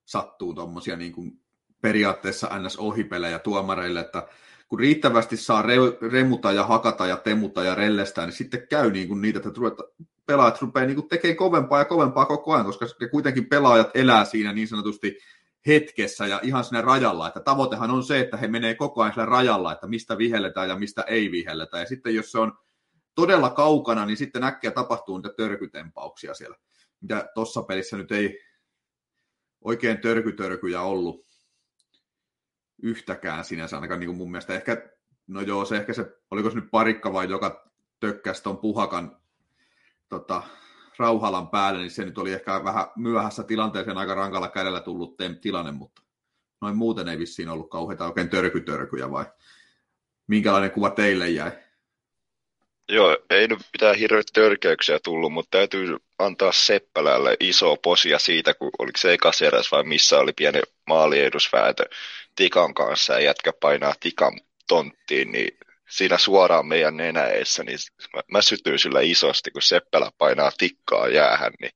sattuu 0.05 0.53
tuommoisia 0.53 0.95
niin 0.95 1.41
periaatteessa 1.81 2.59
ns-ohipelejä 2.59 3.39
tuomareille, 3.39 3.99
että 3.99 4.27
kun 4.67 4.79
riittävästi 4.79 5.37
saa 5.37 5.61
re- 5.61 6.11
remuta 6.11 6.51
ja 6.51 6.63
hakata 6.63 7.07
ja 7.07 7.17
temuta 7.17 7.63
ja 7.63 7.75
rellestää, 7.75 8.25
niin 8.25 8.33
sitten 8.33 8.67
käy 8.69 8.91
niin 8.91 9.07
kuin 9.07 9.21
niitä, 9.21 9.39
että 9.39 9.49
pelaajat 10.25 10.61
rupeaa 10.61 10.85
niin 10.85 10.95
kuin 10.95 11.09
tekemään 11.09 11.37
kovempaa 11.37 11.79
ja 11.79 11.85
kovempaa 11.85 12.25
koko 12.25 12.53
ajan, 12.53 12.65
koska 12.65 12.85
kuitenkin 13.11 13.45
pelaajat 13.45 13.89
elää 13.93 14.25
siinä 14.25 14.53
niin 14.53 14.67
sanotusti 14.67 15.17
hetkessä 15.67 16.27
ja 16.27 16.39
ihan 16.43 16.63
sinne 16.63 16.81
rajalla, 16.81 17.27
että 17.27 17.39
tavoitehan 17.39 17.91
on 17.91 18.03
se, 18.03 18.19
että 18.19 18.37
he 18.37 18.47
menee 18.47 18.75
koko 18.75 19.01
ajan 19.01 19.13
sillä 19.13 19.25
rajalla, 19.25 19.71
että 19.71 19.87
mistä 19.87 20.17
vihelletään 20.17 20.69
ja 20.69 20.75
mistä 20.75 21.01
ei 21.01 21.31
vihelletä, 21.31 21.79
ja 21.79 21.85
sitten 21.85 22.15
jos 22.15 22.31
se 22.31 22.39
on 22.39 22.57
todella 23.15 23.49
kaukana, 23.49 24.05
niin 24.05 24.17
sitten 24.17 24.43
äkkiä 24.43 24.71
tapahtuu 24.71 25.17
niitä 25.17 25.33
törkytempauksia 25.37 26.33
siellä, 26.33 26.57
mitä 27.01 27.29
tuossa 27.33 27.61
pelissä 27.61 27.97
nyt 27.97 28.11
ei 28.11 28.39
oikein 29.61 29.97
törkytörkyjä 29.97 30.81
ollut 30.81 31.27
yhtäkään 32.81 33.45
sinänsä, 33.45 33.77
ainakaan 33.77 33.99
niin 33.99 34.07
kuin 34.07 34.17
mun 34.17 34.31
mielestä. 34.31 34.53
Ehkä, 34.53 34.89
no 35.27 35.41
joo, 35.41 35.65
se 35.65 35.77
ehkä 35.77 35.93
se, 35.93 36.05
oliko 36.31 36.49
se 36.49 36.55
nyt 36.55 36.71
parikka 36.71 37.13
vai 37.13 37.29
joka 37.29 37.71
tökkäsi 37.99 38.43
tuon 38.43 38.57
puhakan 38.57 39.17
tota, 40.09 40.43
Rauhalan 40.99 41.49
päälle, 41.49 41.79
niin 41.79 41.91
se 41.91 42.05
nyt 42.05 42.17
oli 42.17 42.33
ehkä 42.33 42.63
vähän 42.63 42.87
myöhässä 42.95 43.43
tilanteeseen 43.43 43.97
aika 43.97 44.15
rankalla 44.15 44.49
kädellä 44.49 44.79
tullut 44.79 45.15
tilanne, 45.41 45.71
mutta 45.71 46.01
noin 46.61 46.75
muuten 46.75 47.07
ei 47.07 47.19
vissiin 47.19 47.49
ollut 47.49 47.69
kauheita 47.69 48.05
oikein 48.05 48.29
törkytörkyjä 48.29 49.11
vai 49.11 49.25
minkälainen 50.27 50.71
kuva 50.71 50.89
teille 50.89 51.29
jäi? 51.29 51.51
Joo, 52.89 53.17
ei 53.29 53.47
nyt 53.47 53.59
mitään 53.73 53.95
hirveät 53.95 54.25
törkeyksiä 54.33 54.99
tullut, 55.03 55.33
mutta 55.33 55.57
täytyy 55.57 55.97
antaa 56.19 56.51
Seppälälle 56.51 57.37
iso 57.39 57.75
posia 57.75 58.19
siitä, 58.19 58.53
kun 58.53 58.71
oliko 58.79 58.97
se 58.97 59.13
ekas 59.13 59.41
vai 59.71 59.83
missä 59.83 60.19
oli 60.19 60.33
pieni 60.33 60.61
maaliedusvääntö 60.87 61.85
Tikan 62.35 62.73
kanssa 62.73 63.13
ja 63.13 63.19
jätkä 63.19 63.53
painaa 63.53 63.93
Tikan 63.99 64.39
tonttiin, 64.67 65.31
niin 65.31 65.57
siinä 65.89 66.17
suoraan 66.17 66.67
meidän 66.67 66.97
nenäessä, 66.97 67.63
niin 67.63 67.79
mä, 68.15 68.21
mä 68.31 68.41
sytyin 68.41 68.79
sillä 68.79 69.01
isosti, 69.01 69.51
kun 69.51 69.61
Seppälä 69.61 70.11
painaa 70.17 70.51
tikkaa 70.57 71.07
jäähän, 71.07 71.53
niin 71.59 71.71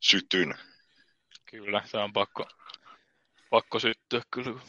sytyn. 0.00 0.54
Kyllä, 1.50 1.82
se 1.84 1.98
on 1.98 2.12
pakko, 2.12 2.46
pakko 3.50 3.78
syttyä 3.78 4.22
kyllä, 4.30 4.52
kun 4.52 4.60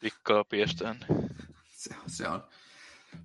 tikkaa 0.00 0.44
piestään. 0.44 1.06
Se, 1.70 1.94
se 2.06 2.28
on. 2.28 2.48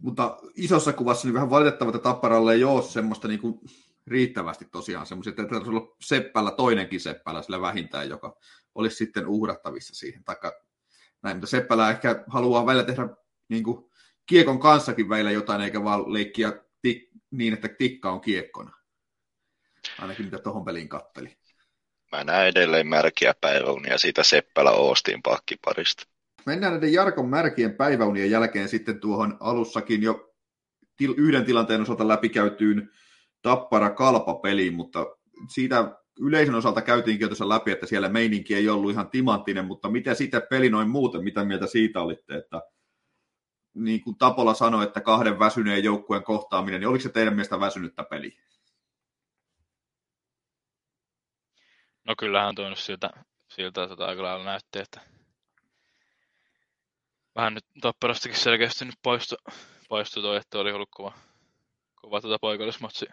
Mutta 0.02 0.38
isossa 0.56 0.94
kuvassa 0.94 1.28
niin 1.28 1.34
vähän 1.34 1.50
valitettavaa, 1.50 1.96
että 1.96 2.04
Tapparalle 2.04 2.54
ei 2.54 2.64
ole 2.64 2.84
semmoista 2.84 3.28
niin 3.28 3.40
kuin 3.40 3.60
riittävästi 4.08 4.66
tosiaan 4.66 5.06
semmoisia, 5.06 5.30
että 5.30 5.46
täytyy 5.46 5.70
olla 5.70 5.96
Seppälä, 6.02 6.52
toinenkin 6.52 7.00
Seppälä 7.00 7.42
sillä 7.42 7.62
vähintään, 7.62 8.10
joka 8.10 8.38
olisi 8.76 8.96
sitten 8.96 9.28
uhrattavissa 9.28 9.96
siihen. 9.96 10.24
Taikka 10.24 10.67
näin, 11.28 11.38
mutta 11.38 11.48
Seppälä 11.48 11.90
ehkä 11.90 12.24
haluaa 12.28 12.66
välillä 12.66 12.84
tehdä 12.84 13.08
niin 13.50 13.64
kuin, 13.64 13.92
kiekon 14.26 14.60
kanssakin 14.60 15.10
välillä 15.10 15.32
jotain, 15.32 15.62
eikä 15.62 15.84
vaan 15.84 16.14
leikkiä 16.14 16.54
tik, 16.82 17.10
niin, 17.32 17.54
että 17.54 17.68
tikka 17.68 18.12
on 18.12 18.22
kiekkona. 18.22 18.72
Ainakin 20.00 20.26
mitä 20.26 20.40
tuohon 20.40 20.66
peliin 20.66 20.90
katteli. 20.90 21.38
Mä 22.12 22.24
näen 22.24 22.48
edelleen 22.48 22.88
märkiä 22.88 23.34
päiväunia 23.42 23.98
siitä 23.98 24.24
Seppälä 24.24 24.72
Oostin 24.72 25.22
pakkiparista. 25.22 26.04
Mennään 26.46 26.74
näiden 26.74 26.94
Jarkon 26.94 27.30
märkien 27.30 27.74
päiväunien 27.74 28.32
jälkeen 28.32 28.70
sitten 28.70 29.00
tuohon 29.00 29.38
alussakin 29.40 30.02
jo 30.02 30.34
til, 30.98 31.14
yhden 31.18 31.46
tilanteen 31.46 31.82
osalta 31.82 32.08
läpikäytyyn 32.08 32.90
tappara 33.42 33.90
kalpapeliin, 33.90 34.74
mutta 34.74 35.06
siitä 35.54 35.98
yleisön 36.20 36.56
osalta 36.56 36.82
käytiinkin 36.82 37.26
jo 37.26 37.28
tuossa 37.28 37.50
läpi, 37.50 37.72
että 37.72 37.86
siellä 37.86 38.10
meininki 38.10 38.56
ei 38.56 38.70
ollut 38.70 38.92
ihan 38.92 39.10
timanttinen, 39.10 39.66
mutta 39.66 39.90
miten 39.90 40.16
sitä 40.16 40.42
peli 40.42 40.70
noin 40.70 40.90
muuten, 40.90 41.24
mitä 41.24 41.44
mieltä 41.46 41.68
siitä 41.68 42.02
olitte, 42.02 42.38
että 42.38 42.62
niin 43.74 44.04
kuin 44.04 44.18
Tapola 44.18 44.54
sanoi, 44.54 44.84
että 44.84 45.02
kahden 45.02 45.40
väsyneen 45.40 45.84
joukkueen 45.84 46.24
kohtaaminen, 46.24 46.80
niin 46.80 46.88
oliko 46.88 47.04
se 47.04 47.10
teidän 47.10 47.34
mielestä 47.34 47.60
väsynyttä 47.60 48.04
peli? 48.04 48.38
No 52.04 52.16
kyllähän 52.20 52.56
tuo 52.56 52.76
siltä, 52.76 53.10
siltä 53.48 53.88
tota 53.88 54.06
aika 54.06 54.24
lailla 54.24 54.46
näytti, 54.46 54.80
että 54.80 55.02
vähän 57.36 57.54
nyt 57.54 57.66
Tapparastakin 57.82 58.38
selkeästi 58.38 58.86
nyt 58.86 58.96
poistui, 59.04 59.38
poistui 59.90 60.24
toi, 60.24 60.38
että 60.38 60.60
oli 60.60 60.72
ollut 60.72 60.90
kova, 60.92 61.14
kova 61.96 62.22
tuota 62.22 62.40
paikallismatsi 62.42 63.06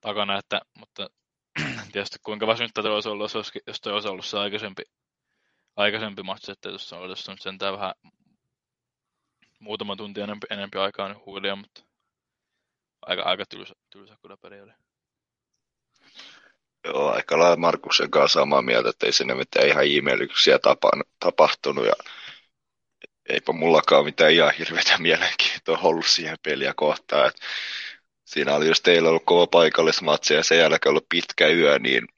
takana, 0.00 0.38
että, 0.38 0.60
mutta 0.78 1.10
tietysti 1.92 2.18
kuinka 2.22 2.46
väsynyttä 2.46 2.82
tuo 2.82 2.94
olisi 2.94 3.08
ollut, 3.08 3.32
jos 3.66 3.80
tuo 3.80 3.92
olisi 3.92 4.08
ollut 4.08 4.26
se 4.26 4.38
aikaisempi, 4.38 4.82
aikaisempi 5.76 6.22
matsi, 6.22 6.52
että 6.52 6.68
tuossa 6.68 6.98
olisi 6.98 7.30
nyt 7.30 7.42
sentään 7.42 7.74
vähän 7.74 7.94
muutama 9.58 9.96
tunti 9.96 10.20
enempi, 10.20 10.46
enempi 10.50 10.78
aikaa 10.78 11.08
niin 11.08 11.24
huilia, 11.26 11.56
mutta 11.56 11.82
aika, 13.02 13.22
aika 13.22 13.44
tylsä, 13.46 13.74
tylsä 13.90 14.16
kyllä 14.22 14.36
peli 14.36 14.60
oli. 14.60 14.72
Joo, 16.84 17.10
aika 17.10 17.38
lailla 17.38 17.56
Markuksen 17.56 18.10
kanssa 18.10 18.40
samaa 18.40 18.62
mieltä, 18.62 18.88
että 18.88 19.06
ei 19.06 19.12
sinne 19.12 19.34
mitään 19.34 19.68
ihan 19.68 19.84
ihmeellisyyksiä 19.84 20.58
tapahtunut 21.20 21.86
ja 21.86 21.92
eipä 23.28 23.52
mullakaan 23.52 24.04
mitään 24.04 24.32
ihan 24.32 24.54
hirveätä 24.58 24.98
mielenkiintoa 24.98 25.78
ollut 25.82 26.06
siihen 26.06 26.36
peliä 26.42 26.74
kohtaan. 26.76 27.28
Että 27.28 27.40
siinä 28.28 28.54
oli 28.54 28.66
just 28.66 28.82
teillä 28.82 29.08
ollut 29.08 29.22
kova 29.26 29.46
paikallismatsi 29.46 30.34
ja 30.34 30.42
sen 30.42 30.58
jälkeen 30.58 30.90
ollut 30.90 31.08
pitkä 31.08 31.48
yö, 31.48 31.78
niin 31.78 32.08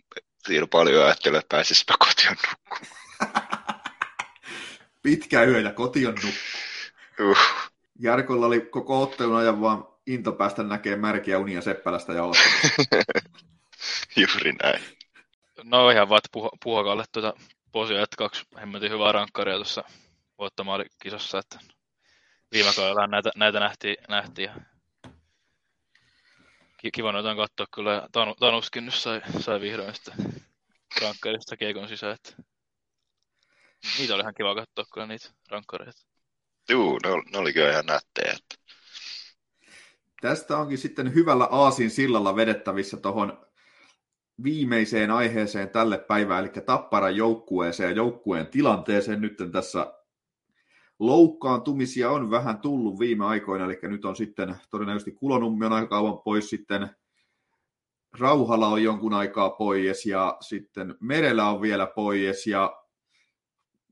siinä 0.46 0.66
paljon 0.66 1.04
ajattelin, 1.04 1.38
että 1.38 1.56
pääsispä 1.56 1.94
kotiin 1.98 2.36
nukkumaan. 2.48 2.96
pitkä 5.02 5.42
yö 5.42 5.60
ja 5.60 5.72
kotiin 5.72 6.06
nukkumaan. 6.06 7.30
Uh. 7.30 7.38
Jarkolla 7.98 8.46
oli 8.46 8.60
koko 8.60 9.02
ottelun 9.02 9.36
ajan 9.36 9.60
vaan 9.60 9.88
into 10.06 10.32
päästä 10.32 10.62
näkee 10.62 10.96
märkiä 10.96 11.38
unia 11.38 11.60
Seppälästä 11.60 12.12
ja 12.12 12.22
Juuri 14.16 14.52
näin. 14.62 14.82
No 15.64 15.90
ihan 15.90 16.08
vaan, 16.08 16.20
puh- 16.36 16.58
puhakalle 16.62 17.04
tuota 17.12 17.34
posia, 17.72 18.02
että 18.02 18.16
kaksi 18.16 18.46
hemmetin 18.60 18.90
hyvää 18.90 19.12
rankkaria 19.12 19.54
tuossa 19.54 19.84
voittomaalikisassa, 20.38 21.38
että 21.38 21.58
viime 22.52 22.70
kaudella 22.76 23.06
näitä, 23.06 23.30
näitä 23.36 23.60
nähtiin, 23.60 23.96
nähtiin 24.08 24.50
ja 24.54 24.69
kiva 26.92 27.12
noita 27.12 27.36
katsoa 27.36 27.66
kyllä. 27.74 28.08
Tanu, 28.12 28.34
Tanuskin 28.34 28.84
nyt 28.84 28.94
sai, 28.94 29.20
sai 29.40 29.60
vihdoin 29.60 29.94
sitä 29.94 30.12
rankkarista 31.02 31.56
kiekon 31.56 31.88
sisään. 31.88 32.14
Että 32.14 32.42
niitä 33.98 34.14
oli 34.14 34.22
ihan 34.22 34.34
kiva 34.34 34.54
katsoa 34.54 34.84
kyllä 34.94 35.06
niitä 35.06 35.28
rankkareita. 35.50 36.00
Juu, 36.68 36.98
ne, 36.98 37.08
ne 37.32 37.38
oli 37.38 37.52
kyllä 37.52 37.70
ihan 37.70 37.86
nättejä. 37.86 38.32
Että... 38.32 38.74
Tästä 40.20 40.58
onkin 40.58 40.78
sitten 40.78 41.14
hyvällä 41.14 41.48
aasin 41.50 41.90
sillalla 41.90 42.36
vedettävissä 42.36 42.96
tuohon 42.96 43.46
viimeiseen 44.44 45.10
aiheeseen 45.10 45.70
tälle 45.70 45.98
päivään, 45.98 46.44
eli 46.44 46.52
Tapparan 46.66 47.16
joukkueeseen 47.16 47.90
ja 47.90 47.96
joukkueen 47.96 48.46
tilanteeseen. 48.46 49.20
Nyt 49.20 49.36
tässä 49.52 49.99
loukkaantumisia 51.00 52.10
on 52.10 52.30
vähän 52.30 52.58
tullut 52.58 52.98
viime 52.98 53.26
aikoina, 53.26 53.64
eli 53.64 53.78
nyt 53.82 54.04
on 54.04 54.16
sitten 54.16 54.56
todennäköisesti 54.70 55.12
Kulonummi 55.12 55.66
on 55.66 55.72
aika 55.72 55.88
kauan 55.88 56.18
pois, 56.18 56.50
sitten 56.50 56.90
Rauhala 58.18 58.68
on 58.68 58.82
jonkun 58.82 59.14
aikaa 59.14 59.50
pois 59.50 60.06
ja 60.06 60.36
sitten 60.40 60.96
Merellä 61.00 61.50
on 61.50 61.60
vielä 61.60 61.86
pois 61.86 62.46
ja 62.46 62.82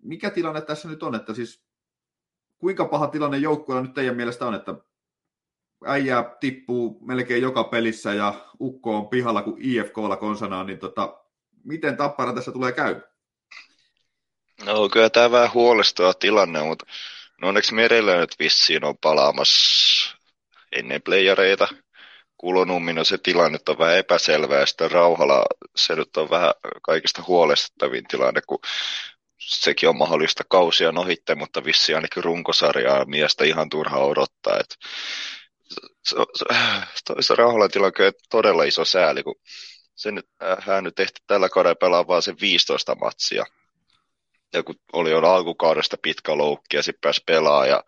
mikä 0.03 0.31
tilanne 0.31 0.61
tässä 0.61 0.89
nyt 0.89 1.03
on, 1.03 1.15
että 1.15 1.35
siis 1.35 1.65
kuinka 2.59 2.85
paha 2.85 3.07
tilanne 3.07 3.39
joukkueella 3.39 3.83
nyt 3.83 3.95
teidän 3.95 4.17
mielestä 4.17 4.47
on, 4.47 4.55
että 4.55 4.75
äijää 5.87 6.37
tippuu 6.41 6.99
melkein 7.07 7.43
joka 7.43 7.65
pelissä 7.65 8.15
ja 8.15 8.35
Ukko 8.61 8.97
on 8.97 9.09
pihalla 9.09 9.43
kuin 9.43 9.57
IFKlla 9.59 10.17
konsanaan, 10.17 10.67
niin 10.67 10.79
tota, 10.79 11.19
miten 11.65 11.97
Tappara 11.97 12.33
tässä 12.33 12.53
tulee 12.53 12.73
käy? 12.73 13.01
No 14.65 14.89
kyllä 14.89 15.11
tämä 15.11 15.31
vähän 15.31 15.53
huolestuva 15.55 16.15
tilanne, 16.15 16.63
mutta 16.63 16.87
no 17.41 17.49
onneksi 17.49 17.75
merellä 17.75 18.17
nyt 18.17 18.35
vissiin 18.39 18.85
on 18.85 18.99
palaamassa 18.99 20.17
ennen 20.73 21.03
playereita. 21.03 21.69
Kulonummino 22.37 23.05
se 23.05 23.19
tilanne 23.19 23.59
on 23.69 23.79
vähän 23.79 23.99
epäselvää 23.99 24.61
ja 24.61 24.67
sitten 24.67 24.91
Rauhala 24.91 25.45
se 25.77 25.97
nyt 25.97 26.17
on 26.17 26.31
vähän 26.31 26.53
kaikista 26.83 27.23
huolestuttavin 27.27 28.05
tilanne, 28.09 28.41
kun 28.47 28.59
sekin 29.39 29.89
on 29.89 29.99
mahdollista 29.99 30.45
kausia 30.49 30.93
ohitte, 30.97 31.35
mutta 31.35 31.65
vissi 31.65 31.95
ainakin 31.95 32.25
runkosarjaa 32.25 33.05
miestä 33.05 33.45
ihan 33.45 33.69
turha 33.69 33.99
odottaa. 33.99 34.59
Et 34.61 34.75
toista 37.05 37.35
Rauhalan 37.35 37.71
tila 37.71 37.87
on 37.87 37.93
todella 38.31 38.65
iso 38.65 38.85
sääli, 38.85 39.23
kun 39.23 39.35
se 39.95 40.11
nyt, 40.11 40.27
äh, 40.43 40.59
hän 40.61 40.85
nyt 40.85 40.95
tehty 40.95 41.23
tällä 41.27 41.49
kaudella 41.49 41.75
pelaa 41.75 42.07
vaan 42.07 42.23
sen 42.23 42.37
15 42.41 42.95
matsia. 42.95 43.45
Ja 44.55 44.63
kun 44.63 44.75
oli 44.93 45.11
jo 45.11 45.19
alkukaudesta 45.19 45.97
pitkä 46.03 46.37
loukki 46.37 46.77
ja 46.77 46.83
sitten 46.83 47.01
pääsi 47.01 47.23
pelaa 47.27 47.67
ja 47.67 47.85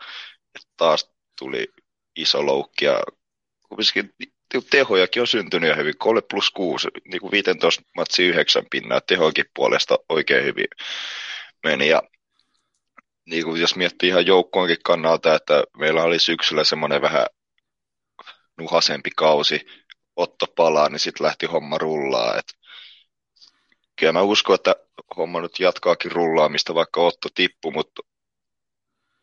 taas 0.77 1.11
tuli 1.39 1.69
iso 2.17 2.47
loukki 2.47 2.85
ja 2.85 3.01
kumminkin 3.69 4.15
tehojakin 4.71 5.21
on 5.21 5.27
syntynyt 5.27 5.71
jo 5.71 5.77
hyvin, 5.77 5.99
3 5.99 6.21
plus 6.31 6.51
6, 6.51 6.89
niin 7.05 7.21
kuin 7.21 7.31
15 7.31 7.83
matsi 7.97 8.25
9 8.25 8.65
pinnaa, 8.71 9.01
tehoikin 9.01 9.45
puolesta 9.55 9.99
oikein 10.09 10.45
hyvin 10.45 10.69
meni. 11.65 11.89
Ja 11.89 12.03
niin 13.27 13.45
kuin 13.45 13.61
jos 13.61 13.77
miettii 13.77 14.09
ihan 14.09 14.27
joukkoonkin 14.27 14.83
kannalta, 14.85 15.35
että 15.35 15.65
meillä 15.77 16.03
oli 16.03 16.19
syksyllä 16.19 16.65
semmoinen 16.65 17.03
vähän 17.03 17.27
nuhasempi 18.59 19.11
kausi, 19.17 19.67
Otto 20.17 20.47
palaa, 20.57 20.89
niin 20.89 20.99
sitten 21.01 21.27
lähti 21.27 21.47
homma 21.47 21.79
rullaa. 21.79 22.39
Et 22.39 22.60
kyllä 24.01 24.13
mä 24.13 24.23
uskon, 24.23 24.55
että 24.55 24.77
homma 25.17 25.41
nyt 25.41 25.61
jatkaakin 25.61 26.13
rullaamista, 26.13 26.75
vaikka 26.75 27.01
Otto 27.01 27.29
tippui, 27.35 27.73
mutta 27.73 28.03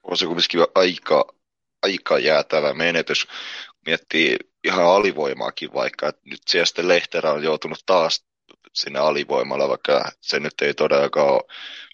on 0.03 0.17
se 0.17 0.25
kuitenkin 0.25 0.61
aika, 0.75 1.25
aika 1.83 2.19
jäätävä 2.19 2.73
menetys. 2.73 3.27
Miettii 3.85 4.37
ihan 4.63 4.85
alivoimaakin 4.85 5.73
vaikka, 5.73 6.07
että 6.07 6.21
nyt 6.25 6.41
siellä 6.47 6.65
sitten 6.65 6.87
Lehterä 6.87 7.31
on 7.31 7.43
joutunut 7.43 7.79
taas 7.85 8.25
sinne 8.73 8.99
alivoimalla, 8.99 9.69
vaikka 9.69 10.11
se 10.21 10.39
nyt 10.39 10.53
ei 10.61 10.73
todellakaan 10.73 11.29
ole 11.29 11.43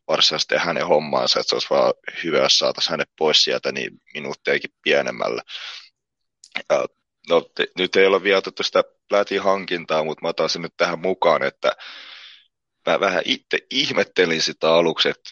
varsinaisesti 0.07 0.55
hänen 0.57 0.87
hommaansa, 0.87 1.39
että 1.39 1.49
se 1.49 1.55
olisi 1.55 1.69
vaan 1.69 1.93
hyvä, 2.23 2.37
jos 2.37 2.57
saataisiin 2.57 2.91
hänet 2.91 3.09
pois 3.17 3.43
sieltä 3.43 3.71
niin 3.71 4.01
minuuttejakin 4.13 4.73
pienemmällä. 4.83 5.41
Ja, 6.69 6.85
no, 7.29 7.41
te, 7.41 7.67
nyt 7.77 7.95
ei 7.95 8.05
ole 8.05 8.23
vielä 8.23 8.37
otettu 8.37 8.63
sitä 8.63 8.83
hankintaa, 9.41 10.03
mutta 10.03 10.21
mä 10.21 10.29
otan 10.29 10.49
sen 10.49 10.61
nyt 10.61 10.73
tähän 10.77 10.99
mukaan, 10.99 11.43
että 11.43 11.71
mä 12.87 12.99
vähän 12.99 13.21
itse 13.25 13.57
ihmettelin 13.69 14.41
sitä 14.41 14.73
aluksi, 14.73 15.09
että 15.09 15.29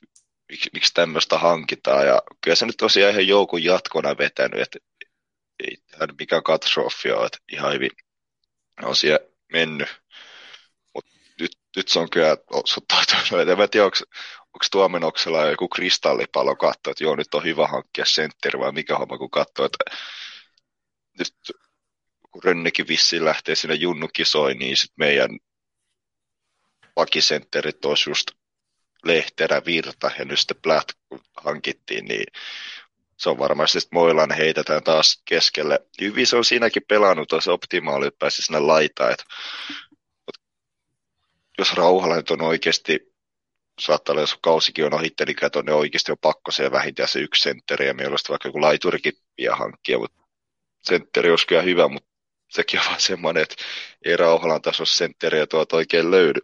miksi, 0.49 0.69
miksi 0.73 0.93
tämmöistä 0.93 1.37
hankitaan, 1.37 2.07
ja 2.07 2.21
kyllä 2.41 2.55
se 2.55 2.65
nyt 2.65 2.77
tosiaan 2.77 3.11
ihan 3.11 3.27
joukun 3.27 3.63
jatkona 3.63 4.17
vetänyt, 4.17 4.61
että 4.61 4.79
ei 5.63 5.77
hän 5.99 6.09
mikään 6.19 6.43
katastrofi 6.43 7.11
ole, 7.11 7.25
että 7.25 7.37
ihan 7.51 7.73
hyvin 7.73 7.91
on 8.83 8.95
siellä 8.95 9.19
mennyt. 9.51 9.89
Mutta 10.93 11.11
nyt, 11.39 11.51
nyt 11.75 11.87
se 11.87 11.99
on 11.99 12.09
kyllä 12.09 12.37
osoittautunut, 12.49 13.49
en 13.61 13.69
tiedä, 13.69 13.85
onko, 13.85 13.97
onko 14.37 14.65
Tuomenoksella 14.71 15.45
joku 15.45 15.67
kristallipalo 15.67 16.55
katsoa, 16.55 16.91
että 16.91 17.03
joo, 17.03 17.15
nyt 17.15 17.33
on 17.33 17.43
hyvä 17.43 17.67
hankkia 17.67 18.05
sentteri 18.05 18.59
vai 18.59 18.71
mikä 18.71 18.97
homma, 18.97 19.17
kun 19.17 19.31
katsoo, 19.31 19.65
että 19.65 19.95
nyt 21.19 21.33
kun 22.31 22.43
Rönnekin 22.43 22.87
vissiin 22.87 23.25
lähtee 23.25 23.55
sinne 23.55 23.75
junnukisoihin, 23.75 24.59
niin 24.59 24.77
sitten 24.77 24.95
meidän 24.97 25.29
vakisentterit 26.95 27.85
olisi 27.85 28.09
just 28.09 28.31
Lehterä, 29.03 29.61
Virta 29.65 30.11
ja 30.19 30.25
nyt 30.25 30.39
sitten 30.39 30.61
Platt, 30.61 30.91
kun 31.09 31.19
hankittiin, 31.37 32.05
niin 32.05 32.25
se 33.17 33.29
on 33.29 33.39
varmasti 33.39 33.79
sitten 33.79 33.97
Moilan 33.97 34.31
heitetään 34.31 34.83
taas 34.83 35.21
keskelle. 35.25 35.79
Hyvin 36.01 36.27
se 36.27 36.35
on 36.35 36.45
siinäkin 36.45 36.83
pelannut, 36.87 37.29
se 37.39 37.51
optimaali, 37.51 38.07
että 38.07 38.19
pääsi 38.19 38.41
sinne 38.41 38.59
laitaan. 38.59 39.11
Et, 39.11 39.23
jos 41.57 41.73
Rauhala 41.73 42.15
nyt 42.15 42.31
on 42.31 42.41
oikeasti 42.41 43.11
saattaa 43.79 44.13
olla, 44.13 44.21
jos 44.21 44.37
kausikin 44.41 44.85
on 44.85 44.93
ohitte, 44.93 45.25
niin 45.25 45.37
ne 45.65 45.73
oikeasti 45.73 46.11
on 46.11 46.17
pakko 46.21 46.51
se 46.51 46.71
vähintään 46.71 47.09
se 47.09 47.19
yksi 47.19 47.41
sentteri, 47.41 47.87
ja 47.87 47.93
olisi 48.09 48.29
vaikka 48.29 48.47
joku 48.47 48.61
laiturikin 48.61 49.13
pian 49.35 49.57
hankkia, 49.57 49.99
mutta 49.99 50.23
sentteri 50.83 51.29
olisi 51.29 51.47
kyllä 51.47 51.61
hyvä, 51.61 51.87
mutta 51.87 52.09
sekin 52.49 52.79
on 52.79 52.85
vaan 52.85 53.01
semmoinen, 53.01 53.43
että 53.43 53.55
ei 54.05 54.17
Rauhalan 54.17 54.61
tasossa 54.61 54.97
sentteriä 54.97 55.47
tuolta 55.47 55.75
oikein 55.75 56.11
löydy. 56.11 56.39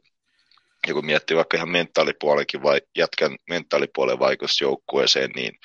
Ja 0.88 0.93
kun 0.93 1.05
miettii 1.05 1.38
vaikka 1.38 1.57
ihan 1.57 1.69
mentaalipuolenkin 1.69 2.63
vai 2.63 2.81
jätkän 2.97 3.35
mentaalipuolen 3.49 4.19
vaikutusjoukkueeseen, 4.19 5.31
niin 5.35 5.59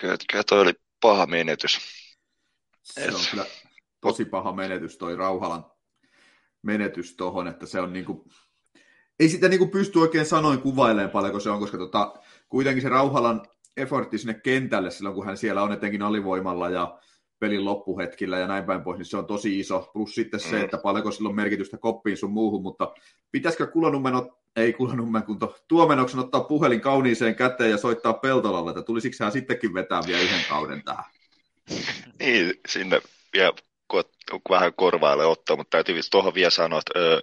kyllä, 0.00 0.16
kyllä 0.30 0.44
toi 0.44 0.60
oli 0.60 0.72
paha 1.00 1.26
menetys. 1.26 1.78
Se 2.82 3.14
on 3.14 3.20
kyllä 3.30 3.46
tosi 4.00 4.24
paha 4.24 4.52
menetys 4.52 4.98
toi 4.98 5.16
Rauhalan 5.16 5.72
menetys 6.62 7.16
tuohon, 7.16 7.48
että 7.48 7.66
se 7.66 7.80
on 7.80 7.92
niinku, 7.92 8.28
ei 9.20 9.28
sitä 9.28 9.48
niinku 9.48 9.66
pysty 9.66 9.98
oikein 9.98 10.26
sanoin 10.26 10.60
kuvailemaan 10.60 11.10
paljon, 11.10 11.32
kun 11.32 11.40
se 11.40 11.50
on, 11.50 11.60
koska 11.60 11.78
tota, 11.78 12.14
kuitenkin 12.48 12.82
se 12.82 12.88
Rauhalan 12.88 13.42
effortti 13.76 14.18
sinne 14.18 14.34
kentälle 14.34 14.90
silloin, 14.90 15.14
kun 15.14 15.26
hän 15.26 15.36
siellä 15.36 15.62
on 15.62 15.72
etenkin 15.72 16.02
alivoimalla 16.02 16.70
ja 16.70 16.98
pelin 17.42 17.64
loppuhetkillä 17.64 18.38
ja 18.38 18.46
näin 18.46 18.64
päin 18.64 18.82
pois, 18.82 18.98
niin 18.98 19.06
se 19.06 19.16
on 19.16 19.26
tosi 19.26 19.60
iso. 19.60 19.90
Plus 19.92 20.14
sitten 20.14 20.40
se, 20.40 20.56
mm. 20.56 20.64
että 20.64 20.78
paljonko 20.78 21.10
sillä 21.10 21.28
on 21.28 21.34
merkitystä 21.34 21.78
koppiin 21.78 22.16
sun 22.16 22.30
muuhun, 22.30 22.62
mutta 22.62 22.94
pitäisikö 23.32 23.66
Kulanummen, 23.66 24.14
ei 24.56 24.72
Kulanummen, 24.72 25.22
kun 25.22 25.38
tuomenoksen 25.68 26.20
ottaa 26.20 26.44
puhelin 26.44 26.80
kauniiseen 26.80 27.34
käteen 27.34 27.70
ja 27.70 27.76
soittaa 27.76 28.12
Peltolalle, 28.12 28.70
että 28.70 28.82
tulisiko 28.82 29.16
hän 29.20 29.32
sittenkin 29.32 29.74
vetää 29.74 30.00
vielä 30.06 30.22
yhden 30.22 30.44
kauden 30.48 30.84
tähän? 30.84 31.04
Niin, 32.18 32.54
sinne 32.68 33.00
vielä 33.32 33.52
vähän 34.50 34.74
korvaille 34.74 35.26
ottaa, 35.26 35.56
mutta 35.56 35.70
täytyy 35.70 36.00
tuohon 36.10 36.34
vielä 36.34 36.50
sanoa, 36.50 36.78
että 36.78 36.98
öö, 36.98 37.20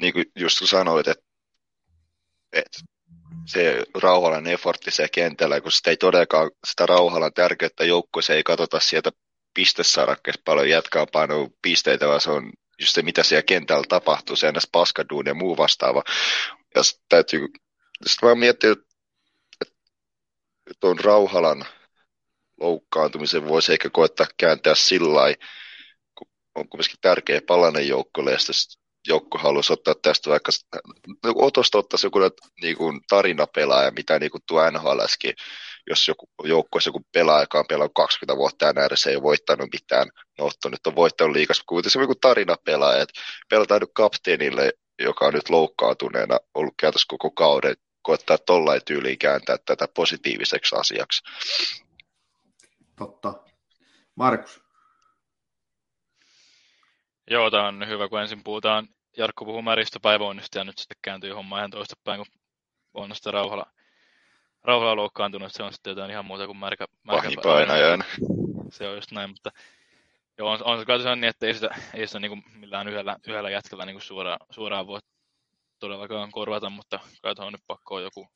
niin 0.00 0.12
kuin 0.12 0.24
just 0.36 0.58
sanoit, 0.64 1.08
että, 1.08 1.24
että 2.52 2.80
se 3.46 3.84
Rauhalan 4.02 4.46
effortti 4.46 4.90
se 4.90 5.08
kentällä, 5.12 5.60
kun 5.60 5.72
sitä 5.72 5.90
ei 5.90 5.96
todellakaan 5.96 6.50
sitä 6.66 6.86
Rauhalan 6.86 7.32
tärkeyttä 7.32 7.84
joukkueeseen 7.84 8.36
ei 8.36 8.42
katsota 8.42 8.80
sieltä 8.80 9.10
pistesarakkeessa 9.58 10.42
paljon 10.44 10.68
jatkaa 10.68 11.06
painuu 11.06 11.58
pisteitä, 11.62 12.08
vaan 12.08 12.20
se 12.20 12.30
on 12.30 12.52
just 12.80 12.94
se, 12.94 13.02
mitä 13.02 13.22
siellä 13.22 13.42
kentällä 13.42 13.84
tapahtuu, 13.88 14.36
se 14.36 14.48
ennäs 14.48 14.68
paskaduun 14.72 15.26
ja 15.26 15.34
muu 15.34 15.56
vastaava. 15.56 16.02
Ja 16.74 16.82
täytyy 17.08 17.40
sitten 18.06 18.26
vaan 18.26 18.38
miettiä, 18.38 18.72
että 18.72 18.84
tuon 20.80 20.98
Rauhalan 20.98 21.64
loukkaantumisen 22.60 23.48
voisi 23.48 23.72
ehkä 23.72 23.90
koettaa 23.90 24.26
kääntää 24.36 24.74
sillä 24.74 25.14
lailla, 25.14 25.44
kun 26.18 26.28
on 26.54 26.68
kuitenkin 26.68 26.98
tärkeä 27.00 27.40
palanen 27.46 27.88
joukkoille, 27.88 28.32
ja 28.32 28.38
sitten 28.38 28.82
joukko 29.08 29.38
haluaisi 29.38 29.72
ottaa 29.72 29.94
tästä 30.02 30.30
vaikka, 30.30 30.52
no, 31.24 31.32
otosta 31.34 31.78
ottaisi 31.78 32.06
joku 32.06 32.18
niin 32.62 32.76
kuin 32.76 33.00
tarinapelaaja, 33.08 33.90
mitä 33.90 34.18
niin 34.18 34.30
kuin 34.30 34.42
tuo 34.46 34.70
NHLskin, 34.70 35.34
jos 35.88 36.08
joku 36.08 36.28
joukkueessa 36.44 36.88
joku 36.88 37.02
pelaaja, 37.12 37.42
joka 37.42 37.58
on 37.58 37.64
pelannut 37.68 37.92
20 37.94 38.36
vuotta 38.36 38.66
ja 38.66 38.72
näin, 38.72 38.90
se 38.94 39.10
ei 39.10 39.16
ole 39.16 39.22
voittanut 39.22 39.68
mitään, 39.72 40.08
no 40.38 40.46
Otto 40.46 40.68
nyt 40.68 40.86
on 40.86 40.96
voittanut 40.96 41.36
liikassa, 41.36 41.62
kuitenkin 41.66 41.92
se 41.92 41.98
on 41.98 42.02
joku 42.02 42.14
tarinapelaaja, 42.14 43.02
että 43.02 43.20
pelataan 43.48 43.80
nyt 43.80 43.90
kapteenille, 43.94 44.72
joka 44.98 45.26
on 45.26 45.34
nyt 45.34 45.48
loukkaantuneena 45.48 46.38
ollut 46.54 46.74
käytössä 46.80 47.06
koko 47.08 47.30
kauden, 47.30 47.76
koettaa 48.02 48.38
tollain 48.38 48.80
tyyliin 48.86 49.18
kääntää 49.18 49.56
tätä 49.64 49.88
positiiviseksi 49.94 50.76
asiaksi. 50.76 51.22
Totta. 52.96 53.34
Markus? 54.14 54.60
Joo, 57.30 57.50
tämä 57.50 57.68
on 57.68 57.88
hyvä, 57.88 58.08
kun 58.08 58.20
ensin 58.20 58.44
puhutaan 58.44 58.88
Jarkko 59.16 59.44
puhuu 59.44 59.62
märistä 59.62 60.00
päiväonnista 60.00 60.58
ja 60.58 60.64
nyt 60.64 60.78
sitten 60.78 60.96
kääntyy 61.02 61.32
homma 61.32 61.58
ihan 61.58 61.70
toistepäin, 61.70 62.18
kun 62.18 62.40
on 62.94 63.14
sitä 63.14 63.30
rauhalla, 63.30 63.66
rauhalla 64.68 64.96
loukkaantunut. 64.96 65.52
Se 65.52 65.62
on 65.62 65.72
sitten 65.72 65.90
jotain 65.90 66.10
ihan 66.10 66.24
muuta 66.24 66.46
kuin 66.46 66.58
märkä, 66.58 66.86
märkä 67.02 67.28
painajan. 67.42 68.04
Se 68.70 68.88
on 68.88 68.94
just 68.94 69.12
näin, 69.12 69.30
mutta 69.30 69.50
joo, 70.38 70.50
on, 70.50 70.64
on 70.64 70.78
se 70.78 70.84
kai 70.84 70.98
niin, 70.98 71.24
että 71.24 71.46
ei 71.46 71.54
sitä, 71.54 71.68
ei 71.94 72.06
sitä 72.06 72.20
niin 72.20 72.30
kuin 72.30 72.42
millään 72.54 72.88
yhdellä, 72.88 73.16
yhdellä 73.28 73.50
jätkellä 73.50 73.84
niin 73.84 73.94
kuin 73.94 74.02
suoraan, 74.02 74.38
suoraan 74.50 74.86
voi 74.86 75.00
todellakaan 75.78 76.30
korvata, 76.30 76.70
mutta 76.70 77.00
kai 77.22 77.34
on 77.38 77.52
nyt 77.52 77.62
pakko 77.66 78.00
joku, 78.00 78.28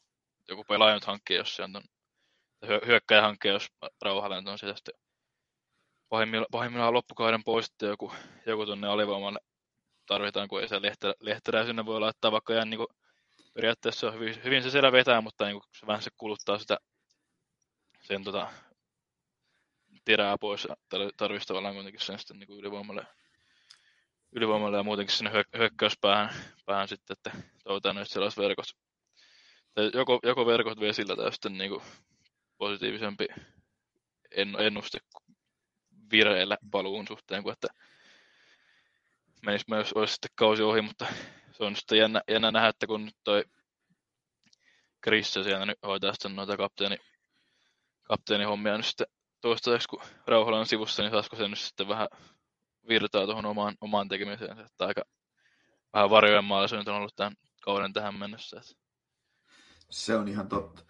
joku 0.49 0.65
pelaaja 0.65 0.95
nyt 0.95 1.05
hankkia, 1.05 1.37
jos 1.37 1.57
se 1.57 1.63
on 1.63 1.73
ton, 1.73 1.83
hyökkäjä 2.87 3.23
hankkia, 3.23 3.53
jos 3.53 3.69
rauhalle 4.03 4.37
on 4.37 4.59
sitä 4.59 4.75
sitten 4.75 4.95
pahimmillaan, 6.09 6.49
pahimmillaan 6.51 6.95
loppukauden 6.95 7.45
poistettu 7.45 7.87
joku, 7.87 8.13
joku 8.47 8.67
tuonne 8.67 8.89
alivoimalle 8.89 9.41
tarvitaan, 10.07 10.49
kun 10.49 10.61
ei 10.61 10.69
se 10.69 10.83
lehterä, 10.83 11.15
lehterää 11.21 11.67
sinne 11.67 11.87
voi 11.87 12.01
laittaa 12.01 12.33
vaikka 12.33 12.55
ihan 12.55 12.71
niin 12.71 13.02
periaatteessa 13.55 14.07
on 14.07 14.15
hyvin, 14.15 14.45
hyvin 14.45 14.63
se 14.63 14.71
siellä 14.71 14.93
vetää, 14.93 15.21
mutta 15.21 15.45
niin 15.47 15.61
se 15.73 15.87
vähän 15.87 16.03
se 16.03 16.11
kuluttaa 16.17 16.59
sitä 16.59 16.79
sen 18.01 18.25
tota, 18.25 18.53
terää 20.05 20.39
pois 20.39 20.69
tarvitsisi 21.17 21.49
tavallaan 21.49 21.75
kuitenkin 21.75 22.01
sen 22.01 22.19
sitten 22.19 22.39
niin 22.39 22.59
ylivoimalle, 22.59 23.07
ylivoimalle 24.33 24.77
ja 24.77 24.83
muutenkin 24.83 25.17
sinne 25.17 25.31
hyökkäyspäähän 25.59 26.35
päähän 26.67 26.89
sitten, 26.89 27.15
että 27.15 27.43
toivotaan 27.65 27.97
nyt 27.97 28.11
sellaiset 28.11 28.39
verkot, 28.39 28.67
tai 29.75 29.91
joko, 29.95 30.21
joko 30.23 30.47
verkot 30.47 30.81
vesillä 30.81 31.17
tai 31.17 31.33
sitten 31.33 31.59
niin 31.59 31.71
kuin 31.71 31.83
positiivisempi 32.59 33.27
ennuste 34.59 34.99
vireillä 36.11 36.57
paluun 36.71 37.07
suhteen, 37.07 37.43
kuin 37.43 37.53
että 37.53 37.69
menisi 39.47 39.65
myös 39.69 39.93
olisi 39.93 40.13
sitten 40.13 40.31
kausi 40.35 40.63
ohi, 40.63 40.81
mutta 40.81 41.07
on 41.67 41.77
sitten 41.77 41.99
jännä, 41.99 42.23
jännä 42.29 42.51
nähdä, 42.51 42.69
että 42.69 42.87
kun 42.87 43.11
toi 43.25 43.45
Chris 45.05 45.33
siellä 45.33 45.67
nyt 45.67 45.79
hoitaa 45.87 46.13
sitten 46.13 46.37
noita 46.37 46.57
kapteeni, 46.57 46.97
kapteeni 48.03 48.45
hommia 48.45 48.77
nyt 48.77 48.87
sitten 48.87 49.07
toistaiseksi, 49.41 49.89
kun 49.89 50.03
Rauhala 50.27 50.59
on 50.59 50.67
sivussa, 50.67 51.03
niin 51.03 51.13
saisiko 51.13 51.37
se 51.37 51.49
nyt 51.49 51.59
sitten 51.59 51.89
vähän 51.89 52.09
virtaa 52.89 53.25
tuohon 53.27 53.47
omaan, 53.47 53.75
omaan 53.81 54.09
tekemiseen, 54.09 54.59
että 54.59 54.87
aika 54.87 55.03
vähän 55.93 56.11
varjojen 56.11 56.45
maalla 56.45 56.69
se 56.69 56.77
nyt 56.77 56.89
on 56.89 56.95
ollut 56.95 57.17
tämän 57.17 57.35
kauden 57.63 57.93
tähän 57.93 58.19
mennessä. 58.19 58.61
Se 59.91 60.17
on 60.17 60.29
ihan 60.29 60.49
totta. 60.49 60.85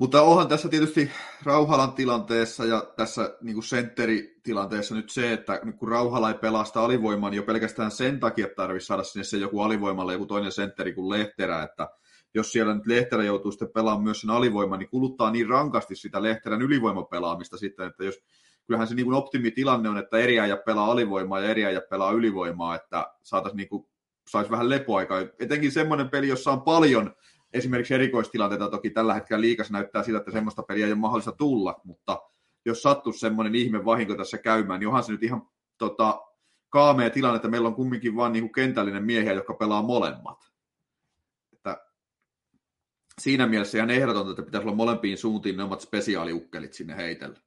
Mutta 0.00 0.22
onhan 0.22 0.48
tässä 0.48 0.68
tietysti 0.68 1.10
Rauhalan 1.44 1.92
tilanteessa 1.92 2.64
ja 2.64 2.84
tässä 2.96 3.36
niin 3.40 3.62
sentteritilanteessa 3.62 4.94
nyt 4.94 5.10
se, 5.10 5.32
että 5.32 5.60
kun 5.78 5.88
Rauhala 5.88 6.28
ei 6.28 6.38
pelasta 6.38 6.84
alivoimaa, 6.84 7.30
niin 7.30 7.36
jo 7.36 7.42
pelkästään 7.42 7.90
sen 7.90 8.20
takia 8.20 8.46
tarvitsisi 8.56 8.86
saada 8.86 9.02
sinne 9.02 9.24
se 9.24 9.36
joku 9.36 9.60
alivoimalle 9.60 10.12
joku 10.12 10.26
toinen 10.26 10.52
sentteri 10.52 10.94
kuin 10.94 11.08
Lehterä, 11.08 11.62
että 11.62 11.88
jos 12.34 12.52
siellä 12.52 12.74
nyt 12.74 12.86
Lehterä 12.86 13.24
joutuu 13.24 13.52
sitten 13.52 13.72
pelaamaan 13.74 14.04
myös 14.04 14.20
sen 14.20 14.30
alivoiman, 14.30 14.78
niin 14.78 14.90
kuluttaa 14.90 15.30
niin 15.30 15.48
rankasti 15.48 15.96
sitä 15.96 16.22
Lehterän 16.22 16.62
ylivoimapelaamista 16.62 17.56
sitten, 17.56 17.86
että 17.86 18.04
jos 18.04 18.18
kyllähän 18.66 18.88
se 18.88 18.94
niin 18.94 19.12
optimitilanne 19.12 19.88
on, 19.88 19.98
että 19.98 20.18
eri 20.18 20.36
ja 20.36 20.56
pelaa 20.56 20.90
alivoimaa 20.90 21.40
ja 21.40 21.48
eri 21.48 21.62
ja 21.62 21.80
pelaa 21.90 22.12
ylivoimaa, 22.12 22.74
että 22.74 23.06
saataisiin 23.22 23.56
niin 23.56 23.86
saisi 24.28 24.50
vähän 24.50 24.70
lepoaikaa. 24.70 25.20
Etenkin 25.40 25.72
semmoinen 25.72 26.10
peli, 26.10 26.28
jossa 26.28 26.50
on 26.50 26.62
paljon 26.62 27.14
esimerkiksi 27.52 27.94
erikoistilanteita 27.94 28.70
toki 28.70 28.90
tällä 28.90 29.14
hetkellä 29.14 29.40
liikassa 29.40 29.72
näyttää 29.72 30.02
siltä, 30.02 30.18
että 30.18 30.30
semmoista 30.30 30.62
peliä 30.62 30.86
ei 30.86 30.92
ole 30.92 31.00
mahdollista 31.00 31.32
tulla, 31.32 31.80
mutta 31.84 32.22
jos 32.64 32.82
sattuu 32.82 33.12
semmoinen 33.12 33.54
ihme 33.54 33.84
vahinko 33.84 34.14
tässä 34.14 34.38
käymään, 34.38 34.80
niin 34.80 34.88
onhan 34.88 35.04
se 35.04 35.12
nyt 35.12 35.22
ihan 35.22 35.48
tota, 35.78 36.20
kaamea 36.68 37.10
tilanne, 37.10 37.36
että 37.36 37.48
meillä 37.48 37.68
on 37.68 37.74
kumminkin 37.74 38.16
vain 38.16 38.32
niin 38.32 38.52
kentällinen 38.52 39.04
miehiä, 39.04 39.32
jotka 39.32 39.54
pelaa 39.54 39.82
molemmat. 39.82 40.50
Että 41.52 41.86
siinä 43.20 43.46
mielessä 43.46 43.78
ihan 43.78 43.90
ehdotonta, 43.90 44.30
että 44.30 44.42
pitäisi 44.42 44.66
olla 44.66 44.76
molempiin 44.76 45.18
suuntiin 45.18 45.56
ne 45.56 45.62
omat 45.62 45.80
spesiaaliukkelit 45.80 46.74
sinne 46.74 46.96
heitellä. 46.96 47.40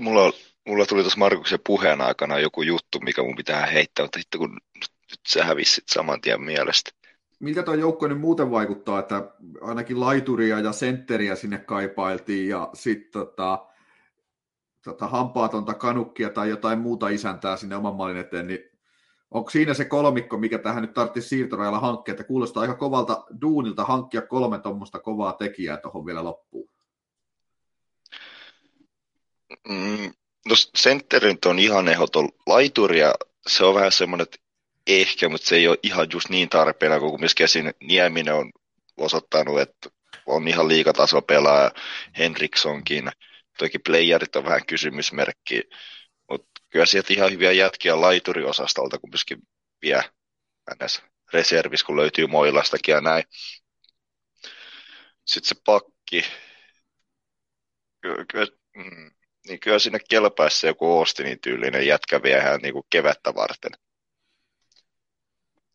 Mulla, 0.00 0.32
mulla 0.66 0.86
tuli 0.86 1.02
tuossa 1.02 1.18
Markuksen 1.18 1.58
puheen 1.66 2.00
aikana 2.00 2.38
joku 2.38 2.62
juttu, 2.62 3.00
mikä 3.00 3.22
mun 3.22 3.36
pitää 3.36 3.66
heittää, 3.66 4.04
mutta 4.04 4.18
sitten 4.18 4.38
kun 4.38 4.60
nyt 4.80 5.20
sä 5.28 5.44
hävisit 5.44 5.84
saman 5.88 6.20
tien 6.20 6.42
mielestä 6.42 6.90
miltä 7.38 7.62
tuo 7.62 7.74
joukko 7.74 8.08
nyt 8.08 8.20
muuten 8.20 8.50
vaikuttaa, 8.50 8.98
että 8.98 9.32
ainakin 9.60 10.00
laituria 10.00 10.60
ja 10.60 10.72
sentteriä 10.72 11.36
sinne 11.36 11.58
kaipailtiin 11.58 12.48
ja 12.48 12.70
sitten 12.74 13.12
tota, 13.12 13.66
tota, 14.84 15.06
hampaatonta 15.06 15.74
kanukkia 15.74 16.30
tai 16.30 16.48
jotain 16.48 16.78
muuta 16.78 17.08
isäntää 17.08 17.56
sinne 17.56 17.76
oman 17.76 17.94
maalin 17.94 18.16
eteen, 18.16 18.46
niin 18.46 18.58
onko 19.30 19.50
siinä 19.50 19.74
se 19.74 19.84
kolmikko, 19.84 20.38
mikä 20.38 20.58
tähän 20.58 20.82
nyt 20.82 20.94
tarvitsisi 20.94 21.28
siirtorajalla 21.28 21.78
hankkia, 21.80 22.12
että 22.12 22.24
kuulostaa 22.24 22.60
aika 22.60 22.74
kovalta 22.74 23.24
duunilta 23.40 23.84
hankkia 23.84 24.22
kolme 24.22 24.58
tuommoista 24.58 24.98
kovaa 24.98 25.32
tekijää 25.32 25.76
tuohon 25.76 26.06
vielä 26.06 26.24
loppuun? 26.24 26.70
Mm, 29.68 30.12
no 30.48 30.54
sentterin 30.76 31.38
on 31.46 31.58
ihan 31.58 31.88
ehdoton 31.88 32.28
laituria, 32.46 33.14
se 33.46 33.64
on 33.64 33.74
vähän 33.74 33.92
semmoinen, 33.92 34.22
että 34.22 34.45
ehkä, 34.86 35.28
mutta 35.28 35.46
se 35.46 35.56
ei 35.56 35.68
ole 35.68 35.78
ihan 35.82 36.06
just 36.12 36.28
niin 36.28 36.48
tarpeena, 36.48 37.00
kun 37.00 37.20
myöskin 37.20 37.46
Nieminen 37.82 38.34
on 38.34 38.52
osoittanut, 38.96 39.60
että 39.60 39.90
on 40.26 40.48
ihan 40.48 40.68
liikataso 40.68 41.22
pelaaja, 41.22 41.70
Henrikssonkin. 42.18 43.10
Toki 43.58 43.78
playerit 43.78 44.36
on 44.36 44.44
vähän 44.44 44.66
kysymysmerkki, 44.66 45.62
mutta 46.30 46.62
kyllä 46.70 46.86
sieltä 46.86 47.12
ihan 47.12 47.32
hyviä 47.32 47.52
jätkiä 47.52 48.00
laituriosastolta, 48.00 48.98
kun 48.98 49.10
myöskin 49.10 49.38
vie 49.82 50.02
ns. 50.84 51.02
reservis, 51.32 51.84
kun 51.84 51.96
löytyy 51.96 52.26
Moilastakin 52.26 52.92
ja 52.92 53.00
näin. 53.00 53.24
Sitten 55.24 55.48
se 55.48 55.54
pakki, 55.66 56.24
kyllä, 58.00 58.24
kyllä, 58.32 58.46
mm, 58.76 59.10
niin 59.48 59.60
kyllä 59.60 59.78
sinne 59.78 59.98
kelpaisi 60.10 60.66
joku 60.66 60.98
Austinin 60.98 61.40
tyylinen 61.40 61.86
jätkä 61.86 62.22
vie 62.22 62.38
ihan 62.38 62.60
niin 62.60 62.72
kuin 62.74 62.86
kevättä 62.90 63.34
varten. 63.34 63.72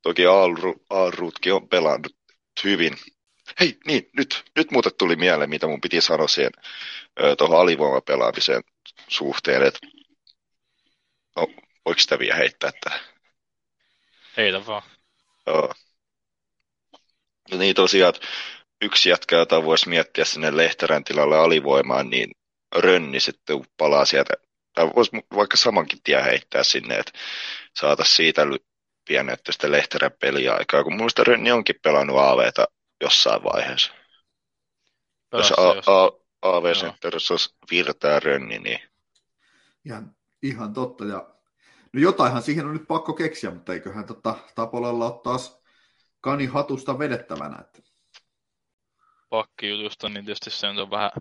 Toki 0.02 0.24
Aalruutkin 0.89 1.54
on 1.54 1.70
pelannut 1.70 2.16
hyvin. 2.64 2.97
Hei, 3.60 3.78
niin, 3.86 4.10
nyt, 4.18 4.43
nyt 4.56 4.72
muuten 4.72 4.91
tuli 4.97 5.16
mieleen, 5.16 5.49
mitä 5.49 5.68
mun 5.68 5.82
piti 5.82 6.02
sanoa 6.02 6.28
siihen 6.28 6.52
tuohon 7.38 7.60
alivoimapelaamiseen 7.60 8.64
suhteen, 9.08 9.64
että 9.64 9.80
no, 11.36 11.47
voiko 11.86 11.99
sitä 11.99 12.20
vielä 12.20 12.36
heittää 12.36 12.70
että 12.70 12.99
Heitä 14.38 14.66
vaan. 14.66 14.82
Joo. 15.47 15.74
No 17.52 17.58
niin 17.58 17.76
tosiaan, 17.76 18.14
yksi 18.82 19.10
jätkä, 19.10 19.36
jota 19.36 19.64
voisi 19.64 19.89
miettiä 19.89 20.26
sinne 20.26 20.58
Lehterän 20.58 21.04
tilalle 21.04 21.38
alivoimaan, 21.38 22.10
niin 22.10 22.32
Rönni 22.76 23.20
sitten 23.20 23.66
palaa 23.78 24.06
sieltä, 24.06 24.34
tai 24.74 24.89
voisi 24.95 25.12
vaikka 25.36 25.58
samankin 25.58 25.99
tie 26.04 26.24
heittää 26.24 26.64
sinne, 26.64 26.95
että 26.95 27.12
saataisiin 27.76 28.16
siitä 28.16 28.41
pienetty 29.08 29.52
sitä 29.52 29.72
Lehterän 29.72 30.12
peliaikaa, 30.22 30.84
kun 30.84 30.97
muista 30.97 31.24
Rönni 31.24 31.52
onkin 31.52 31.76
pelannut 31.84 32.18
AVta 32.20 32.66
jossain 33.02 33.43
vaiheessa. 33.43 33.93
Jos 35.34 35.52
A, 35.52 35.70
A, 35.70 36.12
AV 36.41 36.74
Centerissä 36.74 37.34
olisi 37.34 37.56
virtaa 37.72 38.20
Rönni, 38.20 38.60
niin... 38.60 38.80
Ihan, 39.86 40.16
ihan 40.41 40.74
totta, 40.74 41.06
ja 41.06 41.36
no 41.93 42.02
jotainhan 42.02 42.41
siihen 42.41 42.66
on 42.66 42.74
nyt 42.74 42.88
pakko 42.88 43.14
keksiä, 43.14 43.52
mutta 43.52 43.74
eiköhän 43.74 44.06
tota, 44.06 44.38
Tapolalla 44.56 45.06
ole 45.06 45.22
taas 45.24 45.62
kani 46.22 46.45
hatusta 46.45 46.99
vedettävänä. 46.99 47.58
Että... 47.62 47.82
Pakkijutusta, 49.30 50.10
niin 50.10 50.26
tietysti 50.26 50.49
se 50.49 50.68
on 50.68 50.91
vähän, 50.91 51.12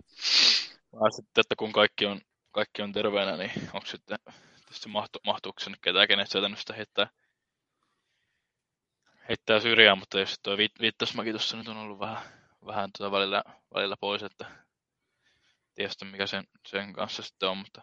vähän 0.93 1.11
sitten, 1.11 1.41
että 1.41 1.55
kun 1.55 1.71
kaikki 1.71 2.05
on, 2.05 2.21
kaikki 2.51 2.81
on 2.81 2.91
terveenä, 2.91 3.37
niin 3.37 3.51
onko 3.73 3.87
sitten 3.87 4.17
tietysti 4.55 4.89
mahtu, 4.89 5.19
mahtuuko 5.25 5.59
se 5.59 5.69
nyt 5.69 5.79
ketään, 5.81 6.07
kenet 6.07 6.29
sieltä 6.29 6.49
nyt 6.49 6.59
sitä 6.59 6.73
heittää 6.73 7.09
heittää 9.29 9.59
syrjään, 9.59 9.97
mutta 9.97 10.19
jos 10.19 10.39
tuo 10.43 10.57
viittosmäki 10.57 11.29
tuossa 11.31 11.57
nyt 11.57 11.67
on 11.67 11.77
ollut 11.77 11.99
vähän, 11.99 12.23
vähän 12.65 12.89
tuota 12.97 13.11
välillä, 13.11 13.43
välillä 13.73 13.95
pois, 13.99 14.23
että 14.23 14.45
tietysti 15.75 16.05
mikä 16.05 16.27
sen, 16.27 16.43
sen 16.67 16.93
kanssa 16.93 17.23
sitten 17.23 17.49
on, 17.49 17.57
mutta 17.57 17.81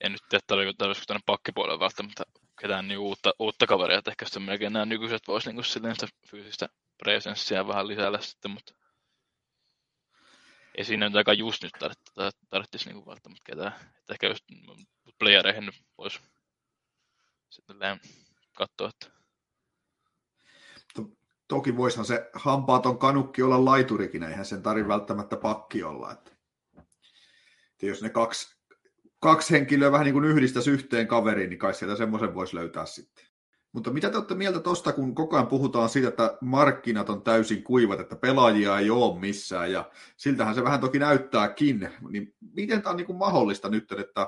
en 0.00 0.12
nyt 0.12 0.22
tiedä, 0.28 0.72
tarvitsisiko 0.78 1.06
tänne 1.06 1.22
pakkipuolelle 1.26 1.80
välttämättä 1.80 2.24
ketään 2.60 2.88
niin 2.88 2.98
uutta, 2.98 3.32
uutta 3.38 3.66
kaveria, 3.66 3.98
että 3.98 4.10
ehkä 4.10 4.24
sitten 4.24 4.42
melkein 4.42 4.72
nämä 4.72 4.84
nykyiset 4.84 5.22
voisi 5.28 5.52
niin 5.52 5.64
silleen 5.64 5.94
sitä 5.94 6.06
fyysistä 6.26 6.68
presenssiä 6.98 7.66
vähän 7.66 7.88
lisäillä 7.88 8.20
sitten, 8.20 8.50
mutta 8.50 8.74
ei 10.74 10.84
siinä 10.84 11.08
nyt 11.08 11.16
aika 11.16 11.32
just 11.32 11.62
nyt 11.62 11.72
tarvitsisi 12.50 12.92
niin 12.92 13.06
välttämättä 13.06 13.44
ketään, 13.46 13.72
että 13.98 14.12
ehkä 14.12 14.26
just 14.26 14.44
playereihin 15.18 15.66
nyt 15.66 15.84
voisi 15.98 16.20
sitten 17.50 17.78
katsoa. 18.60 18.88
Että... 18.88 19.20
Toki 21.48 21.76
voisihan 21.76 22.06
se 22.06 22.30
hampaaton 22.34 22.98
kanukki 22.98 23.42
olla 23.42 23.64
laiturikin, 23.64 24.22
eihän 24.22 24.44
sen 24.44 24.62
tarvitse 24.62 24.88
välttämättä 24.88 25.36
pakki 25.36 25.82
olla. 25.82 26.12
Että... 26.12 26.30
että 27.72 27.86
jos 27.86 28.02
ne 28.02 28.10
kaksi, 28.10 28.56
kaksi 29.20 29.54
henkilöä 29.54 29.92
vähän 29.92 30.04
niin 30.04 30.14
kuin 30.14 30.24
yhdistäisi 30.24 30.70
yhteen 30.70 31.06
kaveriin, 31.06 31.50
niin 31.50 31.58
kai 31.58 31.74
sieltä 31.74 31.96
semmoisen 31.96 32.34
voisi 32.34 32.56
löytää 32.56 32.86
sitten. 32.86 33.24
Mutta 33.72 33.90
mitä 33.90 34.10
te 34.10 34.16
olette 34.16 34.34
mieltä 34.34 34.60
tuosta, 34.60 34.92
kun 34.92 35.14
koko 35.14 35.36
ajan 35.36 35.46
puhutaan 35.46 35.88
siitä, 35.88 36.08
että 36.08 36.38
markkinat 36.40 37.10
on 37.10 37.22
täysin 37.22 37.62
kuivat, 37.62 38.00
että 38.00 38.16
pelaajia 38.16 38.78
ei 38.78 38.90
ole 38.90 39.20
missään, 39.20 39.72
ja 39.72 39.90
siltähän 40.16 40.54
se 40.54 40.64
vähän 40.64 40.80
toki 40.80 40.98
näyttääkin, 40.98 41.90
niin 42.08 42.34
miten 42.54 42.82
tämä 42.82 42.90
on 42.90 42.96
niin 42.96 43.06
kuin 43.06 43.18
mahdollista 43.18 43.68
nyt, 43.68 43.92
että 43.92 44.26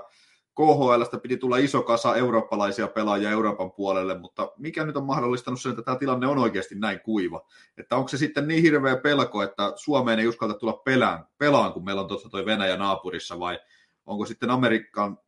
KHLstä 0.55 1.19
piti 1.19 1.37
tulla 1.37 1.57
iso 1.57 1.83
kasa 1.83 2.17
eurooppalaisia 2.17 2.89
pelaajia 2.89 3.31
Euroopan 3.31 3.73
puolelle, 3.73 4.19
mutta 4.19 4.53
mikä 4.59 4.85
nyt 4.85 4.97
on 4.97 5.05
mahdollistanut 5.05 5.61
sen, 5.61 5.71
että 5.71 5.83
tämä 5.83 5.97
tilanne 5.97 6.27
on 6.27 6.39
oikeasti 6.39 6.75
näin 6.75 7.01
kuiva? 7.01 7.47
Että 7.79 7.97
onko 7.97 8.09
se 8.09 8.19
sitten 8.19 8.49
niin 8.49 8.63
hirveä 8.63 8.97
pelko, 8.97 9.43
että 9.43 9.73
Suomeen 9.77 10.19
ei 10.19 10.27
uskalta 10.27 10.55
tulla 10.55 10.73
pelään, 10.73 11.27
pelaan, 11.39 11.73
kun 11.73 11.85
meillä 11.85 12.03
on 12.03 12.09
tuossa 12.09 12.29
toi 12.29 12.47
Venäjä 12.47 12.77
naapurissa, 12.77 13.41
vai 13.41 13.61
onko 14.07 14.27
sitten 14.27 14.51
Amerikan, 14.51 15.19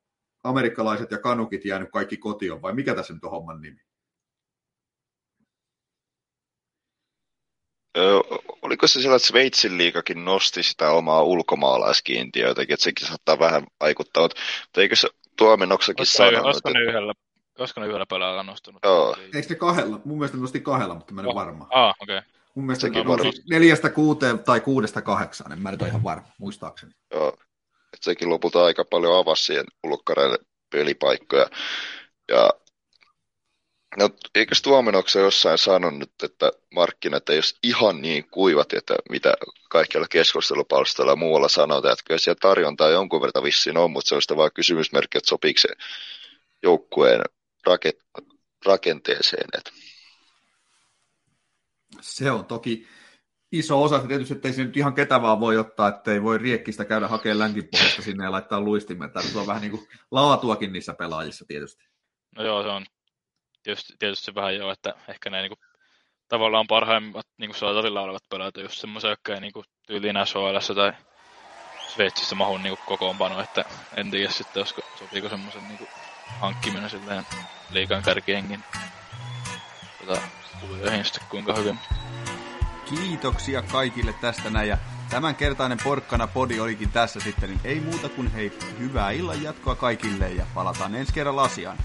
amerikkalaiset 0.45 1.11
ja 1.11 1.19
kanukit 1.19 1.65
jäänyt 1.65 1.91
kaikki 1.91 2.17
kotiin, 2.17 2.63
vai 2.63 2.75
mikä 2.75 2.95
tässä 2.95 3.15
nyt 3.15 3.25
on 3.25 3.31
homman 3.31 3.61
nimi? 3.61 3.81
Oliko 8.65 8.87
se 8.87 9.03
sillä, 9.03 9.17
että 9.17 9.29
Sveitsin 9.29 9.79
liikakin 9.79 10.25
nosti 10.25 10.63
sitä 10.63 10.91
omaa 10.91 11.23
ulkomaalaiskiintiöitäkin, 11.23 12.75
että 12.75 12.85
sekin 12.85 13.09
saattaa 13.09 13.39
vähän 13.39 13.67
vaikuttaa, 13.81 14.23
mutta 14.23 14.81
eikö 14.81 14.97
se 14.97 15.09
tuomenoksakin 15.37 16.07
sanonut, 16.07 16.47
olisiko 16.47 16.71
ne 16.71 16.81
yhdellä, 16.81 17.13
olisiko 17.59 17.81
ne 17.81 17.87
yhdellä 17.87 18.07
pelaajalla 18.07 18.43
nostanut? 18.43 18.83
Joo. 18.85 19.17
Eikö 19.35 19.49
ne 19.49 19.55
kahdella? 19.55 20.01
Mun 20.05 20.19
mielestä 20.19 20.37
ne 20.37 20.41
nosti 20.41 20.61
kahdella, 20.61 20.95
mutta 20.95 21.15
mä 21.15 21.21
en 21.21 21.27
ole 21.27 21.35
varma. 21.35 21.67
Ah, 21.71 21.95
okei. 22.03 22.19
Okay. 22.19 22.31
Mun 22.55 22.67
mielestä 22.67 22.87
Sekin 22.87 23.09
varmasti. 23.09 23.43
neljästä 23.51 23.91
kuuteen 23.91 24.39
tai 24.39 24.61
kuudesta 24.61 25.03
kahdeksaan, 25.03 25.53
en 25.53 25.59
mä 25.63 25.71
nyt 25.71 25.83
ole 25.83 25.89
ihan 25.89 26.03
varma, 26.03 26.29
muistaakseni. 26.39 26.93
Joo. 27.11 27.37
Et 27.93 28.03
sekin 28.03 28.31
lopulta 28.31 28.65
aika 28.65 28.85
paljon 28.85 29.19
avasi 29.19 29.45
siihen 29.45 29.65
ulkkareille 29.85 30.39
pelipaikkoja. 30.71 31.47
Ja 32.29 32.51
no, 33.99 34.11
eikö 34.35 34.55
Tuomenoksa 34.63 35.21
jossain 35.21 35.59
sanonut, 35.59 36.11
että 36.23 36.53
markkinat 36.75 37.29
ei 37.29 37.37
ole 37.37 37.45
ihan 37.63 38.03
niin 38.03 38.31
kuivat, 38.31 38.73
että 38.73 38.95
mitä 39.11 39.35
kaikkialla 39.71 40.09
keskustelupalstoilla 40.11 41.13
ja 41.13 41.17
muualla 41.17 41.49
sanotaan, 41.49 41.93
että 41.93 42.05
kyllä 42.07 42.19
siellä 42.19 42.39
tarjontaa 42.41 42.89
jonkun 42.89 43.21
verran 43.21 43.45
vissiin 43.45 43.77
on, 43.77 43.91
mutta 43.91 44.09
se 44.09 44.15
on 44.15 44.23
sitä 44.23 44.37
vaan 44.37 44.51
kysymysmerkki, 44.55 45.19
että 45.19 45.29
sopiiko 45.29 45.61
se 45.61 45.69
joukkueen 46.63 47.21
rake- 47.69 48.25
rakenteeseen. 48.67 49.49
Että 49.59 49.71
Se 52.01 52.31
on 52.31 52.45
toki 52.45 52.87
iso 53.53 53.83
osa, 53.83 53.99
tietysti, 53.99 54.35
että 54.35 54.49
ei 54.49 54.55
se 54.55 54.65
nyt 54.65 54.77
ihan 54.77 54.95
ketä 54.95 55.23
vaan 55.23 55.41
voi 55.41 55.59
ottaa, 55.59 55.89
että 55.89 56.13
ei 56.13 56.23
voi 56.23 56.39
riekkistä 56.39 56.85
käydä 56.85 57.09
hakemaan 57.09 57.39
länkipohjasta 57.39 58.03
sinne 58.03 58.25
ja 58.25 58.33
laittaa 58.33 58.61
luistimen. 58.61 59.11
Täytyy 59.11 59.33
olla 59.35 59.47
vähän 59.47 59.63
niin 59.63 59.71
kuin 59.71 59.89
laatuakin 60.11 60.73
niissä 60.73 60.95
pelaajissa 60.95 61.45
tietysti. 61.49 61.85
No 62.37 62.45
joo, 62.45 62.63
se 62.63 62.69
on 62.69 62.87
tietysti, 63.65 63.95
tietysti 63.99 64.35
vähän 64.35 64.57
joo, 64.57 64.71
että 64.71 64.95
ehkä 65.09 65.31
ne 65.31 65.41
niinku, 65.41 65.57
tavallaan 66.29 66.67
parhaimmat 66.67 67.27
niinku 67.39 67.57
saatavilla 67.57 68.01
olevat 68.01 68.23
pelaajat 68.31 68.57
just 68.57 68.81
semmoisia, 68.81 69.11
jotka 69.11 69.35
ei 69.35 69.41
niinku 69.41 69.65
tyyliin 69.87 70.17
SHL 70.25 70.75
tai 70.75 70.93
Sveitsissä 71.89 72.35
mahu 72.35 72.59
niinku 72.59 72.83
kokoonpano, 72.87 73.41
että 73.41 73.65
en 73.97 74.11
tiedä 74.11 74.31
sitten, 74.31 74.61
olisiko, 74.61 74.83
sopiiko 74.99 75.29
semmoisen 75.29 75.69
niinku 75.69 75.89
hankkiminen 76.41 76.91
silleen 76.91 77.27
liikan 77.71 78.03
kärkiengin 78.03 78.65
tota, 79.99 80.21
kuvioihin 80.61 81.05
sitten 81.05 81.23
kuinka 81.29 81.55
hyvin. 81.55 81.79
Kiitoksia 82.89 83.63
kaikille 83.63 84.15
tästä 84.21 84.51
näin 84.51 84.69
ja 84.69 84.79
tämänkertainen 85.11 85.79
Porkkana 85.85 86.27
podi 86.27 86.61
olikin 86.61 86.93
tässä 86.93 87.21
sitten, 87.21 87.51
niin 87.51 87.61
ei 87.65 87.81
muuta 87.81 88.09
kuin 88.09 88.33
hei, 88.33 88.59
hyvää 88.79 89.11
illan 89.11 89.43
jatkoa 89.43 89.75
kaikille 89.75 90.29
ja 90.29 90.47
palataan 90.55 90.95
ensi 90.95 91.13
kerralla 91.13 91.43
asiaan. 91.43 91.79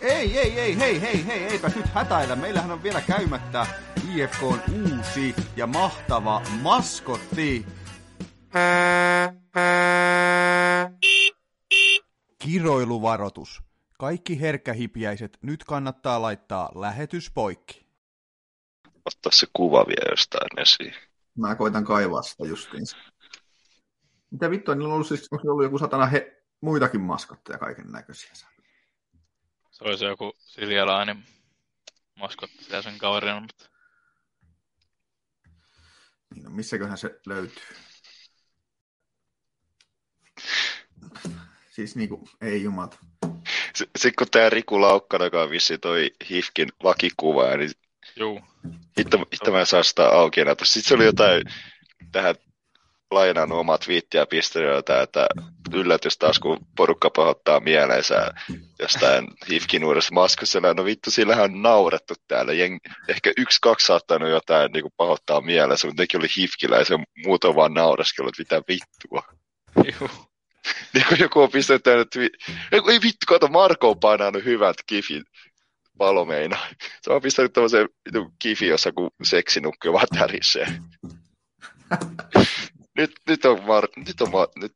Ei, 0.00 0.38
ei, 0.38 0.60
ei, 0.60 0.78
hei, 0.78 1.00
hei, 1.00 1.26
hei, 1.26 1.44
eipäs 1.44 1.76
nyt 1.76 1.86
hätäillä. 1.86 2.36
Meillähän 2.36 2.70
on 2.70 2.82
vielä 2.82 3.00
käymättä 3.00 3.66
IFK 4.14 4.42
on 4.42 4.60
uusi 4.72 5.34
ja 5.56 5.66
mahtava 5.66 6.42
maskotti. 6.62 7.66
Kiroiluvaroitus. 12.38 13.62
Kaikki 13.98 14.40
herkkähipiäiset 14.40 15.38
nyt 15.42 15.64
kannattaa 15.64 16.22
laittaa 16.22 16.70
lähetys 16.74 17.30
poikki. 17.30 17.86
ottaa 19.04 19.32
se 19.32 19.46
kuva 19.52 19.84
vielä 19.86 20.10
jostain 20.10 20.60
esiin. 20.60 20.94
Mä 21.38 21.54
koitan 21.54 21.84
kaivaa 21.84 22.22
sitä 22.22 22.44
justiinsa. 22.44 22.96
Mitä 24.30 24.50
vittua, 24.50 24.74
niillä 24.74 24.88
on 24.88 24.94
ollut, 24.94 25.06
siis, 25.06 25.28
onko 25.30 25.52
ollut 25.52 25.64
joku 25.64 25.78
satana 25.78 26.06
he, 26.06 26.42
muitakin 26.60 27.00
maskotteja 27.00 27.58
kaiken 27.58 27.92
näköisiä. 27.92 28.30
Se 29.78 29.84
olisi 29.84 30.04
joku 30.04 30.32
sirjalainen 30.38 31.24
maskotti 32.14 32.66
ja 32.70 32.82
sen 32.82 32.98
kaverina, 32.98 33.40
mutta 33.40 33.64
Niin, 36.34 36.44
no, 36.44 36.50
missäköhän 36.50 36.98
se 36.98 37.20
löytyy? 37.26 37.62
Siis 41.70 41.96
niinku, 41.96 42.28
ei 42.40 42.62
jumata. 42.62 42.98
Sitten 43.74 44.12
kun 44.18 44.26
tämä 44.30 44.50
Riku 44.50 44.80
Laukkanen, 44.80 45.26
joka 45.26 45.42
on 45.42 45.50
vissi 45.50 45.78
toi 45.78 46.10
Hifkin 46.30 46.68
vakikuva, 46.82 47.56
niin 47.56 47.70
juu. 48.16 48.40
Hitto, 48.98 49.18
hitto 49.18 49.52
mä 49.52 49.60
en 49.60 49.66
saa 49.66 49.82
sitä 49.82 50.08
auki 50.08 50.40
enää. 50.40 50.54
Sitten 50.62 50.88
se 50.88 50.94
oli 50.94 51.04
jotain 51.04 51.42
tähän 52.12 52.34
lainannut 53.10 53.58
omat 53.58 53.80
twiittiä 53.80 54.26
jotain, 54.74 55.02
että 55.02 55.26
yllätys 55.72 56.18
taas, 56.18 56.38
kun 56.38 56.66
porukka 56.76 57.10
pahoittaa 57.10 57.60
mieleensä 57.60 58.30
jostain 58.78 59.28
Hifkin 59.50 59.84
uudessa 59.84 60.14
maskassa. 60.14 60.60
No 60.60 60.84
vittu, 60.84 61.10
sillähän 61.10 61.44
on 61.44 61.62
naurettu 61.62 62.14
täällä. 62.28 62.52
Jeng, 62.52 62.78
ehkä 63.08 63.32
yksi, 63.36 63.58
kaksi 63.62 63.86
saattanut 63.86 64.28
jotain 64.28 64.72
niin 64.72 64.84
pahoittaa 64.96 65.40
mielensä, 65.40 65.86
mutta 65.86 66.02
nekin 66.02 66.20
oli 66.20 66.28
Hifkillä 66.36 66.76
ja 66.76 66.84
se 66.84 66.94
muuta 67.24 67.54
vaan 67.54 67.74
nauraskellut, 67.74 68.40
että 68.40 68.56
mitä 68.56 68.66
vittua. 68.68 69.22
Niin 70.94 71.04
kun 71.08 71.18
joku 71.18 71.40
on 71.40 71.50
pistänyt 71.50 71.82
tänne, 71.82 72.04
twi- 72.04 72.54
ei, 72.72 72.80
ei 72.88 73.00
vittu, 73.02 73.26
kato, 73.26 73.48
Marko 73.48 73.90
on 73.90 74.00
painanut 74.00 74.44
hyvät 74.44 74.76
kifin 74.86 75.24
palomeina. 75.98 76.58
Se 77.02 77.12
on 77.12 77.22
pistänyt 77.22 77.52
tämmöisen 77.52 77.88
kifi, 78.38 78.66
jossa 78.66 78.92
kun 78.92 79.10
seksinukki 79.22 79.92
vaan 79.92 80.06
tärisee. 80.18 80.66
nyt, 82.98 83.10
nyt 83.28 83.44
on, 83.44 83.58
Mar- 83.58 84.04
nyt 84.06 84.20
on 84.20 84.28
Mar- 84.28 84.60
nyt 84.60 84.74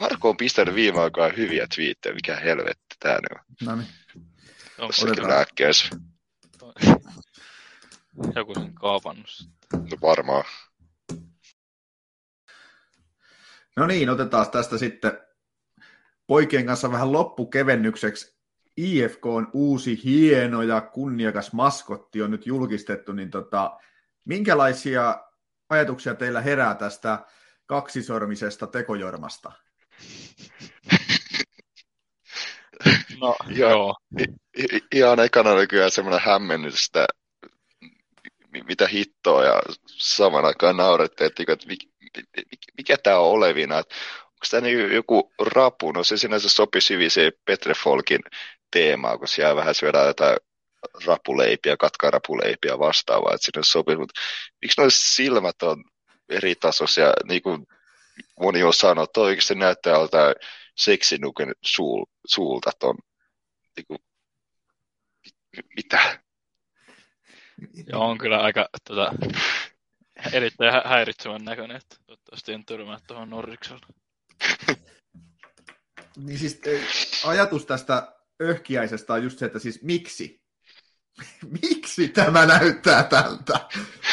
Marko 0.00 0.28
on 0.28 0.36
pistänyt 0.36 0.74
viime 0.74 1.00
aikoina 1.00 1.36
hyviä 1.36 1.66
twiittejä, 1.74 2.14
mikä 2.14 2.36
helvetti 2.36 2.96
tää 3.00 3.14
nyt 3.14 3.30
on. 3.32 3.66
No 3.66 3.76
niin. 3.76 3.88
Onko 4.78 4.86
Tossakin 4.86 5.12
Otetaan. 5.12 5.30
lääkkeessä. 5.30 5.88
joku 8.36 8.54
sen 8.54 8.74
kaapannut? 8.74 9.48
No 9.72 9.98
varmaan. 10.02 10.44
No 13.76 13.86
niin, 13.86 14.10
otetaan 14.10 14.50
tästä 14.50 14.78
sitten 14.78 15.12
poikien 16.26 16.66
kanssa 16.66 16.92
vähän 16.92 17.12
loppukevennykseksi. 17.12 18.36
IFK 18.76 19.26
on 19.26 19.50
uusi 19.52 20.04
hieno 20.04 20.62
ja 20.62 20.80
kunniakas 20.80 21.52
maskotti 21.52 22.22
on 22.22 22.30
nyt 22.30 22.46
julkistettu, 22.46 23.12
niin 23.12 23.30
tota, 23.30 23.78
minkälaisia 24.24 25.24
ajatuksia 25.68 26.14
teillä 26.14 26.40
herää 26.40 26.74
tästä 26.74 27.24
kaksisormisesta 27.66 28.66
tekojormasta? 28.66 29.52
No, 33.20 33.36
Joo. 33.48 33.94
I- 34.58 34.80
ihan 34.94 35.20
ekana 35.20 35.50
oli 35.50 35.66
kyllä 35.66 35.90
semmoinen 35.90 36.20
hämmennys, 36.24 36.86
että 36.86 37.06
mi- 38.52 38.62
mitä 38.62 38.86
hittoa 38.88 39.44
ja 39.44 39.60
saman 39.86 40.44
aikaan 40.44 40.76
naurettiin, 40.76 41.26
että, 41.26 41.42
että 41.52 41.66
mi- 41.66 41.76
mi- 42.00 42.22
mi- 42.36 42.58
mikä 42.78 42.96
tämä 43.02 43.18
on 43.18 43.30
olevina, 43.30 43.76
onko 43.76 44.46
tämä 44.50 44.60
niin 44.60 44.92
joku 44.94 45.32
rapu, 45.42 45.92
no 45.92 46.04
se 46.04 46.16
sinänsä 46.16 46.48
sopisi 46.48 46.94
hyvin 46.94 47.10
se 47.10 47.32
Petre 47.44 47.74
Folkin 47.74 48.20
teemaa, 48.70 49.18
kun 49.18 49.28
siellä 49.28 49.56
vähän 49.56 49.74
syödään 49.74 50.06
jotain 50.06 50.36
rapuleipiä, 51.06 51.76
katkarapuleipiä 51.76 52.78
vastaavaa, 52.78 53.34
että 53.34 53.44
sinne 53.44 53.62
sopii, 53.64 53.96
mutta 53.96 54.20
miksi 54.62 54.80
nuo 54.80 54.88
silmät 54.90 55.62
on 55.62 55.84
eri 56.28 56.54
tasoisia, 56.54 57.12
niin 57.28 57.42
kuin 57.42 57.66
moni 58.40 58.62
on 58.62 58.74
sanonut, 58.74 59.12
toi 59.12 59.26
oikeasti 59.26 59.54
näyttää 59.54 59.92
joltain 59.92 60.34
seksinuken 60.76 61.52
suul, 61.62 62.04
suulta 62.26 62.70
ton, 62.78 62.98
niin 63.76 63.86
kuin, 63.86 63.98
mitä? 65.76 66.20
Ja 67.86 67.98
on 67.98 68.18
kyllä 68.18 68.38
aika 68.38 68.68
tota, 68.88 69.12
erittäin 70.32 70.72
hä- 70.72 70.82
häiritsevän 70.84 71.44
näköinen, 71.44 71.76
että 71.76 71.96
toivottavasti 72.06 72.52
en 72.52 72.64
törmää 72.64 72.98
tuohon 73.06 73.30
Norriksella. 73.30 73.86
Niin 76.16 76.38
siis 76.38 76.60
ajatus 77.24 77.66
tästä 77.66 78.12
öhkiäisestä 78.42 79.12
on 79.12 79.22
just 79.22 79.38
se, 79.38 79.46
että 79.46 79.58
siis 79.58 79.82
miksi? 79.82 80.42
miksi 81.62 82.08
tämä 82.08 82.46
näyttää 82.46 83.02
tältä? 83.02 83.60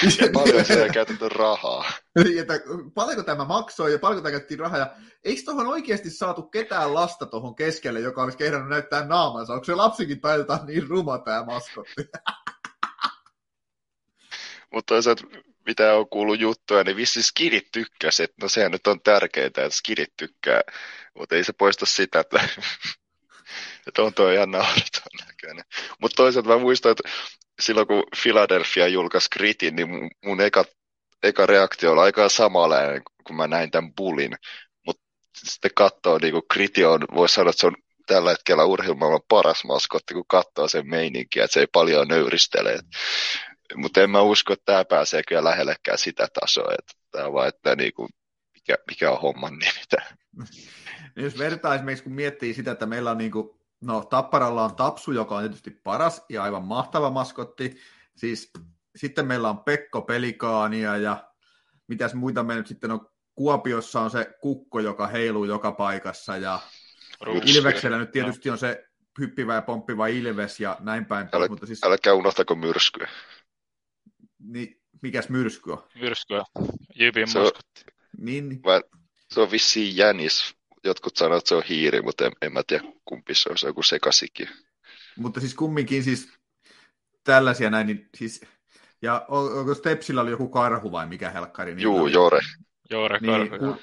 Ja 0.04 0.28
paljon 0.34 0.66
siellä 0.76 0.89
käytetty 0.89 1.30
rahaa. 1.30 1.91
Niin, 2.24 2.39
että 2.39 2.54
paljonko 2.93 3.24
tämä 3.24 3.45
maksoi 3.45 3.91
ja 3.91 3.99
paljonko 3.99 4.22
tämä 4.24 4.32
käytettiin 4.32 4.60
rahaa. 4.60 4.80
Ja 4.80 4.95
eikö 5.24 5.41
tuohon 5.45 5.68
oikeasti 5.68 6.10
saatu 6.10 6.41
ketään 6.41 6.93
lasta 6.93 7.26
tuohon 7.26 7.56
keskelle, 7.56 7.99
joka 7.99 8.24
olisi 8.24 8.38
kehdannut 8.38 8.70
näyttää 8.70 9.06
naamansa? 9.06 9.54
Onko 9.54 9.66
se 9.66 9.76
lapsikin 9.76 10.22
taideta 10.22 10.60
niin 10.66 10.88
ruma 10.88 11.18
tämä 11.18 11.45
maskotti? 11.45 11.93
Mutta 14.74 14.93
toisaalta, 14.93 15.24
mitä 15.66 15.95
on 15.95 16.10
kuullut 16.10 16.39
juttuja, 16.39 16.84
niin 16.84 16.97
vissi 16.97 17.24
skidit 17.24 17.68
tykkäsi, 17.72 18.24
että 18.24 18.36
no 18.41 18.49
sehän 18.49 18.72
nyt 18.72 18.88
on 18.88 19.01
tärkeää, 19.01 19.47
että 19.47 19.70
skidit 19.70 20.14
tykkää, 20.18 20.62
mutta 21.18 21.36
ei 21.36 21.43
se 21.43 21.54
poista 21.54 21.86
sitä, 21.86 22.20
että, 22.20 22.39
että 23.88 24.04
on 24.04 24.14
tuo 24.14 24.32
ihan 24.32 24.52
naureton 24.52 25.14
näköinen. 25.28 25.66
Mutta 26.02 26.16
toisaalta 26.16 26.50
mä 26.50 26.58
muistan, 26.58 26.92
että 26.92 27.10
silloin 27.62 27.88
kun 27.88 28.04
Philadelphia 28.22 28.88
julkaisi 28.88 29.30
Gritin, 29.34 29.76
niin 29.76 29.90
mun- 30.26 30.42
eka, 30.42 30.66
eka 31.24 31.46
reaktio 31.46 31.92
oli 31.92 32.02
aika 32.02 32.30
samanlainen, 32.30 33.02
kun 33.24 33.36
mä 33.36 33.48
näin 33.48 33.72
tämän 33.72 33.94
Bullin. 33.94 34.36
Mutta 34.86 35.04
sitten 35.36 35.72
katsoo, 35.76 36.20
niin 36.22 36.32
kuin 36.32 36.44
Griti 36.54 36.86
on, 36.86 37.02
voisi 37.16 37.36
sanoa, 37.36 37.50
että 37.50 37.60
se 37.62 37.68
on 37.68 37.76
tällä 38.06 38.30
hetkellä 38.30 38.66
urheilumaailman 38.66 39.22
paras 39.28 39.64
maskotti, 39.64 40.14
kun 40.14 40.26
katsoo 40.28 40.68
sen 40.68 40.90
meininkiä, 40.90 41.44
että 41.44 41.54
se 41.54 41.60
ei 41.60 41.68
paljon 41.68 42.08
nöyristele. 42.08 42.80
Mutta 43.76 44.02
en 44.02 44.10
mä 44.10 44.22
usko, 44.22 44.54
että 44.54 44.66
tämä 44.66 44.86
pääsee 44.86 45.22
kyllä 45.28 45.44
lähellekään 45.44 45.98
sitä 45.98 46.28
tasoa, 46.40 46.74
että 46.80 46.94
tämä 47.12 47.34
vaan, 47.34 47.48
että 47.48 47.76
niinku, 47.76 48.10
mikä, 48.54 48.76
mikä 48.90 49.12
on 49.12 49.22
homman 49.22 49.54
nimi. 49.54 50.04
Niin 51.16 51.24
jos 51.24 51.38
vertaa 51.38 51.76
esimerkiksi, 51.76 52.04
kun 52.04 52.14
miettii 52.14 52.54
sitä, 52.54 52.72
että 52.72 52.86
meillä 52.86 53.12
on 53.12 53.18
niinku, 53.18 53.62
no 53.84 54.06
Tapparalla 54.10 54.64
on 54.64 54.76
Tapsu, 54.76 55.12
joka 55.12 55.36
on 55.36 55.44
tietysti 55.44 55.72
paras 55.72 56.26
ja 56.30 56.44
aivan 56.44 56.64
mahtava 56.64 57.10
maskotti. 57.10 57.78
Siis 58.16 58.52
sitten 58.96 59.28
meillä 59.28 59.50
on 59.50 59.60
Pekko 59.60 60.02
Pelikaania 60.02 60.98
ja 60.98 61.30
mitäs 61.88 62.14
muita 62.14 62.44
me 62.44 62.56
nyt 62.56 62.68
sitten 62.68 62.92
on. 62.92 63.14
Kuopiossa 63.36 64.02
on 64.02 64.12
se 64.12 64.34
kukko, 64.42 64.80
joka 64.80 65.08
heiluu 65.08 65.46
joka 65.46 65.72
paikassa 65.72 66.38
ja 66.38 66.60
Ruuski. 67.22 67.52
Ilveksellä 67.52 67.98
nyt 67.98 68.12
tietysti 68.12 68.50
no. 68.50 68.54
on 68.54 68.58
se 68.58 68.86
hyppivä 69.20 69.56
ja 69.56 69.62
pomppiva 69.62 70.08
Ilves 70.08 70.60
ja 70.60 70.78
näin 70.80 71.06
päin. 71.06 71.30
Älä, 71.34 71.48
mutta 71.48 71.66
siis... 71.66 71.84
Älkää 71.84 72.14
unohtako 72.14 72.56
myrskyä. 72.56 73.10
Niin, 74.40 74.82
mikäs 75.02 75.30
myrsky 75.30 75.72
on? 75.72 75.84
Myrsky 75.96 76.34
on 76.34 76.46
Jypin 76.96 77.28
se 77.28 77.40
maskotti. 77.40 77.86
Niin. 78.18 78.50
niin. 78.50 78.62
se 79.30 79.42
on 79.42 79.52
vissiin 79.52 79.98
jänis. 79.98 80.56
Jotkut 80.84 81.18
sanoo, 81.18 81.38
että 81.38 81.50
se 81.50 81.56
on 81.56 81.64
hiiri, 81.70 82.02
mutta 82.02 82.26
en, 82.26 82.32
en 82.42 82.54
mä 82.54 82.62
tiedä 82.68 82.84
kumpi 83.06 83.36
se 83.36 83.50
on, 83.50 83.58
se 83.58 83.66
on 83.66 83.70
joku 83.70 83.84
sekasikin. 83.84 84.50
Mutta 85.18 85.40
siis 85.40 85.56
kumminkin 85.56 86.04
siis 86.04 86.30
tällaisia 87.24 87.70
näin, 87.70 87.88
niin 87.88 88.10
siis, 88.18 88.42
ja 89.02 89.26
onko 89.28 89.74
Stepsillä 89.74 90.22
oli 90.22 90.32
joku 90.32 90.50
karhu 90.50 90.92
vai 90.92 91.08
mikä 91.08 91.30
helkkari? 91.30 91.76
Niin 91.76 91.84
Juu, 91.84 92.08
Jore. 92.08 92.40
Jore 92.90 93.20
niin, 93.20 93.50
karhu, 93.50 93.66
hu, 93.66 93.82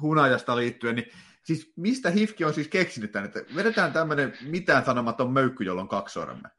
hunajasta 0.00 0.56
liittyen, 0.56 0.94
niin 0.94 1.12
siis 1.42 1.72
mistä 1.76 2.10
Hifki 2.10 2.44
on 2.44 2.54
siis 2.54 2.68
keksinyt 2.68 3.12
tämän, 3.12 3.26
että 3.26 3.40
vedetään 3.54 3.92
tämmöinen 3.92 4.38
mitään 4.40 4.84
sanomaton 4.84 5.32
möykky, 5.32 5.64
jolla 5.64 5.82
on 5.82 5.88
kaksi 5.88 6.12
sormea? 6.12 6.50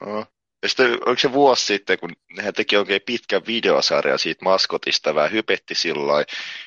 Oh. 0.00 0.37
Ja 0.62 0.68
sitten 0.68 0.90
oliko 1.06 1.18
se 1.18 1.32
vuosi 1.32 1.66
sitten, 1.66 1.98
kun 1.98 2.12
hän 2.40 2.54
teki 2.54 2.76
oikein 2.76 3.00
pitkän 3.06 3.42
videosarjan 3.46 4.18
siitä 4.18 4.44
maskotista, 4.44 5.14
vähän 5.14 5.32
hypetti 5.32 5.74
sillä 5.74 6.24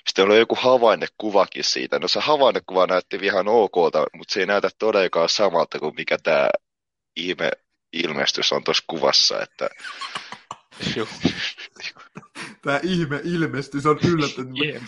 Sitten 0.07 0.25
oli 0.25 0.39
joku 0.39 0.55
havainnekuvakin 0.55 1.63
siitä. 1.63 1.99
No 1.99 2.07
se 2.07 2.19
havainnekuva 2.19 2.87
näytti 2.87 3.19
ihan 3.21 3.47
okolta, 3.47 4.05
mutta 4.13 4.33
se 4.33 4.39
ei 4.39 4.45
näytä 4.45 4.69
todellakaan 4.79 5.29
samalta 5.29 5.79
kuin 5.79 5.95
mikä 5.95 6.17
tämä 6.17 6.49
ihme 7.15 7.51
ilmestys 7.93 8.51
on 8.51 8.63
tuossa 8.63 8.83
kuvassa. 8.87 9.41
Että... 9.41 9.69
tämä 12.63 12.79
ihme 12.83 13.21
ilmestys 13.23 13.85
on 13.85 13.99
yllättänyt. 14.07 14.53
Yeah. 14.65 14.83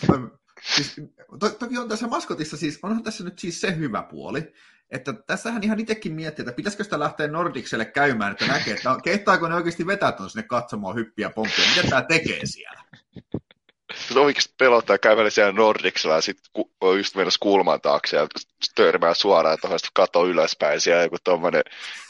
Siis, 0.76 0.96
to, 1.40 1.50
toki 1.50 1.78
on 1.78 1.88
tässä 1.88 2.06
maskotissa 2.06 2.56
siis, 2.56 2.78
onhan 2.82 3.02
tässä 3.02 3.24
nyt 3.24 3.38
siis 3.38 3.60
se 3.60 3.76
hyvä 3.76 4.02
puoli, 4.02 4.52
että 4.90 5.12
tässähän 5.12 5.62
ihan 5.62 5.80
itsekin 5.80 6.12
miettii, 6.12 6.42
että 6.42 6.56
pitäisikö 6.56 6.84
sitä 6.84 6.98
lähteä 6.98 7.28
Nordikselle 7.28 7.84
käymään, 7.84 8.32
että 8.32 8.46
näkee, 8.46 8.74
että 8.74 8.96
kehtaako 9.04 9.48
ne 9.48 9.54
oikeasti 9.54 9.86
vetää 9.86 10.12
tuon 10.12 10.30
sinne 10.30 10.42
katsomaan 10.42 10.96
hyppiä 10.96 11.30
pomppia, 11.30 11.64
mitä 11.76 11.88
tämä 11.88 12.02
tekee 12.02 12.40
siellä. 12.44 12.80
Se 13.94 14.18
oikeasti 14.18 14.54
pelottaa 14.58 14.98
käydä 14.98 15.30
siellä 15.30 15.52
Nordiksella 15.52 16.16
ja 16.16 16.20
sitten 16.20 16.64
on 16.80 16.98
just 16.98 17.14
mennä 17.14 17.30
kulman 17.40 17.80
taakse 17.80 18.16
ja 18.16 18.26
törmää 18.74 19.14
suoraan 19.14 19.58
tuohon 19.60 19.78
kato 19.94 20.26
ylöspäin 20.26 20.80
siellä 20.80 21.02
joku 21.02 21.16
tuommoinen 21.24 21.62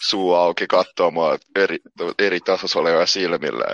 suu 0.08 0.34
auki 0.34 0.66
katsoo 0.66 1.10
mua 1.10 1.38
eri, 1.56 1.78
eri 2.18 2.40
tasossa 2.40 2.78
olevaa 2.78 3.06
silmillä. 3.06 3.64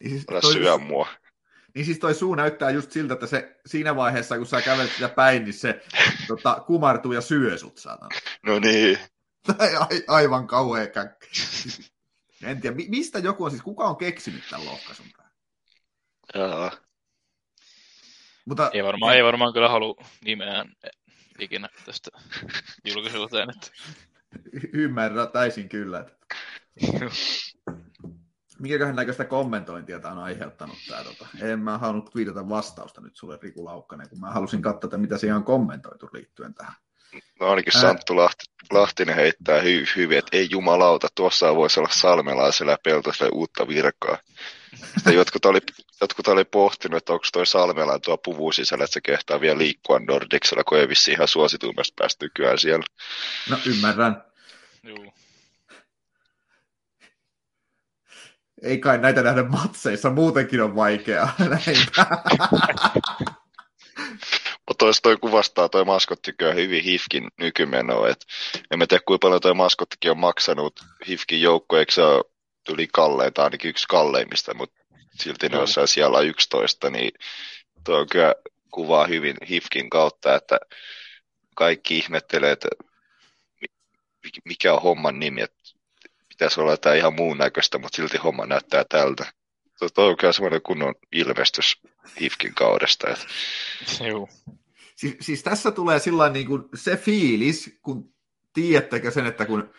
Niin 0.00 0.10
siis 0.10 0.52
syö 0.52 0.78
mua. 0.78 1.08
Niin 1.74 1.84
siis 1.84 1.98
toi 1.98 2.14
suu 2.14 2.34
näyttää 2.34 2.70
just 2.70 2.92
siltä, 2.92 3.14
että 3.14 3.26
se 3.26 3.56
siinä 3.66 3.96
vaiheessa, 3.96 4.36
kun 4.36 4.46
sä 4.46 4.62
kävelet 4.62 4.92
sitä 4.92 5.08
päin, 5.08 5.44
niin 5.44 5.54
se 5.54 5.82
tota, 6.28 6.62
kumartuu 6.66 7.12
ja 7.12 7.20
syö 7.20 7.58
sut, 7.58 7.78
saatana. 7.78 8.16
No 8.46 8.58
niin. 8.58 8.98
A, 9.78 9.86
aivan 10.08 10.46
kauhea 10.46 10.86
käkki. 10.86 11.28
En 12.42 12.60
tiedä, 12.60 12.76
mistä 12.88 13.18
joku 13.18 13.44
on 13.44 13.50
siis, 13.50 13.62
kuka 13.62 13.84
on 13.84 13.96
keksinyt 13.96 14.42
tämän 14.50 14.66
lohkaisun 14.66 15.06
Jaa. 16.34 16.72
Mutta, 18.44 18.70
ei, 18.72 18.84
varmaan, 18.84 19.16
ei 19.16 19.24
varmaan 19.24 19.52
kyllä 19.52 19.68
halua 19.68 20.04
nimeään 20.24 20.72
ikinä 21.38 21.68
tästä 21.86 22.10
julkisuuteen. 22.84 23.50
Että... 23.50 23.70
Ymmärrän 24.72 25.28
täysin 25.28 25.68
kyllä. 25.68 26.00
Että... 26.00 26.16
Mikäköhän 28.62 28.96
näköistä 28.96 29.24
kommentointia 29.24 30.00
tämä 30.00 30.14
on 30.14 30.22
aiheuttanut 30.22 30.76
tämä? 30.88 31.04
Tota. 31.04 31.26
En 31.40 31.58
mä 31.58 31.78
halunnut 31.78 32.14
viitata 32.14 32.48
vastausta 32.48 33.00
nyt 33.00 33.16
sulle 33.16 33.38
Riku 33.42 33.64
Laukkanen, 33.64 34.08
kun 34.08 34.20
mä 34.20 34.30
halusin 34.30 34.62
katsoa, 34.62 34.88
että 34.88 34.98
mitä 34.98 35.18
siihen 35.18 35.36
on 35.36 35.44
kommentoitu 35.44 36.08
liittyen 36.12 36.54
tähän. 36.54 36.74
No 37.40 37.48
ainakin 37.48 37.80
Santtu 37.80 38.16
Lahti, 38.16 38.44
Lahtinen 38.70 39.14
heittää 39.14 39.60
hy, 39.60 39.84
hyvin, 39.96 40.18
että 40.18 40.36
ei 40.36 40.48
jumalauta, 40.50 41.08
tuossa 41.14 41.54
voisi 41.54 41.80
olla 41.80 41.88
salmelaisella 41.92 42.72
ja 42.72 42.78
peltoisella 42.84 43.32
uutta 43.34 43.68
virkaa. 43.68 44.18
Sitten 44.94 45.14
jotkut 45.20 45.44
oli, 45.44 45.58
jotkut 46.00 46.28
oli 46.28 46.44
pohtinut, 46.44 46.96
että 46.96 47.12
onko 47.12 47.26
toi 47.32 47.46
Salmelan 47.46 48.00
tuo 48.00 48.18
puvun 48.18 48.54
sisällä, 48.54 48.84
että 48.84 48.94
se 48.94 49.00
kehtaa 49.00 49.40
vielä 49.40 49.58
liikkua 49.58 49.98
Nordicsella, 49.98 50.64
kun 50.64 50.78
ei 50.78 50.88
vissi 50.88 51.12
ihan 51.12 51.28
suosituimmasta 51.28 51.94
päästä 51.98 52.24
nykyään 52.24 52.58
siellä. 52.58 52.84
No 53.50 53.58
ymmärrän. 53.66 54.24
Joo. 54.82 55.12
Ei 58.62 58.78
kai 58.78 58.98
näitä 58.98 59.22
nähdä 59.22 59.42
matseissa, 59.42 60.10
muutenkin 60.10 60.62
on 60.62 60.76
vaikeaa. 60.76 61.32
Mutta 64.68 64.86
toi 65.02 65.16
kuvastaa 65.16 65.68
toi 65.68 65.84
maskottikin 65.84 66.54
hyvin 66.54 66.84
Hifkin 66.84 67.28
nykymenoa. 67.38 68.08
Et 68.08 68.26
en 68.70 68.78
mä 68.78 68.86
tiedä 68.86 69.02
kuinka 69.06 69.26
paljon 69.26 69.40
toi 69.40 69.54
maskottikin 69.54 70.10
on 70.10 70.18
maksanut 70.18 70.80
Hifkin 71.08 71.42
joukko, 71.42 71.78
eikö 71.78 71.92
se 71.92 72.02
ole 72.02 72.24
yli 72.68 72.88
kallein, 72.92 73.32
tai 73.32 73.44
ainakin 73.44 73.68
yksi 73.68 73.86
kalleimmista, 73.88 74.54
mutta 74.54 74.84
silti 75.14 75.48
ne 75.48 75.58
on 75.58 75.68
siellä 75.88 76.20
11, 76.20 76.90
niin 76.90 77.12
tuo 77.84 77.98
on 77.98 78.08
kyllä 78.08 78.34
kuvaa 78.70 79.06
hyvin 79.06 79.36
Hifkin 79.48 79.90
kautta, 79.90 80.34
että 80.34 80.58
kaikki 81.54 81.98
ihmettelee, 81.98 82.52
että 82.52 82.68
mikä 84.44 84.74
on 84.74 84.82
homman 84.82 85.18
nimi, 85.18 85.40
että 85.40 85.61
pitäisi 86.32 86.60
olla 86.60 86.70
jotain 86.70 86.98
ihan 86.98 87.14
muun 87.14 87.38
näköistä, 87.38 87.78
mutta 87.78 87.96
silti 87.96 88.18
homma 88.18 88.46
näyttää 88.46 88.84
tältä. 88.88 89.32
Tuo 89.94 90.08
on 90.08 90.16
kyllä 90.16 90.32
semmoinen 90.32 90.62
kunnon 90.62 90.94
ilmestys 91.12 91.80
Hifkin 92.20 92.54
kaudesta. 92.54 93.08
Että... 93.10 93.24
Joo. 94.04 94.28
Siis, 94.96 95.16
siis, 95.20 95.42
tässä 95.42 95.70
tulee 95.70 95.98
sillä 95.98 96.28
niin 96.28 96.46
kuin 96.46 96.62
se 96.74 96.96
fiilis, 96.96 97.78
kun 97.82 98.14
tiedättekö 98.52 99.10
sen, 99.10 99.26
että 99.26 99.44
kun 99.46 99.70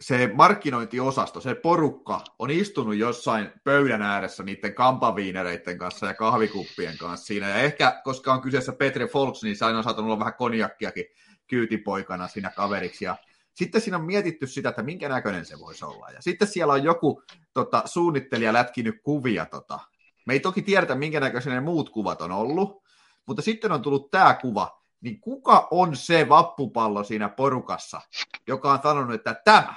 se 0.00 0.30
markkinointiosasto, 0.34 1.40
se 1.40 1.54
porukka 1.54 2.24
on 2.38 2.50
istunut 2.50 2.96
jossain 2.96 3.52
pöydän 3.64 4.02
ääressä 4.02 4.42
niiden 4.42 4.74
kampaviinereiden 4.74 5.78
kanssa 5.78 6.06
ja 6.06 6.14
kahvikuppien 6.14 6.98
kanssa 6.98 7.26
siinä. 7.26 7.48
Ja 7.48 7.56
ehkä, 7.56 8.00
koska 8.04 8.32
on 8.32 8.40
kyseessä 8.40 8.72
Petri 8.72 9.06
Folks, 9.06 9.42
niin 9.42 9.56
se 9.56 9.64
aina 9.64 9.78
on 9.78 9.84
saattanut 9.84 10.08
olla 10.08 10.18
vähän 10.18 10.34
konjakkiakin 10.34 11.04
kyytipoikana 11.46 12.28
siinä 12.28 12.50
kaveriksi. 12.50 13.04
Ja 13.04 13.16
sitten 13.54 13.80
siinä 13.80 13.96
on 13.96 14.04
mietitty 14.04 14.46
sitä, 14.46 14.68
että 14.68 14.82
minkä 14.82 15.08
näköinen 15.08 15.44
se 15.44 15.58
voisi 15.58 15.84
olla. 15.84 16.10
Ja 16.10 16.22
sitten 16.22 16.48
siellä 16.48 16.72
on 16.72 16.84
joku 16.84 17.22
tota, 17.54 17.82
suunnittelija 17.84 18.52
lätkinyt 18.52 18.94
kuvia. 19.02 19.46
Tota. 19.46 19.78
Me 20.26 20.32
ei 20.32 20.40
toki 20.40 20.62
tiedetä, 20.62 20.94
minkä 20.94 21.20
näköisiä 21.20 21.54
ne 21.54 21.60
muut 21.60 21.90
kuvat 21.90 22.22
on 22.22 22.32
ollut, 22.32 22.82
mutta 23.26 23.42
sitten 23.42 23.72
on 23.72 23.82
tullut 23.82 24.10
tämä 24.10 24.34
kuva. 24.34 24.82
Niin 25.00 25.20
kuka 25.20 25.68
on 25.70 25.96
se 25.96 26.28
vappupallo 26.28 27.04
siinä 27.04 27.28
porukassa, 27.28 28.00
joka 28.46 28.72
on 28.72 28.78
sanonut, 28.82 29.14
että 29.14 29.40
tämä, 29.44 29.74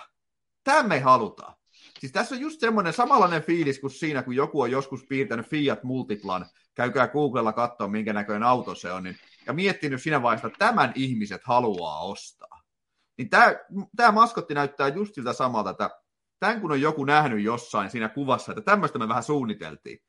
tämä 0.64 0.84
me 0.84 1.00
halutaan. 1.00 1.56
Siis 2.00 2.12
tässä 2.12 2.36
on 2.36 2.42
just 2.42 2.60
semmoinen 2.60 2.94
samanlainen 2.94 3.44
fiilis 3.44 3.80
kuin 3.80 3.92
siinä, 3.92 4.24
kun 4.24 4.36
joku 4.36 4.62
on 4.62 4.72
joskus 4.72 5.06
piirtänyt 5.10 5.48
Fiat 5.48 5.84
Multiplan, 5.84 6.46
käykää 6.76 7.08
Googlella 7.08 7.54
katsoa, 7.54 7.88
minkä 7.88 8.14
näköinen 8.14 8.44
auto 8.44 8.76
se 8.76 8.92
on, 8.92 9.04
niin, 9.04 9.18
ja 9.48 9.54
miettinyt 9.54 10.02
siinä 10.02 10.22
vaiheessa, 10.22 10.48
että 10.48 10.60
tämän 10.60 10.92
ihmiset 10.96 11.42
haluaa 11.44 12.00
ostaa. 12.04 12.55
Niin 13.18 13.30
tämä, 13.30 13.54
tämä 13.96 14.12
maskotti 14.12 14.54
näyttää 14.54 14.88
just 14.88 15.16
siltä 15.16 15.34
samalta, 15.34 15.70
että 15.70 15.90
tämän 16.40 16.62
kun 16.62 16.72
on 16.72 16.82
joku 16.82 17.06
nähnyt 17.06 17.44
jossain 17.44 17.90
siinä 17.90 18.10
kuvassa, 18.10 18.52
että 18.52 18.62
tämmöistä 18.62 19.00
me 19.00 19.08
vähän 19.08 19.24
suunniteltiin, 19.24 20.00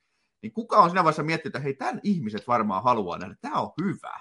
niin 0.42 0.52
kuka 0.52 0.76
on 0.76 0.90
siinä 0.90 1.04
vaiheessa 1.04 1.22
miettinyt, 1.22 1.56
että 1.56 1.64
hei, 1.64 1.74
tämän 1.74 2.00
ihmiset 2.02 2.48
varmaan 2.48 2.82
haluaa 2.82 3.18
nähdä, 3.18 3.34
tämä 3.40 3.60
on 3.60 3.72
hyvä. 3.82 4.20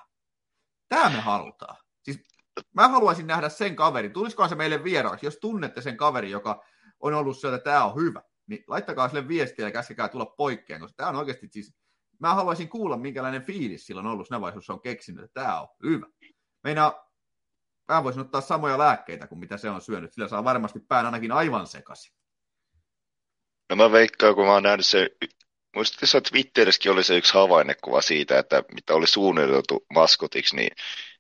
Tämä 0.90 1.10
me 1.10 1.20
halutaan. 1.20 1.78
Siis 2.04 2.20
mä 2.74 2.88
haluaisin 2.88 3.28
nähdä 3.28 3.50
sen 3.50 3.76
kaverin, 3.76 4.14
tulisikohan 4.14 4.50
se 4.50 4.56
meille 4.56 4.84
vieraaksi, 4.84 5.26
jos 5.26 5.38
tunnette 5.38 5.82
sen 5.82 5.98
kaverin, 5.98 6.32
joka 6.32 6.64
on 7.00 7.14
ollut 7.14 7.38
sieltä, 7.38 7.58
että 7.58 7.70
tämä 7.70 7.86
on 7.86 7.96
hyvä, 7.96 8.22
niin 8.48 8.64
laittakaa 8.68 9.08
sille 9.08 9.28
viestiä 9.28 9.66
ja 9.66 9.72
käskekää 9.72 10.08
tulla 10.08 10.26
poikkeen, 10.26 10.82
koska 10.82 10.96
tämä 10.98 11.10
on 11.10 11.16
oikeasti 11.16 11.48
siis, 11.52 11.76
mä 12.20 12.34
haluaisin 12.34 12.70
kuulla, 12.70 12.98
minkälainen 12.98 13.44
fiilis 13.44 13.86
sillä 13.86 14.00
on 14.02 14.08
ollut 14.08 14.28
siinä 14.28 14.42
vaiheessa, 14.42 14.74
on 14.74 14.82
keksinyt, 14.82 15.24
että 15.24 15.42
tämä 15.42 15.62
on 15.62 15.68
hyvä. 15.84 16.06
Meinaa, 16.64 17.05
mä 17.88 18.04
voisin 18.04 18.22
ottaa 18.22 18.42
samoja 18.42 18.78
lääkkeitä 18.78 19.28
kuin 19.28 19.40
mitä 19.40 19.58
se 19.58 19.70
on 19.70 19.82
syönyt, 19.82 20.14
sillä 20.14 20.28
saa 20.28 20.44
varmasti 20.44 20.80
pään 20.80 21.06
ainakin 21.06 21.32
aivan 21.32 21.68
sekaisin. 21.68 22.16
No 23.70 23.76
mä 23.76 23.92
veikkaan, 23.92 24.36
kun 24.36 24.46
mä 24.46 24.52
oon 24.52 24.64
nähnyt 24.64 24.86
se, 24.86 25.10
muistatko 25.76 26.22
Twitterissäkin 26.22 26.92
oli 26.92 27.04
se 27.04 27.18
yksi 27.18 27.34
havainnekuva 27.34 28.02
siitä, 28.02 28.40
että 28.40 28.64
mitä 28.74 28.94
oli 28.94 29.08
suunniteltu 29.08 29.86
maskotiksi, 29.94 30.56
niin 30.56 30.72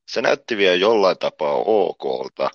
se 0.07 0.21
näytti 0.21 0.57
vielä 0.57 0.75
jollain 0.75 1.17
tapaa 1.17 1.53
okolta. 1.65 2.49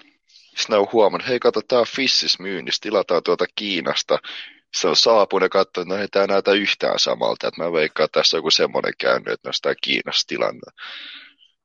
Sitten 0.57 0.79
on 0.79 0.89
huomannut, 0.93 1.29
hei 1.29 1.39
kato, 1.39 1.61
tää 1.63 1.79
on 1.79 1.87
Fissis 1.97 2.39
myynnissä, 2.39 2.81
tilataan 2.83 3.23
tuota 3.23 3.45
Kiinasta. 3.55 4.19
se 4.75 4.89
on 4.89 4.97
saapunut 4.97 5.43
ja 5.45 5.49
katsoo, 5.49 5.83
että 5.83 5.95
no 5.95 6.01
ei 6.01 6.09
tämä 6.09 6.27
näytä 6.27 6.53
yhtään 6.53 6.99
samalta, 6.99 7.49
että 7.49 7.63
mä 7.63 7.73
veikkaan, 7.73 8.05
että 8.05 8.21
tässä 8.21 8.37
on 8.37 8.39
joku 8.39 8.51
semmoinen 8.51 8.93
käynyt, 8.99 9.29
että 9.29 9.49
no 9.49 9.53
sitä 9.53 9.75
Kiinassa 9.81 10.27
tilanne. 10.27 10.73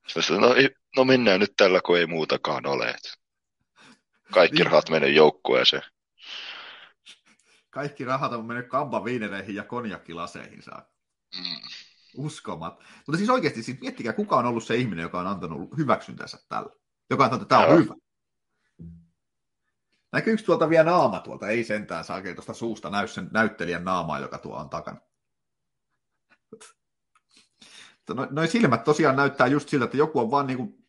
Sitten 0.08 0.42
no, 0.42 0.48
no 0.98 1.06
mennään 1.06 1.40
nyt 1.40 1.54
tällä, 1.58 1.82
kun 1.82 1.98
ei 1.98 2.06
muutakaan 2.06 2.66
ole. 2.66 2.96
Kaikki 4.34 4.58
niin. 4.58 4.66
rahat 4.66 4.90
menee 4.90 5.10
joukkueeseen. 5.10 5.84
Kaikki 7.70 8.06
rahat 8.06 8.34
on 8.34 8.46
mennyt 8.46 8.68
viinereihin 9.04 9.56
ja 9.56 9.64
konjakkilaseihin 9.64 10.62
saa. 10.62 10.86
Mm. 11.38 11.70
Uskomat. 12.18 12.80
Mutta 13.08 13.18
siis 13.18 13.30
oikeasti, 13.30 13.64
siis 13.64 13.82
miettikää, 13.82 14.14
kuka 14.14 14.36
on 14.36 14.46
ollut 14.46 14.64
se 14.64 14.76
ihminen, 14.76 15.04
joka 15.04 15.20
on 15.20 15.28
antanut 15.28 15.78
hyväksyntänsä 15.78 16.38
tällä. 16.50 16.70
Joka 17.10 17.24
on 17.24 17.30
sanonut, 17.30 17.42
että 17.42 17.56
tämä 17.56 17.68
on 17.68 17.84
hyvä. 17.84 17.96
Näkyykö 20.12 20.44
tuolta 20.44 20.70
vielä 20.70 20.84
naama 20.84 21.20
tuolta? 21.20 21.48
Ei 21.48 21.64
sentään 21.64 22.04
saa 22.04 22.22
tuosta 22.36 22.54
suusta 22.54 22.90
näy 22.90 23.08
sen 23.08 23.30
näyttelijän 23.32 23.84
naamaa, 23.84 24.20
joka 24.20 24.38
tuo 24.38 24.58
on 24.58 24.70
takana. 24.70 24.98
No, 28.14 28.28
noin 28.30 28.48
silmät 28.48 28.84
tosiaan 28.84 29.16
näyttää 29.16 29.48
just 29.48 29.70
siltä, 29.70 29.86
että 29.86 29.98
joku 29.98 30.20
on 30.20 30.32
vaan 30.32 30.48
niin 30.48 30.58
kuin, 30.58 30.86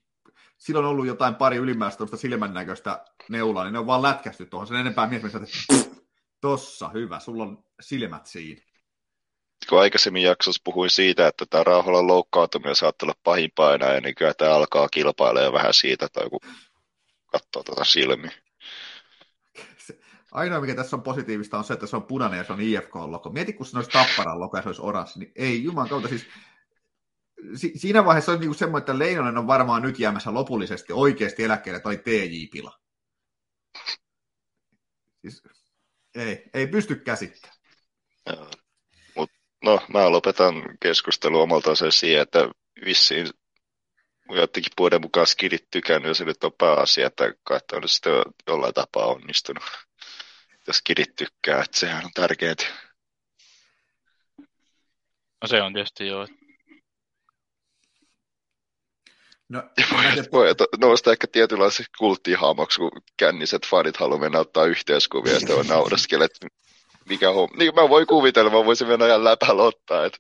sillä 0.59 0.79
on 0.79 0.87
ollut 0.87 1.07
jotain 1.07 1.35
pari 1.35 1.57
ylimääräistä 1.57 2.17
silmän 2.17 2.55
näköistä 2.55 3.05
neulaa, 3.29 3.65
niin 3.65 3.73
ne 3.73 3.79
on 3.79 3.87
vaan 3.87 4.03
lätkästy 4.03 4.47
tuohon. 4.47 4.67
Sen 4.67 4.77
enempää 4.77 5.07
miettimistä, 5.07 5.39
että 5.39 5.91
tossa, 6.41 6.89
hyvä, 6.89 7.21
sulla 7.21 7.43
on 7.43 7.65
silmät 7.81 8.27
siinä. 8.27 8.63
Kun 9.69 9.81
aikaisemmin 9.81 10.23
jaksossa 10.23 10.63
puhuin 10.65 10.91
siitä, 10.91 11.27
että 11.27 11.47
tämä 11.51 11.65
rauhalla 11.65 12.07
loukkaantuminen 12.07 12.77
saattaa 12.77 13.07
olla 13.07 13.21
pahimpaa 13.25 13.75
enää, 13.75 13.95
ja 13.95 14.01
niin 14.01 14.15
kyllä 14.15 14.35
tämä 14.35 14.55
alkaa 14.55 14.89
kilpailemaan 14.89 15.53
vähän 15.53 15.75
siitä, 15.75 16.09
tai 16.09 16.31
kun 16.31 16.41
katsoo 17.27 17.63
tuota 17.63 17.85
silmiä. 17.85 18.33
Ainoa, 20.33 20.61
mikä 20.61 20.75
tässä 20.75 20.97
on 20.97 21.03
positiivista, 21.03 21.59
on 21.59 21.65
se, 21.65 21.75
että 21.75 21.87
se 21.87 21.97
on 21.97 22.03
punainen 22.03 22.39
ja 22.39 22.45
se 22.45 22.53
on 22.53 22.61
IFK-logo. 22.61 23.31
Mieti, 23.31 23.53
kun 23.53 23.67
se 23.67 23.77
olisi 23.77 23.91
Tapparan 23.91 24.41
logo 24.41 24.57
ja 24.57 24.63
se 24.63 24.69
olisi 24.69 24.83
oranssi, 24.83 25.19
niin 25.19 25.33
ei, 25.37 25.65
juman 25.65 25.89
kautta, 25.89 26.09
siis 26.09 26.27
si- 27.55 27.73
siinä 27.77 28.05
vaiheessa 28.05 28.33
on 28.33 28.41
niinku 28.41 28.55
semmoinen, 28.55 28.83
että 28.83 28.99
Leinonen 28.99 29.39
on 29.39 29.47
varmaan 29.47 29.83
nyt 29.83 29.99
jäämässä 29.99 30.35
lopullisesti 30.35 30.93
oikeasti 30.93 31.45
eläkkeelle 31.45 31.81
tai 31.81 31.97
TJ-pila. 31.97 32.79
Siis, 35.21 35.43
ei, 36.15 36.45
ei 36.55 36.67
pysty 36.67 36.95
käsittämään. 36.95 37.57
Mut, 39.17 39.31
no, 39.65 39.81
mä 39.93 40.11
lopetan 40.11 40.55
keskustelua 40.81 41.43
omalta 41.43 41.75
se 41.75 41.91
siihen, 41.91 42.23
että 42.23 42.49
vissiin 42.85 43.31
jotenkin 44.29 44.73
vuoden 44.79 45.01
mukaan 45.01 45.27
skidit 45.27 45.71
tykännyt, 45.71 46.09
ja 46.09 46.15
se 46.15 46.25
nyt 46.25 46.45
on 46.45 46.53
pääasia, 46.59 47.07
että 47.07 47.35
kai 47.45 47.61
on 47.73 47.89
sitten 47.89 48.13
jollain 48.47 48.75
tapaa 48.75 49.07
onnistunut 49.07 49.65
jos 50.67 50.83
kidit 50.83 51.17
tykkää, 51.17 51.63
että 51.63 51.79
sehän 51.79 52.05
on 52.05 52.11
tärkeää. 52.15 52.55
No 55.43 55.49
se 55.49 55.63
on 55.63 55.73
tietysti 55.73 56.07
joo. 56.07 56.27
No, 59.49 59.63
voi 60.33 60.55
nousta 60.81 61.13
ehkä 61.13 61.27
tietynlaisessa 61.27 61.85
kulttihaamoksi, 61.99 62.79
kun 62.79 62.91
känniset 63.17 63.67
fanit 63.67 63.97
haluaa 63.97 64.21
mennä 64.21 64.39
ottaa 64.39 64.65
yhteiskuvia, 64.65 65.33
ja 65.33 65.39
sitten 65.39 65.57
on 65.57 65.67
nauraskelet, 65.67 66.33
mikä 67.09 67.31
on. 67.31 67.49
Niin 67.57 67.75
mä 67.75 67.89
voin 67.89 68.07
kuvitella, 68.07 68.51
mä 68.51 68.65
voisin 68.65 68.89
mennä 68.89 69.07
ihan 69.07 69.25
läpällä 69.25 69.63
ottaa. 69.63 70.05
Että... 70.05 70.19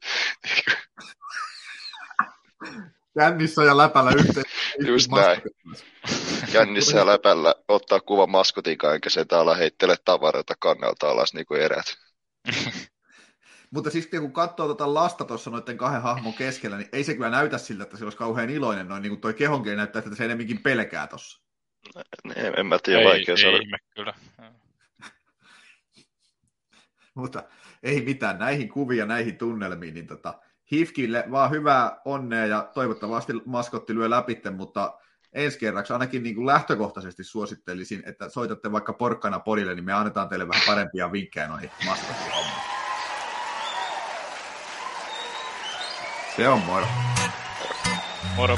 Kännissä 3.18 3.64
ja 3.64 3.76
läpällä 3.76 4.10
yhteen. 4.10 4.44
Just 4.86 5.10
näin 5.10 5.42
kännissä 6.52 6.98
ja 6.98 7.06
läpällä 7.06 7.54
ottaa 7.68 8.00
kuva 8.00 8.26
maskotin 8.26 8.78
enkä 8.94 9.10
sen 9.10 9.28
täällä 9.28 9.54
heittele 9.54 9.96
tavaroita 10.04 10.54
kannalta 10.58 11.10
alas 11.10 11.34
niin 11.34 11.46
kuin 11.46 11.60
erät. 11.60 11.86
Mutta 13.76 13.90
siis 13.90 14.06
kun 14.06 14.32
katsoo 14.32 14.66
tuota 14.66 14.94
lasta 14.94 15.24
tuossa 15.24 15.50
noiden 15.50 15.78
kahden 15.78 16.02
hahmon 16.02 16.34
keskellä, 16.34 16.76
niin 16.76 16.88
ei 16.92 17.04
se 17.04 17.14
kyllä 17.14 17.30
näytä 17.30 17.58
siltä, 17.58 17.82
että 17.82 17.96
se 17.96 18.04
olisi 18.04 18.18
kauhean 18.18 18.50
iloinen. 18.50 18.88
Noin 18.88 19.02
niin 19.02 19.10
kuin 19.10 19.20
toi 19.20 19.34
kehonkin 19.34 19.76
näyttää, 19.76 20.00
että 20.00 20.14
se 20.14 20.24
enemmänkin 20.24 20.62
pelkää 20.62 21.06
tuossa. 21.06 21.42
En, 22.36 22.54
en 22.56 22.66
mä 22.66 22.78
tiedä, 22.82 23.00
ei, 23.00 23.06
vaikea 23.06 23.34
ei, 23.34 23.42
saada. 23.42 23.56
Ei, 23.56 23.64
kyllä. 23.94 24.14
Mutta 27.14 27.42
ei 27.82 28.00
mitään, 28.00 28.38
näihin 28.38 28.68
kuvia, 28.68 29.06
näihin 29.06 29.38
tunnelmiin, 29.38 29.94
niin 29.94 30.06
tota, 30.06 30.40
Hifkille 30.72 31.24
vaan 31.30 31.50
hyvää 31.50 32.00
onnea 32.04 32.46
ja 32.46 32.70
toivottavasti 32.74 33.32
maskotti 33.44 33.94
lyö 33.94 34.10
läpi, 34.10 34.40
mutta 34.56 34.98
ensi 35.32 35.58
kerraksi 35.58 35.92
ainakin 35.92 36.22
niin 36.22 36.34
kuin 36.34 36.46
lähtökohtaisesti 36.46 37.24
suosittelisin, 37.24 38.02
että 38.06 38.28
soitatte 38.28 38.72
vaikka 38.72 38.92
porkkana 38.92 39.40
podille, 39.40 39.74
niin 39.74 39.84
me 39.84 39.92
annetaan 39.92 40.28
teille 40.28 40.48
vähän 40.48 40.62
parempia 40.66 41.12
vinkkejä 41.12 41.48
noihin 41.48 41.70
maskottihommiin. 41.86 42.65
Se 46.36 46.46
on 46.46 46.66
moro. 46.66 46.86
Moro. 48.36 48.56